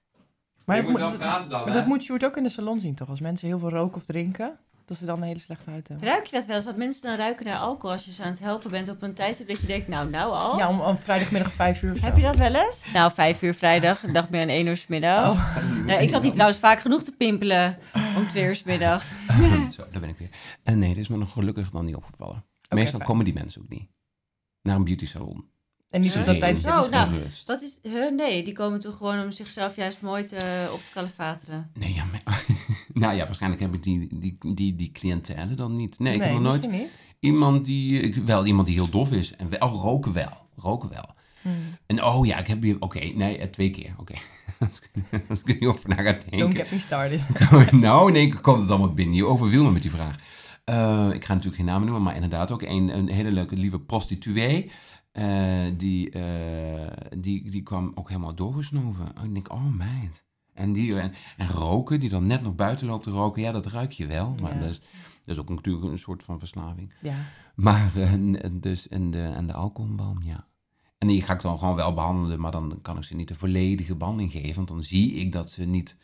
Maar, 0.66 0.76
je 0.76 0.82
dat 0.82 0.92
moet 0.92 1.02
moet, 1.02 1.10
wel 1.10 1.20
praten 1.20 1.50
dan, 1.50 1.64
maar 1.64 1.74
dat 1.74 1.86
moet 1.86 2.04
Sjoerd 2.04 2.26
ook 2.26 2.38
in 2.38 2.44
de 2.44 2.50
salon 2.50 2.80
zien, 2.80 2.96
toch? 2.96 3.10
Als 3.10 3.20
mensen 3.20 3.48
heel 3.48 3.60
veel 3.60 3.70
roken 3.70 3.96
of 3.98 4.06
drinken, 4.06 4.60
dat 4.86 4.98
ze 4.98 5.06
dan 5.06 5.17
een 5.17 5.28
hele 5.28 5.39
slechte 5.39 5.69
huid 5.69 5.88
hebben. 5.88 6.08
Ruik 6.08 6.26
je 6.26 6.36
dat 6.36 6.46
wel 6.46 6.56
eens? 6.56 6.65
Dat 6.65 6.78
mensen 6.78 7.02
dan 7.02 7.17
ruiken 7.17 7.46
naar 7.46 7.58
alcohol 7.58 7.91
als 7.91 8.06
je 8.06 8.12
ze 8.12 8.24
aan 8.24 8.30
het 8.30 8.39
helpen 8.39 8.72
bent 8.72 8.89
op 8.89 9.02
een 9.02 9.13
tijdstip 9.13 9.48
dat 9.48 9.60
je 9.60 9.67
denkt, 9.67 9.88
nou, 9.88 10.10
nou 10.10 10.32
al? 10.32 10.58
Ja, 10.58 10.69
om, 10.69 10.82
om 10.82 10.98
vrijdagmiddag 10.98 11.52
vijf 11.52 11.82
uur. 11.82 12.02
Heb 12.02 12.15
je 12.15 12.22
dat 12.22 12.36
wel 12.36 12.56
eens? 12.56 12.86
Nou, 12.93 13.12
vijf 13.13 13.41
uur 13.41 13.54
vrijdag, 13.54 14.04
ik 14.04 14.13
dacht 14.13 14.30
meer 14.30 14.41
aan 14.41 14.48
één 14.48 14.67
uur 14.67 14.78
's 14.78 14.88
middag. 14.88 15.30
Oh. 15.30 15.86
Nou, 15.86 16.02
ik 16.02 16.10
zat 16.10 16.24
hier 16.24 16.32
trouwens 16.32 16.60
vaak 16.60 16.80
genoeg 16.80 17.04
te 17.04 17.12
pimpelen 17.12 17.78
om 18.17 18.28
twee 18.28 18.43
uur 18.43 18.56
's 18.56 18.63
middags. 18.63 19.12
Zo, 19.76 19.84
daar 19.91 20.02
ben 20.02 20.10
ik 20.10 20.17
weer. 20.17 20.30
En 20.63 20.80
nee, 20.80 20.93
dit 20.93 21.04
is 21.04 21.08
me 21.08 21.17
nog 21.17 21.32
gelukkig 21.32 21.74
nog 21.74 21.84
niet 21.84 21.96
opgevallen. 21.96 22.46
Meestal 22.69 23.00
fijn. 23.00 23.10
komen 23.10 23.26
die 23.26 23.34
mensen 23.34 23.62
ook 23.62 23.69
niet. 23.69 23.89
Naar 24.62 24.76
een 24.76 24.84
beauty 24.84 25.06
salon. 25.06 25.52
En 25.93 26.01
niet 26.01 26.15
op 26.17 26.25
dat 26.25 26.39
tijdstip. 26.39 26.69
Zo, 26.69 26.75
misschien. 26.77 26.97
nou. 26.97 27.12
Dat 27.45 27.62
is, 27.62 27.79
huh, 27.84 28.12
nee, 28.15 28.43
die 28.43 28.53
komen 28.53 28.79
toch 28.79 28.97
gewoon 28.97 29.23
om 29.23 29.32
zichzelf 29.32 29.75
juist 29.75 30.01
mooi 30.01 30.23
te, 30.23 30.69
op 30.73 30.84
te 30.84 30.91
kalefateren. 30.93 31.71
Nee, 31.73 31.93
ja, 31.93 32.03
maar, 32.12 32.43
nou 33.03 33.15
ja, 33.15 33.25
waarschijnlijk 33.25 33.62
heb 33.62 33.73
ik 33.73 33.84
die, 33.84 34.08
die, 34.12 34.38
die, 34.56 34.75
die 34.75 34.91
cliëntele 34.91 35.53
dan 35.53 35.75
niet. 35.75 35.99
Nee, 35.99 36.13
ik 36.13 36.19
nee, 36.19 36.27
heb 36.29 36.38
nog 36.39 36.47
nooit 36.51 36.71
niet. 36.71 36.89
iemand 37.19 37.65
die, 37.65 37.99
ik- 37.99 38.15
wel 38.15 38.45
iemand 38.45 38.67
die 38.67 38.75
heel 38.75 38.89
dof 38.89 39.12
is. 39.12 39.36
En 39.36 39.49
wel, 39.49 39.60
oh, 39.69 39.82
roken 39.82 40.13
wel, 40.13 40.38
roken 40.56 40.89
wel. 40.89 41.13
Hmm. 41.41 41.53
En 41.86 42.03
oh 42.03 42.25
ja, 42.25 42.38
ik 42.39 42.47
heb 42.47 42.62
hier, 42.62 42.75
oké, 42.79 42.99
nee, 42.99 43.38
eh, 43.38 43.47
twee 43.47 43.69
keer, 43.69 43.93
oké. 43.97 44.13
Als 44.60 44.79
ik- 45.12 45.21
Als 45.29 45.39
ik 45.39 45.47
er 45.49 45.53
niet 45.60 45.69
over 45.69 45.89
na 45.89 45.95
ga 45.95 46.03
Don't 46.12 46.29
denken. 46.29 46.56
get 46.56 46.71
me 46.71 46.79
started. 46.79 47.21
nou, 47.71 48.10
in 48.10 48.15
één 48.15 48.29
keer 48.29 48.39
komt 48.39 48.60
het 48.60 48.69
allemaal 48.69 48.93
binnen. 48.93 49.15
Je 49.15 49.25
overviel 49.25 49.63
me 49.63 49.71
met 49.71 49.82
die 49.82 49.91
vraag. 49.91 50.15
Eh, 50.63 51.10
ik 51.13 51.23
ga 51.25 51.34
natuurlijk 51.34 51.56
geen 51.56 51.65
namen 51.65 51.84
noemen, 51.86 52.03
maar 52.03 52.15
inderdaad 52.15 52.51
ook 52.51 52.62
een, 52.62 52.97
een 52.97 53.10
hele 53.10 53.32
leuke, 53.32 53.56
lieve 53.56 53.79
prostituee. 53.79 54.71
Eh, 55.13 55.63
die, 55.78 56.10
eh, 56.10 56.91
die, 57.17 57.49
die 57.49 57.63
kwam 57.63 57.91
ook 57.95 58.08
helemaal 58.10 58.36
doorgesnoven. 58.36 59.06
Oh, 59.17 59.23
ik 59.23 59.34
denk, 59.34 59.52
oh 59.52 59.65
meid. 59.76 60.26
En, 60.54 60.73
die, 60.73 60.99
en, 60.99 61.12
en 61.38 61.47
roken, 61.47 61.99
die 61.99 62.10
dan 62.10 62.28
net 62.28 62.41
nog 62.41 62.56
buiten 62.56 62.88
loopt 62.88 63.04
te 63.04 63.10
roken, 63.12 63.41
ja, 63.41 63.52
dat 63.52 63.65
ruik 63.65 63.91
je 63.91 64.06
wel. 64.08 64.36
Maar 64.41 64.54
Ja. 64.54 64.60
dat, 64.60 64.69
is, 64.69 64.80
dat 65.23 65.36
is 65.36 65.38
ook 65.38 65.49
natuurlijk 65.49 65.86
een 65.86 65.97
soort 65.97 66.23
van 66.23 66.39
verslaving. 66.39 66.93
Ja. 67.02 67.15
Maar 67.56 67.95
eh, 67.95 68.12
en- 68.13 68.43
en 68.43 68.60
dus, 68.60 68.88
en, 68.88 69.12
de, 69.12 69.21
en 69.21 69.47
de 69.47 69.54
alcoholbalm, 69.54 70.23
ja. 70.23 70.47
En 70.97 71.08
die 71.08 71.21
ga 71.21 71.34
ik 71.34 71.41
dan 71.41 71.58
gewoon 71.58 71.76
wel 71.76 71.93
behandelen, 71.93 72.39
maar 72.39 72.52
dan 72.52 72.80
kan 72.82 72.97
ik 72.97 73.04
ze 73.04 73.15
niet 73.15 73.28
de 73.28 73.36
volledige 73.36 73.95
behandeling 73.95 74.32
geven. 74.32 74.56
Want 74.56 74.67
dan 74.67 74.84
zie 74.84 75.13
ik 75.13 75.32
dat 75.32 75.49
ze 75.52 75.63
niet 75.65 75.97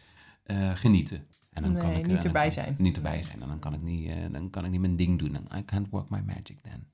genieten. 0.74 1.26
En 1.50 1.64
dan 1.64 1.78
kan 1.78 1.88
Nee, 1.90 2.00
ik, 2.00 2.08
eh, 2.08 2.14
niet 2.14 2.26
erbij 2.26 2.44
kan- 2.44 2.52
zijn. 2.52 2.76
Niet 2.78 2.96
erbij 2.96 3.24
zijn. 3.24 3.42
En 3.42 3.48
dan 3.48 3.60
kan 3.60 3.74
ik 3.74 3.82
niet, 3.82 4.12
dan 4.32 4.50
kan 4.50 4.66
ik 4.66 4.72
niet 4.72 4.80
mijn 4.80 4.96
ding 4.96 5.20
doen. 5.20 5.36
I 5.58 5.66
can't 5.66 5.90
work 5.90 6.10
my 6.10 6.22
magic 6.26 6.60
then. 6.62 6.88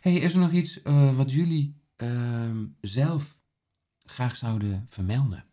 Hey, 0.00 0.14
is 0.14 0.32
er 0.32 0.38
nog 0.40 0.52
iets 0.52 0.82
eh, 0.82 1.16
wat 1.16 1.32
jullie 1.32 1.76
ehm, 1.96 2.64
zelf 2.80 3.36
graag 4.04 4.36
zouden 4.36 4.84
vermelden? 4.88 5.44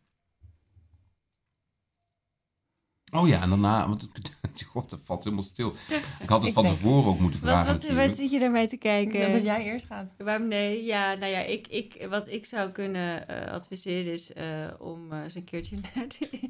Oh 3.13 3.27
ja, 3.27 3.41
en 3.41 3.49
daarna, 3.49 3.87
want 3.87 4.01
het, 4.41 4.63
god, 4.71 4.89
dat 4.89 4.99
valt 5.03 5.23
helemaal 5.23 5.45
stil. 5.45 5.73
Ik 6.19 6.29
had 6.29 6.39
het 6.39 6.47
Ik 6.47 6.53
van 6.53 6.63
denk- 6.63 6.75
tevoren 6.75 7.05
ook 7.09 7.19
moeten 7.19 7.39
Wat, 7.41 7.49
vragen 7.49 7.73
wat, 7.95 8.07
wat 8.07 8.15
zit 8.15 8.31
je 8.31 8.39
daarmee 8.39 8.67
te 8.67 8.77
kijken? 8.77 9.31
dat 9.31 9.43
jij 9.43 9.63
eerst 9.63 9.85
gaat. 9.85 10.13
Waarom 10.17 10.47
nee? 10.47 10.83
Ja, 10.83 11.13
nou 11.13 11.31
ja, 11.31 11.39
ik, 11.39 11.67
ik, 11.67 12.05
wat 12.09 12.27
ik 12.27 12.45
zou 12.45 12.71
kunnen 12.71 13.27
eh, 13.27 13.51
adviseren 13.53 14.11
is 14.13 14.33
eh, 14.33 14.67
om 14.79 15.13
eens 15.13 15.35
een 15.35 15.43
keertje 15.43 15.75
naar 15.95 16.07
de 16.07 16.49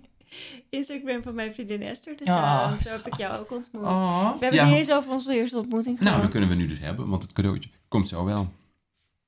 Instagram 0.69 1.23
van 1.23 1.35
mijn 1.35 1.53
vriendin 1.53 1.81
Esther 1.81 2.15
te 2.15 2.23
gaan. 2.23 2.73
Oh, 2.73 2.77
Zo 2.79 2.91
heb 2.91 3.07
ik 3.07 3.15
jou 3.17 3.39
ook 3.39 3.51
ontmoet. 3.51 3.83
Oh, 3.83 4.31
We 4.33 4.37
hebben 4.39 4.59
ja. 4.59 4.65
niet 4.67 4.75
eens 4.77 4.91
over 4.91 5.11
onze 5.11 5.33
eerste 5.35 5.57
ontmoeting 5.57 5.95
Nou, 5.95 6.07
gehad. 6.07 6.21
dat 6.21 6.31
kunnen 6.31 6.49
we 6.49 6.55
nu 6.55 6.65
dus 6.67 6.79
hebben, 6.79 7.09
want 7.09 7.21
het 7.23 7.33
cadeautje 7.33 7.69
komt 7.87 8.07
zo 8.07 8.23
wel. 8.25 8.51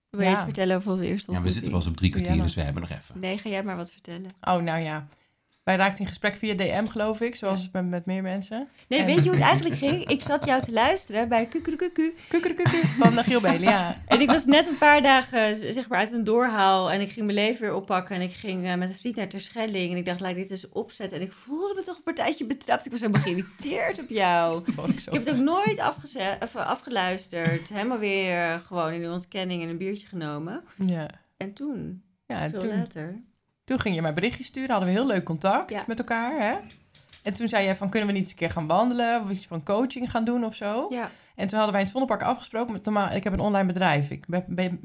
Wil 0.09 0.19
je 0.21 0.25
Ja. 0.27 0.33
iets 0.33 0.43
vertellen 0.43 0.75
over 0.77 0.91
onze 0.91 1.05
eerste 1.07 1.31
Ja, 1.31 1.37
we 1.37 1.43
ontmoeting? 1.43 1.53
zitten 1.53 1.71
wel 1.71 1.79
eens 1.81 1.89
op 1.89 1.97
drie 1.97 2.11
kwartier, 2.11 2.41
dus 2.43 2.55
we 2.55 2.61
hebben 2.61 2.81
nog 2.81 2.91
even. 2.91 3.19
Nee, 3.19 3.37
ga 3.37 3.49
jij 3.49 3.63
maar 3.63 3.77
wat 3.77 3.91
vertellen. 3.91 4.29
Oh, 4.41 4.61
nou 4.61 4.79
ja. 4.81 5.07
Wij 5.69 5.77
raakten 5.77 5.99
in 5.99 6.07
gesprek 6.07 6.35
via 6.35 6.53
DM, 6.55 6.85
geloof 6.85 7.21
ik. 7.21 7.35
Zoals 7.35 7.69
met, 7.71 7.89
met 7.89 8.05
meer 8.05 8.21
mensen. 8.21 8.67
Nee, 8.87 8.99
En- 8.99 9.05
weet 9.05 9.15
je 9.15 9.21
hoe 9.23 9.31
het 9.31 9.41
eigenlijk 9.41 9.75
ging? 9.75 10.05
Ik 10.07 10.21
zat 10.21 10.45
jou 10.45 10.61
te 10.61 10.71
luisteren 10.71 11.29
bij 11.29 11.45
Kukurukuku. 11.45 12.13
Kukurukuku 12.29 12.77
van 12.77 13.15
de 13.15 13.23
Giel 13.23 13.41
Belen, 13.41 13.61
ja. 13.61 13.97
En 14.07 14.21
ik 14.21 14.29
was 14.29 14.45
net 14.45 14.67
een 14.67 14.77
paar 14.77 15.01
dagen 15.01 15.55
zeg 15.73 15.89
maar 15.89 15.99
uit 15.99 16.11
een 16.11 16.23
doorhaal. 16.23 16.91
En 16.91 17.01
ik 17.01 17.09
ging 17.11 17.25
mijn 17.25 17.37
leven 17.37 17.61
weer 17.61 17.73
oppakken. 17.73 18.15
En 18.15 18.21
ik 18.21 18.31
ging 18.31 18.65
eh, 18.65 18.75
met 18.75 18.89
een 18.89 18.95
vriend 18.95 19.15
naar 19.15 19.27
Terschelling. 19.27 19.91
En 19.91 19.97
ik 19.97 20.05
dacht, 20.05 20.19
laat 20.19 20.29
ik 20.31 20.35
dit 20.37 20.51
eens 20.51 20.69
opzetten. 20.69 21.17
En 21.17 21.23
ik 21.23 21.31
voelde 21.33 21.73
me 21.75 21.83
toch 21.83 21.97
een 21.97 22.03
partijtje 22.03 22.45
betrapt. 22.45 22.85
Ik 22.85 22.91
was 22.91 22.99
helemaal 23.01 23.21
geïrriteerd 23.21 23.99
op 23.99 24.09
jou. 24.09 24.57
Ik 24.61 24.67
Ik 24.97 25.03
heb 25.13 25.25
het 25.25 25.29
ook 25.29 25.41
nooit 25.41 25.79
afgeze- 25.79 26.37
of, 26.43 26.55
eh, 26.55 26.65
afgeluisterd. 26.67 27.69
Helemaal 27.69 27.99
weer 27.99 28.59
gewoon 28.59 28.93
in 28.93 29.01
de 29.01 29.11
ontkenning 29.11 29.63
en 29.63 29.69
een 29.69 29.77
biertje 29.77 30.07
genomen. 30.07 30.63
Ja. 30.75 31.07
En 31.37 31.53
toen, 31.53 32.03
Ja, 32.27 32.39
en 32.41 32.49
veel 32.49 32.59
toen, 32.59 32.69
later. 32.77 33.21
Toen 33.69 33.79
ging 33.79 33.95
je 33.95 34.01
mij 34.01 34.13
berichtjes 34.13 34.47
sturen. 34.47 34.69
Hadden 34.69 34.89
we 34.89 34.95
heel 34.95 35.07
leuk 35.07 35.23
contact 35.23 35.69
Ja. 35.71 35.83
met 35.87 35.99
elkaar, 35.99 36.31
hè? 36.41 36.53
En 37.23 37.33
toen 37.33 37.47
zei 37.47 37.63
jij 37.63 37.75
van, 37.75 37.89
kunnen 37.89 38.07
we 38.07 38.13
niet 38.13 38.23
eens 38.23 38.31
een 38.31 38.37
keer 38.37 38.51
gaan 38.51 38.67
wandelen? 38.67 39.21
Of 39.21 39.29
iets 39.31 39.47
van 39.47 39.63
coaching 39.63 40.11
gaan 40.11 40.23
doen 40.23 40.45
of 40.45 40.55
zo? 40.55 40.87
Ja, 40.89 41.09
En 41.35 41.47
toen 41.47 41.57
hadden 41.57 41.71
wij 41.71 41.79
in 41.79 41.87
het 41.87 41.89
Vondelpark 41.91 42.21
afgesproken. 42.21 42.73
Met, 42.73 42.83
normaal, 42.85 43.11
ik 43.11 43.23
heb 43.23 43.33
een 43.33 43.39
online 43.39 43.67
bedrijf. 43.67 44.09
Ik 44.09 44.25
ben, 44.27 44.79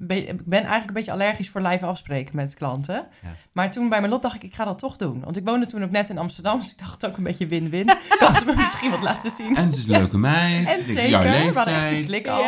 eigenlijk 0.49 0.87
een 0.87 0.93
beetje 0.93 1.13
allergisch 1.13 1.49
voor 1.51 1.61
live 1.61 1.87
afspreken 1.87 2.37
met 2.37 2.55
klanten. 2.55 2.95
Ja. 2.95 3.29
Maar 3.53 3.71
toen 3.71 3.89
bij 3.89 4.01
mijn 4.01 4.13
lot 4.13 4.23
dacht 4.23 4.35
ik, 4.35 4.43
ik 4.43 4.55
ga 4.55 4.65
dat 4.65 4.79
toch 4.79 4.97
doen. 4.97 5.21
Want 5.21 5.37
ik 5.37 5.45
woonde 5.45 5.67
toen 5.67 5.85
ook 5.85 5.91
net 5.91 6.09
in 6.09 6.19
Amsterdam. 6.19 6.61
Dus 6.61 6.71
ik 6.71 6.79
dacht 6.79 6.93
het 6.93 7.07
ook 7.07 7.17
een 7.17 7.23
beetje 7.23 7.47
win-win. 7.47 7.87
kan 8.19 8.35
ze 8.35 8.45
me 8.45 8.55
misschien 8.57 8.91
wat 8.91 9.03
laten 9.03 9.31
zien. 9.31 9.57
En 9.57 9.67
het 9.67 9.77
is 9.77 9.85
een 9.85 9.91
leuke 9.91 10.19
meid. 10.19 10.67
En 10.67 10.87
zeker, 10.87 11.09
jouw 11.09 11.23
we 11.23 11.53
hadden 11.55 11.75
echt 11.75 11.93
een 11.93 12.05
klik 12.05 12.27
al. 12.27 12.45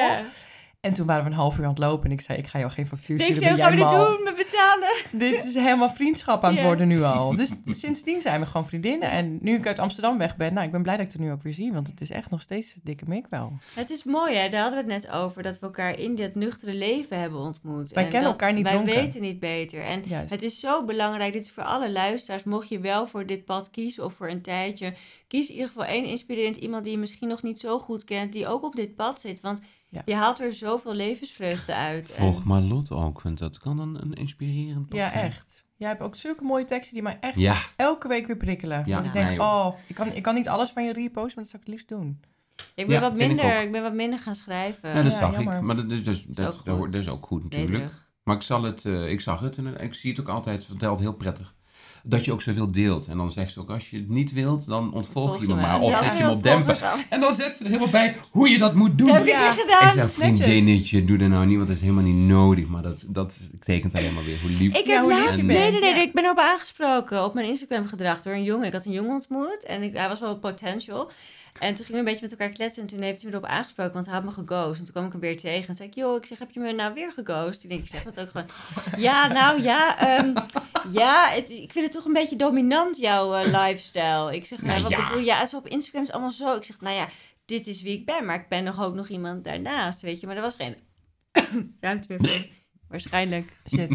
En 0.80 0.92
toen 0.94 1.06
waren 1.06 1.24
we 1.24 1.30
een 1.30 1.36
half 1.36 1.58
uur 1.58 1.64
aan 1.64 1.70
het 1.70 1.78
lopen. 1.78 2.04
En 2.06 2.12
ik 2.12 2.20
zei, 2.20 2.38
ik 2.38 2.46
ga 2.46 2.58
jou 2.58 2.70
geen 2.70 2.86
factuur 2.86 3.16
Nee, 3.16 3.28
ik 3.28 3.36
sturen. 3.36 3.56
zei, 3.56 3.68
gaan 3.68 3.78
we 3.78 3.84
dit 3.96 4.06
doen? 4.06 4.22
Me 4.22 4.32
betalen? 4.36 4.88
Dit 5.32 5.44
is 5.44 5.54
helemaal 5.54 5.90
vriendschap 5.90 6.44
aan 6.44 6.54
het 6.54 6.64
worden 6.64 6.88
nu 6.88 7.02
al. 7.02 7.36
Dus 7.36 7.54
sindsdien 7.82 8.20
zijn 8.20 8.40
we 8.40 8.46
gewoon 8.46 8.66
vriendinnen. 8.66 9.10
En 9.10 9.38
nu 9.40 9.54
ik 9.54 9.66
uit 9.66 9.78
Amsterdam 9.78 10.18
weg 10.18 10.36
ben, 10.36 10.54
nou, 10.54 10.66
ik 10.66 10.72
ben 10.72 10.82
blij 10.82 10.96
dat 10.96 11.06
ik 11.06 11.12
er 11.12 11.20
nu 11.20 11.32
ook 11.32 11.42
weer 11.42 11.54
zie. 11.54 11.72
Want 11.72 11.86
het 11.86 12.00
is 12.00 12.10
echt 12.10 12.30
nog 12.30 12.40
steeds 12.42 12.76
dikke 12.82 13.04
mik 13.08 13.26
wel. 13.30 13.52
Het 13.74 13.90
is 13.90 14.04
mooi, 14.04 14.34
hè? 14.36 14.48
Daar 14.48 14.60
hadden 14.62 14.86
we 14.86 14.92
het 14.92 15.02
net 15.02 15.12
over. 15.12 15.42
Dat 15.42 15.58
we 15.58 15.66
elkaar 15.66 15.98
in 15.98 16.14
dit 16.14 16.34
nuchtere 16.34 16.74
leven 16.74 17.18
hebben 17.18 17.40
ontmoet. 17.40 17.90
Wij 17.92 18.04
En 18.04 18.10
kennen 18.10 18.30
elkaar 18.30 18.52
niet 18.52 18.62
Wij 18.62 18.72
dronken. 18.72 18.94
weten 18.94 19.20
niet 19.20 19.40
beter. 19.40 19.82
En 19.82 20.02
Juist. 20.04 20.30
het 20.30 20.42
is 20.42 20.60
zo 20.60 20.84
belangrijk. 20.84 21.32
Dit 21.32 21.42
is 21.42 21.50
voor 21.52 21.62
alle 21.64 21.90
luisteraars. 21.90 22.44
Mocht 22.44 22.68
je 22.68 22.80
wel 22.80 23.06
voor 23.06 23.26
dit 23.26 23.44
pad 23.44 23.70
kiezen 23.70 24.04
of 24.04 24.14
voor 24.14 24.30
een 24.30 24.42
tijdje. 24.42 24.94
Kies 25.28 25.46
in 25.48 25.54
ieder 25.54 25.68
geval 25.68 25.84
één 25.84 26.04
inspirerend 26.04 26.56
iemand 26.56 26.84
die 26.84 26.92
je 26.92 26.98
misschien 26.98 27.28
nog 27.28 27.42
niet 27.42 27.60
zo 27.60 27.78
goed 27.78 28.04
kent. 28.04 28.32
Die 28.32 28.46
ook 28.46 28.62
op 28.64 28.76
dit 28.76 28.94
pad 28.96 29.20
zit. 29.20 29.40
Want 29.40 29.60
Ja. 29.88 30.02
je 30.04 30.14
haalt 30.14 30.40
er 30.40 30.52
zoveel 30.52 30.94
levensvreugde 30.94 31.74
uit. 31.74 32.10
En- 32.14 32.22
Volg 32.22 32.44
Marlot 32.44 32.90
ook, 32.90 33.22
want 33.22 33.38
dat 33.38 33.58
kan 33.58 33.76
dan 33.76 34.00
een 34.00 34.12
inspirerend 34.12 34.88
pad 34.88 34.98
Ja, 34.98 35.08
zijn. 35.08 35.24
echt. 35.24 35.64
Jij 35.76 35.88
hebt 35.88 36.02
ook 36.02 36.16
zulke 36.16 36.44
mooie 36.44 36.64
teksten 36.64 36.94
die 36.94 37.02
mij 37.02 37.18
echt 37.20 37.36
Ja, 37.38 37.56
elke 37.76 38.08
week 38.08 38.26
weer 38.26 38.36
prikkelen. 38.36 38.82
Ja, 38.86 38.94
Want 38.94 39.06
ik 39.06 39.12
denk, 39.12 39.40
oh, 39.40 39.72
ik 39.86 39.94
kan, 39.94 40.12
ik 40.12 40.22
kan 40.22 40.34
niet 40.34 40.48
alles 40.48 40.70
van 40.70 40.84
je 40.84 40.92
reposten, 40.92 41.34
maar 41.34 41.44
dat 41.44 41.48
zou 41.48 41.62
ik 41.62 41.68
het 41.68 41.68
liefst 41.68 41.88
doen. 41.88 42.20
ik, 42.74 42.86
ben 42.86 42.94
Ja, 42.94 43.00
wat 43.00 43.12
ik 43.20 43.26
minder, 43.26 43.44
ook. 43.56 43.62
ik, 43.62 43.72
ben 43.72 43.82
wat 43.82 43.94
minder 43.94 44.18
gaan 44.18 44.34
schrijven. 44.34 44.88
ja 44.88 45.02
dat 45.02 45.12
Ja, 45.12 45.18
zag 45.18 45.32
jammer. 45.34 45.56
ik. 45.56 45.60
Maar 45.62 45.76
dat 45.76 45.90
is, 45.90 46.04
dus, 46.04 46.24
dat, 46.24 46.54
ook 46.58 46.64
dat, 46.64 46.76
goed. 46.76 46.92
dat 46.92 47.00
is 47.00 47.08
ook 47.08 47.26
goed 47.26 47.42
natuurlijk. 47.42 47.72
Nederig. 47.72 48.08
Maar 48.22 48.36
ik, 48.36 48.42
zal 48.42 48.62
het, 48.62 48.84
eh, 48.84 49.10
ik 49.10 49.20
zag 49.20 49.40
het 49.40 49.56
en 49.56 49.80
ik 49.80 49.94
zie 49.94 50.10
het 50.10 50.20
ook 50.20 50.28
altijd 50.28 50.64
verteld 50.64 50.98
heel 51.00 51.14
prettig. 51.14 51.54
Dat 52.08 52.24
je 52.24 52.32
ook 52.32 52.42
zoveel 52.42 52.72
deelt. 52.72 53.06
En 53.06 53.16
dan 53.16 53.30
zegt 53.32 53.52
ze 53.52 53.60
ook, 53.60 53.70
als 53.70 53.90
je 53.90 53.96
het 53.96 54.08
niet 54.08 54.32
wilt, 54.32 54.66
dan 54.66 54.92
ontvolg 54.92 55.28
Volg 55.28 55.40
je 55.40 55.46
me 55.46 55.54
maar. 55.54 55.80
Of 55.80 55.90
ja, 55.90 56.02
zet 56.04 56.16
je 56.16 56.22
hem 56.22 56.32
op 56.32 56.42
dempen. 56.42 56.76
En 57.10 57.20
dan 57.20 57.34
zet 57.34 57.56
ze 57.56 57.62
er 57.64 57.68
helemaal 57.70 57.90
bij 57.90 58.16
hoe 58.30 58.48
je 58.48 58.58
dat 58.58 58.74
moet 58.74 58.98
doen. 58.98 59.06
Dat 59.06 59.16
heb 59.16 59.26
ik 59.26 59.32
Ja. 59.32 59.52
gedaan. 59.52 59.88
Ik 59.88 59.92
zei, 59.92 60.06
netjes. 60.06 60.46
vriendinnetje, 60.46 61.04
doe 61.04 61.18
dat 61.18 61.28
nou 61.28 61.46
niet, 61.46 61.56
want 61.56 61.66
dat 61.68 61.76
is 61.76 61.82
helemaal 61.82 62.04
niet 62.04 62.28
nodig. 62.28 62.66
Maar 62.66 62.82
dat, 62.82 63.04
dat 63.08 63.50
betekent 63.58 63.94
alleen 63.94 64.14
maar 64.14 64.24
weer 64.24 64.40
hoe 64.40 64.50
lief. 64.50 64.76
Ik 64.76 64.86
Ja, 64.86 64.94
heb 65.00 65.08
laatst, 65.10 65.42
nee, 65.42 65.70
nee, 65.70 65.80
nee, 65.80 65.94
ik 66.02 66.12
ben 66.12 66.30
op 66.30 66.38
aangesproken 66.38 67.24
op 67.24 67.34
mijn 67.34 67.46
Instagram 67.46 67.86
gedrag 67.86 68.22
door 68.22 68.32
een 68.32 68.44
jongen. 68.44 68.66
Ik 68.66 68.72
had 68.72 68.84
een 68.84 68.92
jongen 68.92 69.14
ontmoet 69.14 69.64
en 69.66 69.82
ik, 69.82 69.96
hij 69.96 70.08
was 70.08 70.20
wel 70.20 70.36
potential. 70.38 71.10
En 71.60 71.74
toen 71.74 71.84
gingen 71.84 71.92
we 71.92 71.98
een 71.98 72.04
beetje 72.04 72.28
met 72.28 72.30
elkaar 72.38 72.54
kletsen 72.54 72.82
en 72.82 72.88
toen 72.88 73.00
heeft 73.00 73.22
hij 73.22 73.30
me 73.30 73.36
erop 73.36 73.48
aangesproken, 73.48 73.92
want 73.92 74.06
hij 74.06 74.14
had 74.14 74.24
me 74.24 74.30
geghost. 74.30 74.78
En 74.78 74.84
toen 74.84 74.92
kwam 74.92 75.06
ik 75.06 75.12
hem 75.12 75.20
weer 75.20 75.36
tegen 75.36 75.68
en 75.68 75.74
zei 75.74 75.88
ik, 75.88 75.94
joh, 75.94 76.16
ik 76.16 76.26
zeg, 76.26 76.38
heb 76.38 76.50
je 76.50 76.60
me 76.60 76.72
nou 76.72 76.94
weer 76.94 77.12
geghost? 77.12 77.62
Ik 77.62 77.68
denk, 77.68 77.80
ik 77.80 77.88
zeg 77.88 78.02
dat 78.02 78.20
ook 78.20 78.30
gewoon. 78.30 78.46
Ja, 79.06 79.32
nou 79.32 79.62
ja, 79.62 79.98
ehm, 79.98 80.34
ja, 80.92 81.28
het, 81.28 81.50
ik 81.50 81.72
vind 81.72 81.84
het 81.84 81.92
toch 81.94 82.04
een 82.04 82.12
beetje 82.12 82.36
dominant, 82.36 82.96
jouw 82.96 83.34
eh, 83.34 83.44
lifestyle. 83.66 84.34
Ik 84.34 84.46
zeg, 84.46 84.62
nou, 84.62 84.70
Nou 84.80 84.82
wat 84.82 84.90
ja. 85.00 85.04
bedoel 85.06 85.18
je? 85.18 85.24
Ja, 85.24 85.46
op 85.54 85.68
Instagram 85.68 86.02
is 86.02 86.10
allemaal 86.12 86.30
zo. 86.30 86.56
Ik 86.56 86.64
zeg, 86.64 86.80
nou 86.80 86.94
ja, 86.96 87.08
dit 87.44 87.66
is 87.66 87.82
wie 87.82 87.98
ik 87.98 88.06
ben, 88.06 88.24
maar 88.24 88.40
ik 88.40 88.48
ben 88.48 88.64
nog 88.64 88.82
ook 88.82 88.94
nog 88.94 89.08
iemand 89.08 89.44
daarnaast, 89.44 90.00
weet 90.00 90.20
je. 90.20 90.26
Maar 90.26 90.36
er 90.36 90.42
was 90.42 90.54
geen 90.54 90.76
ruimte 91.80 92.06
meer 92.08 92.18
voor. 92.28 92.46
Waarschijnlijk. 92.88 93.52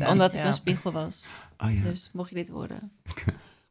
Omdat 0.08 0.34
ik 0.34 0.40
Ja. 0.40 0.46
een 0.48 0.54
spiegel 0.54 0.92
was. 0.92 1.24
Ah 1.58 1.74
ja, 1.76 1.82
Dus 1.82 2.10
mocht 2.14 2.30
je 2.30 2.36
dit 2.36 2.50
horen. 2.50 2.92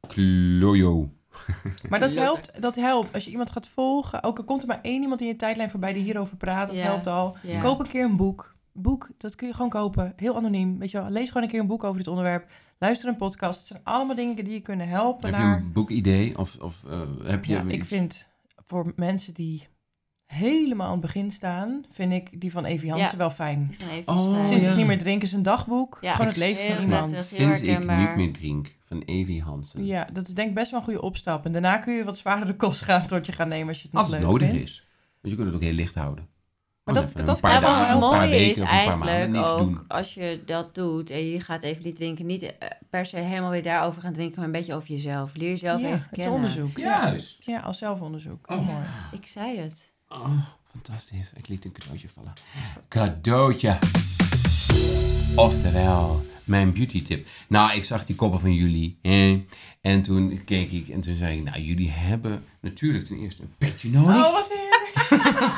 klojo. 0.07 1.11
Maar 1.91 2.01
dat 2.01 2.15
helpt, 2.15 2.63
dat 2.63 2.77
helpt. 2.77 3.13
Als 3.13 3.25
je 3.25 3.31
iemand 3.31 3.51
gaat 3.51 3.69
volgen, 3.69 4.23
ook 4.23 4.39
al 4.39 4.45
komt 4.45 4.63
er 4.63 4.69
maar 4.69 4.79
één 4.83 5.03
iemand 5.03 5.21
in 5.21 5.27
je 5.27 5.37
tijdlijn 5.37 5.71
voorbij 5.71 5.93
die 5.93 6.03
hierover 6.03 6.37
praat, 6.37 6.67
dat 6.69 6.77
Ja. 6.77 6.83
helpt 6.83 7.07
al. 7.07 7.37
Ja. 7.43 7.61
Koop 7.61 7.81
een 7.81 7.89
keer 7.89 8.05
een 8.05 8.17
boek. 8.17 8.55
Boek, 8.73 9.09
dat 9.19 9.35
kun 9.35 9.47
je 9.47 9.55
gewoon 9.55 9.71
kopen. 9.71 10.13
Heel 10.17 10.37
anoniem. 10.37 10.79
Weet 10.79 10.91
je 10.91 11.01
wel, 11.01 11.11
lees 11.11 11.29
gewoon 11.29 11.43
een 11.43 11.49
keer 11.49 11.61
een 11.61 11.67
boek 11.67 11.85
over 11.85 11.99
dit 11.99 12.09
onderwerp. 12.09 12.47
Luister 12.79 13.09
een 13.09 13.17
podcast. 13.17 13.59
Het 13.59 13.67
zijn 13.69 13.81
allemaal 13.85 14.17
dingen 14.17 14.45
die 14.45 14.53
je 14.53 14.61
kunnen 14.61 14.89
helpen 14.89 15.31
Heb 15.31 15.41
je 15.41 15.47
naar... 15.47 15.57
een 15.59 15.73
boekidee? 15.73 16.39
Of, 16.39 16.57
of 16.61 16.85
eh, 16.85 17.01
heb 17.23 17.45
je... 17.45 17.53
Ja, 17.53 17.65
ik 17.67 17.85
vind 17.85 18.27
voor 18.67 18.93
mensen 18.97 19.35
die 19.35 19.69
helemaal 20.35 20.87
aan 20.87 20.93
het 20.93 21.01
begin 21.01 21.31
staan, 21.31 21.85
vind 21.91 22.13
ik 22.13 22.41
die 22.41 22.51
van 22.53 22.65
Evie 22.65 22.91
Hansen 22.91 23.11
Ja. 23.11 23.17
wel 23.17 23.31
fijn. 23.31 23.75
Oh, 24.07 24.33
fijn. 24.33 24.47
Sinds 24.47 24.65
ja. 24.65 24.71
ik 24.71 24.77
niet 24.77 24.87
meer 24.87 24.99
drink 24.99 25.23
is 25.23 25.33
een 25.33 25.43
dagboek. 25.43 25.99
Ja, 26.01 26.13
gewoon 26.13 26.27
het 26.27 26.37
ik- 26.37 26.43
leven 26.43 26.75
van 26.75 26.85
iemand. 26.85 27.11
prettig. 27.11 27.29
Sinds 27.31 27.61
ik 27.61 27.79
niet 27.79 28.17
meer 28.17 28.33
drink. 28.33 28.79
Van 28.85 29.03
Evie 29.03 29.43
Hansen. 29.43 29.85
Ja, 29.87 30.09
dat 30.13 30.29
is 30.29 30.35
denk 30.35 30.49
ik 30.49 30.55
best 30.55 30.71
wel 30.71 30.81
een 30.81 30.85
goede 30.87 31.03
opstap. 31.03 31.45
En 31.45 31.53
daarna 31.53 31.77
kun 31.77 31.95
je 31.95 32.05
wat 32.05 32.19
zwaardere 32.19 32.57
kost 32.57 32.83
gaan 32.83 33.07
tot 33.07 33.27
je 33.27 33.33
gaat 33.33 33.49
nemen 33.49 33.69
als 33.69 33.77
je 33.79 33.83
het 33.83 33.93
nog 33.93 34.03
Als 34.03 34.11
het 34.13 34.21
leuk 34.21 34.31
nodig 34.31 34.49
vindt. 34.49 34.65
is. 34.65 34.87
Want 35.21 35.35
je 35.35 35.35
kunt 35.35 35.47
het 35.47 35.57
ook 35.57 35.63
heel 35.63 35.73
licht 35.73 35.95
houden. 35.95 36.29
Maar 36.85 36.95
dat- 36.95 37.13
dat 37.27 37.39
Ja, 37.41 37.61
dagen, 37.61 37.79
het 37.89 37.99
paar 38.01 38.21
mooie 38.21 38.37
is 38.51 38.59
eigenlijk 38.61 39.37
ook 39.37 39.59
doen. 39.59 39.85
als 39.89 40.15
je 40.15 40.43
dat 40.47 40.75
doet 40.75 41.11
en 41.11 41.27
je 41.27 41.41
gaat 41.41 41.63
even 41.63 41.83
niet 41.85 41.97
drinken, 41.97 42.27
niet 42.27 42.43
eh, 42.43 42.69
per 42.91 43.07
se 43.07 43.17
helemaal 43.17 43.51
weer 43.51 43.63
daarover 43.63 44.03
gaan 44.03 44.13
drinken, 44.13 44.37
maar 44.37 44.45
een 44.47 44.53
beetje 44.53 44.75
over 44.75 44.89
jezelf. 44.89 45.35
Leer 45.35 45.49
jezelf 45.49 45.81
Ja, 45.81 45.87
even 45.87 45.99
het 46.01 46.09
kennen. 46.11 46.35
onderzoek. 46.35 46.77
Ja. 46.79 47.07
Juist. 47.07 47.45
ja, 47.45 47.61
als 47.61 47.79
zelfonderzoek. 47.79 48.51
Oh, 48.51 48.59
Oh. 48.59 48.67
mooi. 48.67 48.85
Ik 49.13 49.27
zei 49.27 49.59
het. 49.59 49.90
Oh, 50.13 50.39
fantastisch. 50.71 51.33
Ik 51.37 51.49
liet 51.49 51.65
een 51.65 51.73
cadeautje 51.73 52.09
vallen. 52.09 52.33
Cadeautje. 52.89 53.79
Oftewel, 55.37 56.25
mijn 56.45 56.73
beauty 56.73 57.03
tip. 57.03 57.27
Nou, 57.49 57.77
ik 57.77 57.85
zag 57.85 58.05
die 58.05 58.17
koppen 58.17 58.41
van 58.41 58.55
jullie. 58.55 58.99
Hè? 59.03 59.45
En 59.81 60.03
toen 60.03 60.45
keek 60.45 60.71
ik 60.71 60.89
en 60.89 61.01
toen 61.01 61.15
zei 61.15 61.39
ik, 61.39 61.45
nou, 61.45 61.61
jullie 61.61 61.91
hebben 61.91 62.45
natuurlijk 62.61 63.05
ten 63.05 63.19
eerste 63.19 63.43
een 63.43 63.55
petje 63.59 63.91
nodig. 63.91 64.27
Oh, 64.27 64.33
wat 64.33 64.53
heerlijk. 64.53 64.79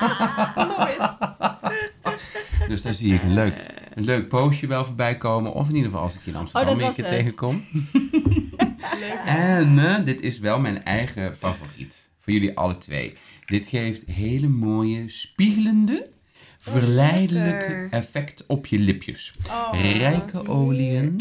Dus 2.68 2.82
daar 2.82 2.94
zie 2.94 3.14
ik 3.14 3.22
een 3.22 3.34
leuk, 3.34 3.66
een 3.94 4.04
leuk 4.04 4.28
postje 4.28 4.66
wel 4.66 4.84
voorbij 4.84 5.16
komen. 5.16 5.52
Of 5.52 5.68
in 5.68 5.74
ieder 5.74 5.90
geval 5.90 6.04
als 6.04 6.14
ik 6.14 6.24
je 6.24 6.30
in 6.30 6.36
Amsterdam 6.36 6.70
Oh, 6.70 6.76
weer 6.76 6.86
was 6.86 6.98
een 6.98 7.04
keer 7.04 7.12
tegenkom. 7.12 7.62
Leuk. 9.00 9.20
En 9.24 9.78
eh, 9.78 10.04
dit 10.04 10.20
is 10.20 10.38
wel 10.38 10.60
mijn 10.60 10.84
eigen 10.84 11.36
favoriet. 11.36 12.10
Voor 12.18 12.32
jullie 12.32 12.56
alle 12.56 12.78
twee. 12.78 13.14
Dit 13.52 13.64
geeft 13.66 14.04
hele 14.06 14.48
mooie, 14.48 15.08
spiegelende, 15.08 16.10
verleidelijke 16.58 17.50
lekker. 17.66 17.88
effect 17.90 18.46
op 18.46 18.66
je 18.66 18.78
lipjes. 18.78 19.32
Oh, 19.48 19.68
Rijke 19.80 20.48
oliën. 20.48 21.20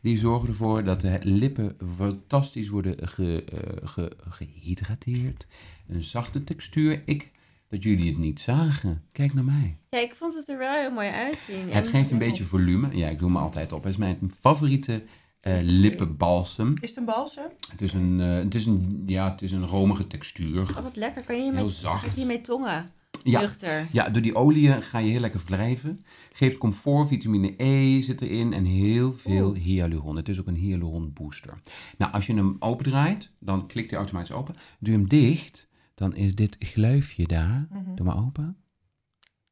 Die 0.00 0.18
zorgen 0.18 0.48
ervoor 0.48 0.84
dat 0.84 1.00
de 1.00 1.18
lippen 1.22 1.76
fantastisch 1.96 2.68
worden 2.68 3.08
ge, 3.08 3.44
eh, 3.44 3.88
ge- 3.88 4.12
gehydrateerd. 4.28 5.46
Een 5.88 6.02
zachte 6.02 6.44
textuur. 6.44 7.02
Ik, 7.04 7.30
dat 7.68 7.82
jullie 7.82 8.08
het 8.08 8.18
niet 8.18 8.40
zagen. 8.40 9.02
Kijk 9.12 9.34
naar 9.34 9.44
mij. 9.44 9.76
Ja, 9.90 9.98
ik 9.98 10.14
vond 10.14 10.34
het 10.34 10.48
er 10.48 10.58
wel 10.58 10.80
heel 10.80 10.90
mooi 10.92 11.08
uitzien. 11.08 11.70
Het 11.70 11.86
geeft 11.86 12.10
een 12.10 12.18
beetje 12.18 12.44
volume. 12.44 12.96
Ja, 12.96 13.08
ik 13.08 13.18
doe 13.18 13.30
me 13.30 13.38
altijd 13.38 13.72
op. 13.72 13.82
Het 13.82 13.92
is 13.92 13.98
mijn 13.98 14.18
favoriete 14.40 15.02
eh, 15.40 15.58
lippenbalsem. 15.62 16.74
Is 16.80 16.88
het 16.88 16.98
een 16.98 17.04
balsem? 17.04 17.50
Het 17.70 17.82
is 17.82 17.92
een, 17.92 18.20
eh, 18.20 18.34
het 18.34 18.54
is 18.54 18.66
een, 18.66 19.02
ja, 19.06 19.30
het 19.30 19.42
is 19.42 19.52
een 19.52 19.66
romige 19.66 20.06
textuur. 20.06 20.60
Oh, 20.60 20.82
wat 20.82 20.96
lekker. 20.96 21.22
Kan 21.22 21.36
je 21.36 21.42
hiermee, 21.42 21.60
Heel 21.60 21.70
zacht. 21.70 22.00
Ga 22.00 22.06
je 22.06 22.16
hiermee 22.16 22.40
tongen? 22.40 22.92
Ja. 23.22 23.40
Luchter. 23.40 23.88
Ja, 23.92 24.08
door 24.08 24.22
die 24.22 24.34
oliën 24.34 24.82
ga 24.82 24.98
je 24.98 25.10
heel 25.10 25.20
lekker 25.20 25.42
wrijven. 25.46 26.04
Geeft 26.32 26.58
comfort, 26.58 27.08
vitamine 27.08 27.54
E 27.56 28.02
zit 28.02 28.20
erin 28.20 28.52
en 28.52 28.64
heel 28.64 29.12
veel 29.12 29.54
hyaluron. 29.54 30.16
Het 30.16 30.28
is 30.28 30.40
ook 30.40 30.46
een 30.46 30.54
hyaluron 30.54 31.12
booster. 31.12 31.60
Nou, 31.98 32.12
als 32.12 32.26
je 32.26 32.34
hem 32.34 32.56
opendraait, 32.58 33.30
dan 33.40 33.66
klikt 33.66 33.90
hij 33.90 33.98
automatisch 33.98 34.32
open. 34.32 34.54
Doe 34.78 34.92
je 34.92 34.98
hem 34.98 35.08
dicht, 35.08 35.68
dan 35.94 36.16
is 36.16 36.34
dit 36.34 36.56
gluifje 36.58 37.26
daar. 37.26 37.68
Mhm. 37.70 37.94
Doe 37.94 38.06
maar 38.06 38.18
open. 38.18 38.56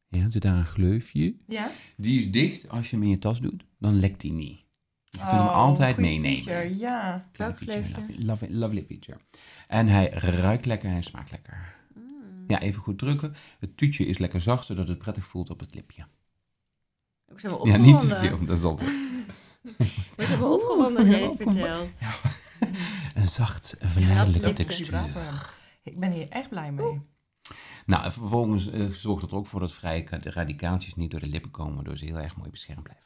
Ja, 0.09 0.31
zit 0.31 0.43
daar 0.43 0.57
een 0.57 0.67
gleufje. 0.67 1.35
Ja. 1.47 1.71
Die 1.97 2.19
is 2.19 2.31
dicht. 2.31 2.69
Als 2.69 2.91
je 2.91 2.97
hem 2.97 3.05
in 3.05 3.11
je 3.11 3.19
tas 3.19 3.41
doet, 3.41 3.65
dan 3.79 3.99
lekt 3.99 4.23
hij 4.23 4.31
niet. 4.31 4.66
Je 5.11 5.19
kunt 5.19 5.31
hem 5.31 5.41
Oh, 5.41 5.55
altijd 5.55 5.97
meenemen. 5.97 6.43
feature, 6.43 6.77
Ja. 6.79 7.29
Welk 7.33 7.57
feature, 7.57 7.85
lovely, 8.19 8.49
lovely, 8.55 8.85
feature. 8.89 9.19
En 9.69 9.89
hij 9.89 10.09
ruikt 10.11 10.67
lekker 10.67 10.87
en 10.89 10.95
hij 10.95 11.03
smaakt 11.03 11.31
lekker. 11.31 11.75
Mm. 11.95 12.45
Ja, 12.49 12.61
even 12.61 12.83
goed 12.83 12.99
drukken. 12.99 13.35
Het 13.59 13.77
tuutje 13.77 14.07
is 14.07 14.19
lekker 14.19 14.41
zacht, 14.41 14.67
zodat 14.67 14.89
het 14.89 14.99
prettig 14.99 15.25
voelt 15.27 15.51
op 15.51 15.61
het 15.61 15.75
lipje. 15.75 16.07
Ik 17.35 17.41
Ja, 17.65 17.77
niet 17.77 17.99
te 17.99 18.07
veel. 18.17 18.45
Dat 18.45 18.59
is 18.59 18.65
al 18.65 18.81
Ik 19.63 20.13
word 20.17 20.29
helemaal 20.29 20.55
opgewonden 20.55 20.97
als 20.97 21.09
jij 21.09 21.21
dit 21.21 21.37
vertelt. 21.37 21.89
een 23.15 23.29
zacht, 23.29 23.77
verleidelijke 23.81 24.53
textuur. 24.53 25.05
Ik 25.83 26.01
ben 26.01 26.13
hier 26.13 26.29
echt 26.29 26.49
blij 26.49 26.73
mee. 26.73 27.01
Nou, 27.87 28.05
en 28.05 28.13
vervolgens 28.13 28.71
eh, 28.71 28.87
zorgt 28.89 29.23
het 29.23 29.31
er 29.31 29.37
ook 29.37 29.47
voor 29.47 29.61
dat 29.61 29.73
vrije 29.73 30.07
radicaaltjes 30.23 30.95
niet 30.95 31.11
door 31.11 31.21
de 31.21 31.27
lippen 31.27 31.51
komen, 31.51 31.75
waardoor 31.75 31.97
ze 31.99 32.05
heel 32.05 32.19
erg 32.19 32.37
mooi 32.37 32.51
beschermd 32.51 32.83
blijven. 32.83 33.05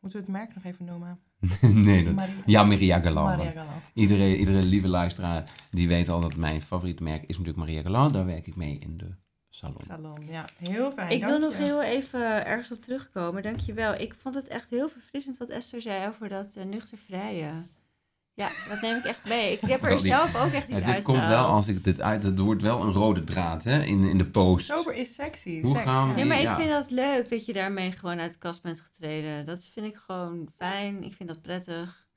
Moeten 0.00 0.20
we 0.20 0.26
het 0.26 0.34
merk 0.34 0.54
nog 0.54 0.64
even 0.64 0.84
noemen? 0.84 1.20
nee, 1.86 2.04
dat... 2.04 2.14
Maria, 2.14 2.34
Ja, 2.46 2.64
Maria 2.64 3.00
Galant. 3.00 3.36
Maria 3.36 3.50
Galant. 3.50 3.82
Iedere, 3.94 4.38
iedere 4.38 4.62
lieve 4.62 4.88
luisteraar 4.88 5.50
die 5.70 5.88
weet 5.88 6.08
al 6.08 6.20
dat 6.20 6.36
mijn 6.36 6.62
favoriete 6.62 7.02
merk 7.02 7.22
is 7.22 7.38
natuurlijk 7.38 7.56
Maria 7.56 7.82
Galant. 7.82 8.12
Daar 8.12 8.26
werk 8.26 8.46
ik 8.46 8.56
mee 8.56 8.78
in 8.78 8.96
de 8.96 9.14
salon. 9.48 9.80
Salon, 9.86 10.26
ja. 10.26 10.44
Heel 10.56 10.90
fijn. 10.90 11.10
Ik 11.10 11.24
wil 11.24 11.38
nog 11.38 11.56
heel 11.56 11.82
even 11.82 12.46
ergens 12.46 12.70
op 12.70 12.82
terugkomen. 12.82 13.42
Dankjewel. 13.42 13.94
Ik 13.94 14.14
vond 14.14 14.34
het 14.34 14.48
echt 14.48 14.70
heel 14.70 14.88
verfrissend 14.88 15.36
wat 15.36 15.48
Esther 15.48 15.80
zei 15.80 16.08
over 16.08 16.28
dat 16.28 16.56
uh, 16.56 16.64
nuchter 16.64 16.98
vrije. 16.98 17.52
Ja, 18.34 18.50
dat 18.68 18.80
neem 18.80 18.96
ik 18.96 19.04
echt 19.04 19.28
mee. 19.28 19.52
Ik 19.52 19.68
heb 19.68 19.82
er 19.82 19.90
die- 19.90 20.00
zelf 20.00 20.34
ook 20.36 20.52
echt 20.52 20.68
iets 20.68 20.78
Ja, 20.80 20.86
uit 20.86 20.94
dit 20.96 21.04
komt 21.04 21.26
wel, 21.26 21.44
als 21.44 21.68
ik 21.68 21.84
dit 21.84 22.00
uit, 22.00 22.22
het 22.22 22.38
wordt 22.38 22.62
wel 22.62 22.82
een 22.82 22.92
rode 22.92 23.24
draad 23.24 23.64
hè, 23.64 23.82
in, 23.84 24.04
in 24.04 24.18
de 24.18 24.26
post. 24.26 24.66
Sober 24.66 24.94
is 24.94 25.14
sexy. 25.14 25.60
Hoe 25.62 25.72
seks, 25.74 25.84
gaan 25.84 26.02
we 26.04 26.10
ja. 26.10 26.16
Nee, 26.16 26.24
maar 26.24 26.36
ik 26.36 26.42
Ja. 26.42 26.56
vind 26.56 26.68
dat 26.70 26.90
leuk 26.90 27.28
dat 27.28 27.44
je 27.46 27.52
daarmee 27.52 27.92
gewoon 27.92 28.18
uit 28.20 28.32
de 28.32 28.38
kast 28.38 28.62
bent 28.62 28.80
getreden. 28.80 29.44
Dat 29.44 29.64
vind 29.64 29.86
ik 29.86 29.96
gewoon 29.96 30.48
fijn. 30.56 31.02
Ik 31.04 31.14
vind 31.14 31.28
dat 31.28 31.42
prettig. 31.42 32.08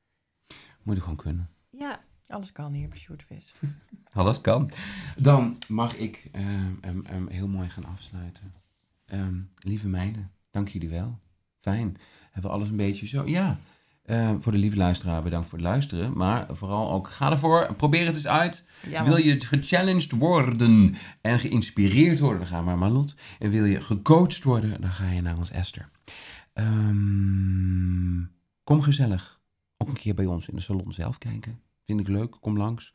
Moet 0.83 0.95
ik 0.97 1.01
gewoon 1.01 1.17
kunnen. 1.17 1.49
Ja, 1.69 1.99
Alles 2.27 2.51
kan 2.51 2.73
hier 2.73 2.87
bij 2.87 2.97
Shortvis. 2.97 3.53
Alles 4.13 4.41
kan. 4.41 4.71
Dan 5.17 5.57
mag 5.67 5.95
ik 5.95 6.27
ehm, 6.31 6.73
ehm, 6.81 6.99
ehm, 7.05 7.27
heel 7.27 7.47
mooi 7.47 7.69
gaan 7.69 7.85
afsluiten. 7.85 8.53
Ehm, 9.05 9.39
lieve 9.59 9.87
meiden, 9.87 10.31
dank 10.51 10.67
jullie 10.69 10.89
wel. 10.89 11.19
Fijn. 11.59 11.97
Hebben 12.31 12.51
we 12.51 12.57
alles 12.57 12.69
een 12.69 12.75
beetje 12.75 13.07
zo? 13.07 13.25
Ja. 13.27 13.59
Ehm, 14.03 14.39
voor 14.39 14.51
de 14.51 14.57
lieve 14.57 14.77
luisteraar, 14.77 15.23
bedankt 15.23 15.49
voor 15.49 15.57
het 15.57 15.67
luisteren. 15.67 16.17
Maar 16.17 16.45
vooral 16.49 16.91
ook, 16.91 17.09
ga 17.09 17.31
ervoor. 17.31 17.73
Probeer 17.75 18.05
het 18.05 18.15
eens 18.15 18.27
uit. 18.27 18.65
Ja, 18.89 19.03
wil 19.03 19.17
je 19.17 19.39
gechallenged 19.41 20.11
worden 20.11 20.95
en 21.21 21.39
geïnspireerd 21.39 22.19
worden, 22.19 22.39
dan 22.39 22.47
ga 22.47 22.61
maar 22.61 22.77
Marlot. 22.77 23.15
En 23.39 23.49
wil 23.49 23.65
je 23.65 23.81
gecoacht 23.81 24.43
worden, 24.43 24.81
dan 24.81 24.89
ga 24.89 25.09
je 25.09 25.21
naar 25.21 25.37
ons 25.37 25.51
Esther. 25.51 25.89
Ehm, 26.53 28.23
kom 28.63 28.81
gezellig 28.81 29.41
ook 29.77 29.87
een 29.87 29.93
keer 29.93 30.13
bij 30.13 30.25
ons 30.25 30.47
in 30.47 30.55
de 30.55 30.61
salon 30.61 30.93
zelf 30.93 31.17
kijken. 31.17 31.59
Vind 31.85 31.99
ik 31.99 32.07
leuk, 32.07 32.37
kom 32.39 32.57
langs. 32.57 32.93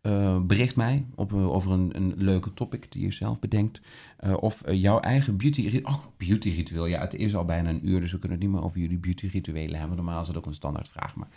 Eh, 0.00 0.40
bericht 0.40 0.76
mij 0.76 1.06
op, 1.14 1.32
eh, 1.32 1.50
over 1.50 1.70
een, 1.70 1.96
een 1.96 2.14
leuke 2.16 2.54
topic 2.54 2.92
die 2.92 3.02
je 3.02 3.10
zelf 3.10 3.38
bedenkt. 3.38 3.80
Eh, 4.16 4.36
of 4.40 4.62
jouw 4.72 5.00
eigen 5.00 5.36
beauty, 5.36 5.80
oh, 5.82 6.04
beauty 6.16 6.50
ritueel. 6.50 6.86
Ja, 6.86 7.00
het 7.00 7.14
is 7.14 7.36
al 7.36 7.44
bijna 7.44 7.68
een 7.68 7.88
uur, 7.88 8.00
dus 8.00 8.12
we 8.12 8.18
kunnen 8.18 8.38
het 8.38 8.46
niet 8.46 8.56
meer 8.56 8.64
over 8.64 8.80
jullie 8.80 8.98
beauty 8.98 9.26
rituelen 9.26 9.78
hebben. 9.78 9.96
Normaal 9.96 10.20
is 10.20 10.26
dat 10.26 10.36
ook 10.36 10.46
een 10.46 10.54
standaard 10.54 10.88
vraag, 10.88 11.16
maar 11.16 11.28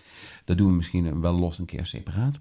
dat 0.45 0.57
doen 0.57 0.67
we 0.67 0.75
misschien 0.75 1.21
wel 1.21 1.33
los 1.33 1.59
een 1.59 1.65
keer 1.65 1.85
separaat. 1.85 2.39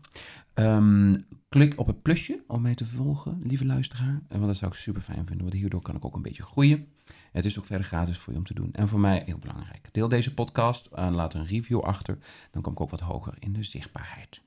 Ehm, 0.54 1.16
klik 1.48 1.78
op 1.78 1.86
het 1.86 2.02
plusje 2.02 2.42
om 2.46 2.62
mij 2.62 2.74
te 2.74 2.84
volgen, 2.84 3.40
lieve 3.42 3.66
luisteraar. 3.66 4.22
Want 4.28 4.46
dat 4.46 4.56
zou 4.56 4.70
ik 4.70 4.76
super 4.76 5.02
fijn 5.02 5.26
vinden, 5.26 5.46
want 5.46 5.58
hierdoor 5.58 5.82
kan 5.82 5.96
ik 5.96 6.04
ook 6.04 6.14
een 6.14 6.22
beetje 6.22 6.42
groeien. 6.42 6.86
Het 7.32 7.44
is 7.44 7.58
ook 7.58 7.66
verder 7.66 7.86
gratis 7.86 8.18
voor 8.18 8.32
je 8.32 8.38
om 8.38 8.44
te 8.44 8.54
doen. 8.54 8.72
En 8.72 8.88
voor 8.88 9.00
mij 9.00 9.22
heel 9.26 9.38
belangrijk. 9.38 9.88
Deel 9.92 10.08
deze 10.08 10.34
podcast 10.34 10.86
en 10.86 11.12
laat 11.12 11.34
een 11.34 11.46
review 11.46 11.80
achter. 11.80 12.18
Dan 12.50 12.62
kom 12.62 12.72
ik 12.72 12.80
ook 12.80 12.90
wat 12.90 13.00
hoger 13.00 13.34
in 13.38 13.52
de 13.52 13.62
zichtbaarheid. 13.62 14.42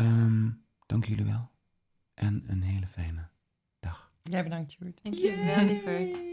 Ehm, 0.00 0.48
dank 0.86 1.04
jullie 1.04 1.24
wel. 1.24 1.50
En 2.14 2.44
een 2.46 2.62
hele 2.62 2.86
fijne 2.88 3.28
dag. 3.80 4.12
Jij 4.22 4.42
bedankt, 4.42 4.70
Sjoerd. 4.72 5.00
dankjewel, 5.02 5.64
lieverd. 5.64 6.29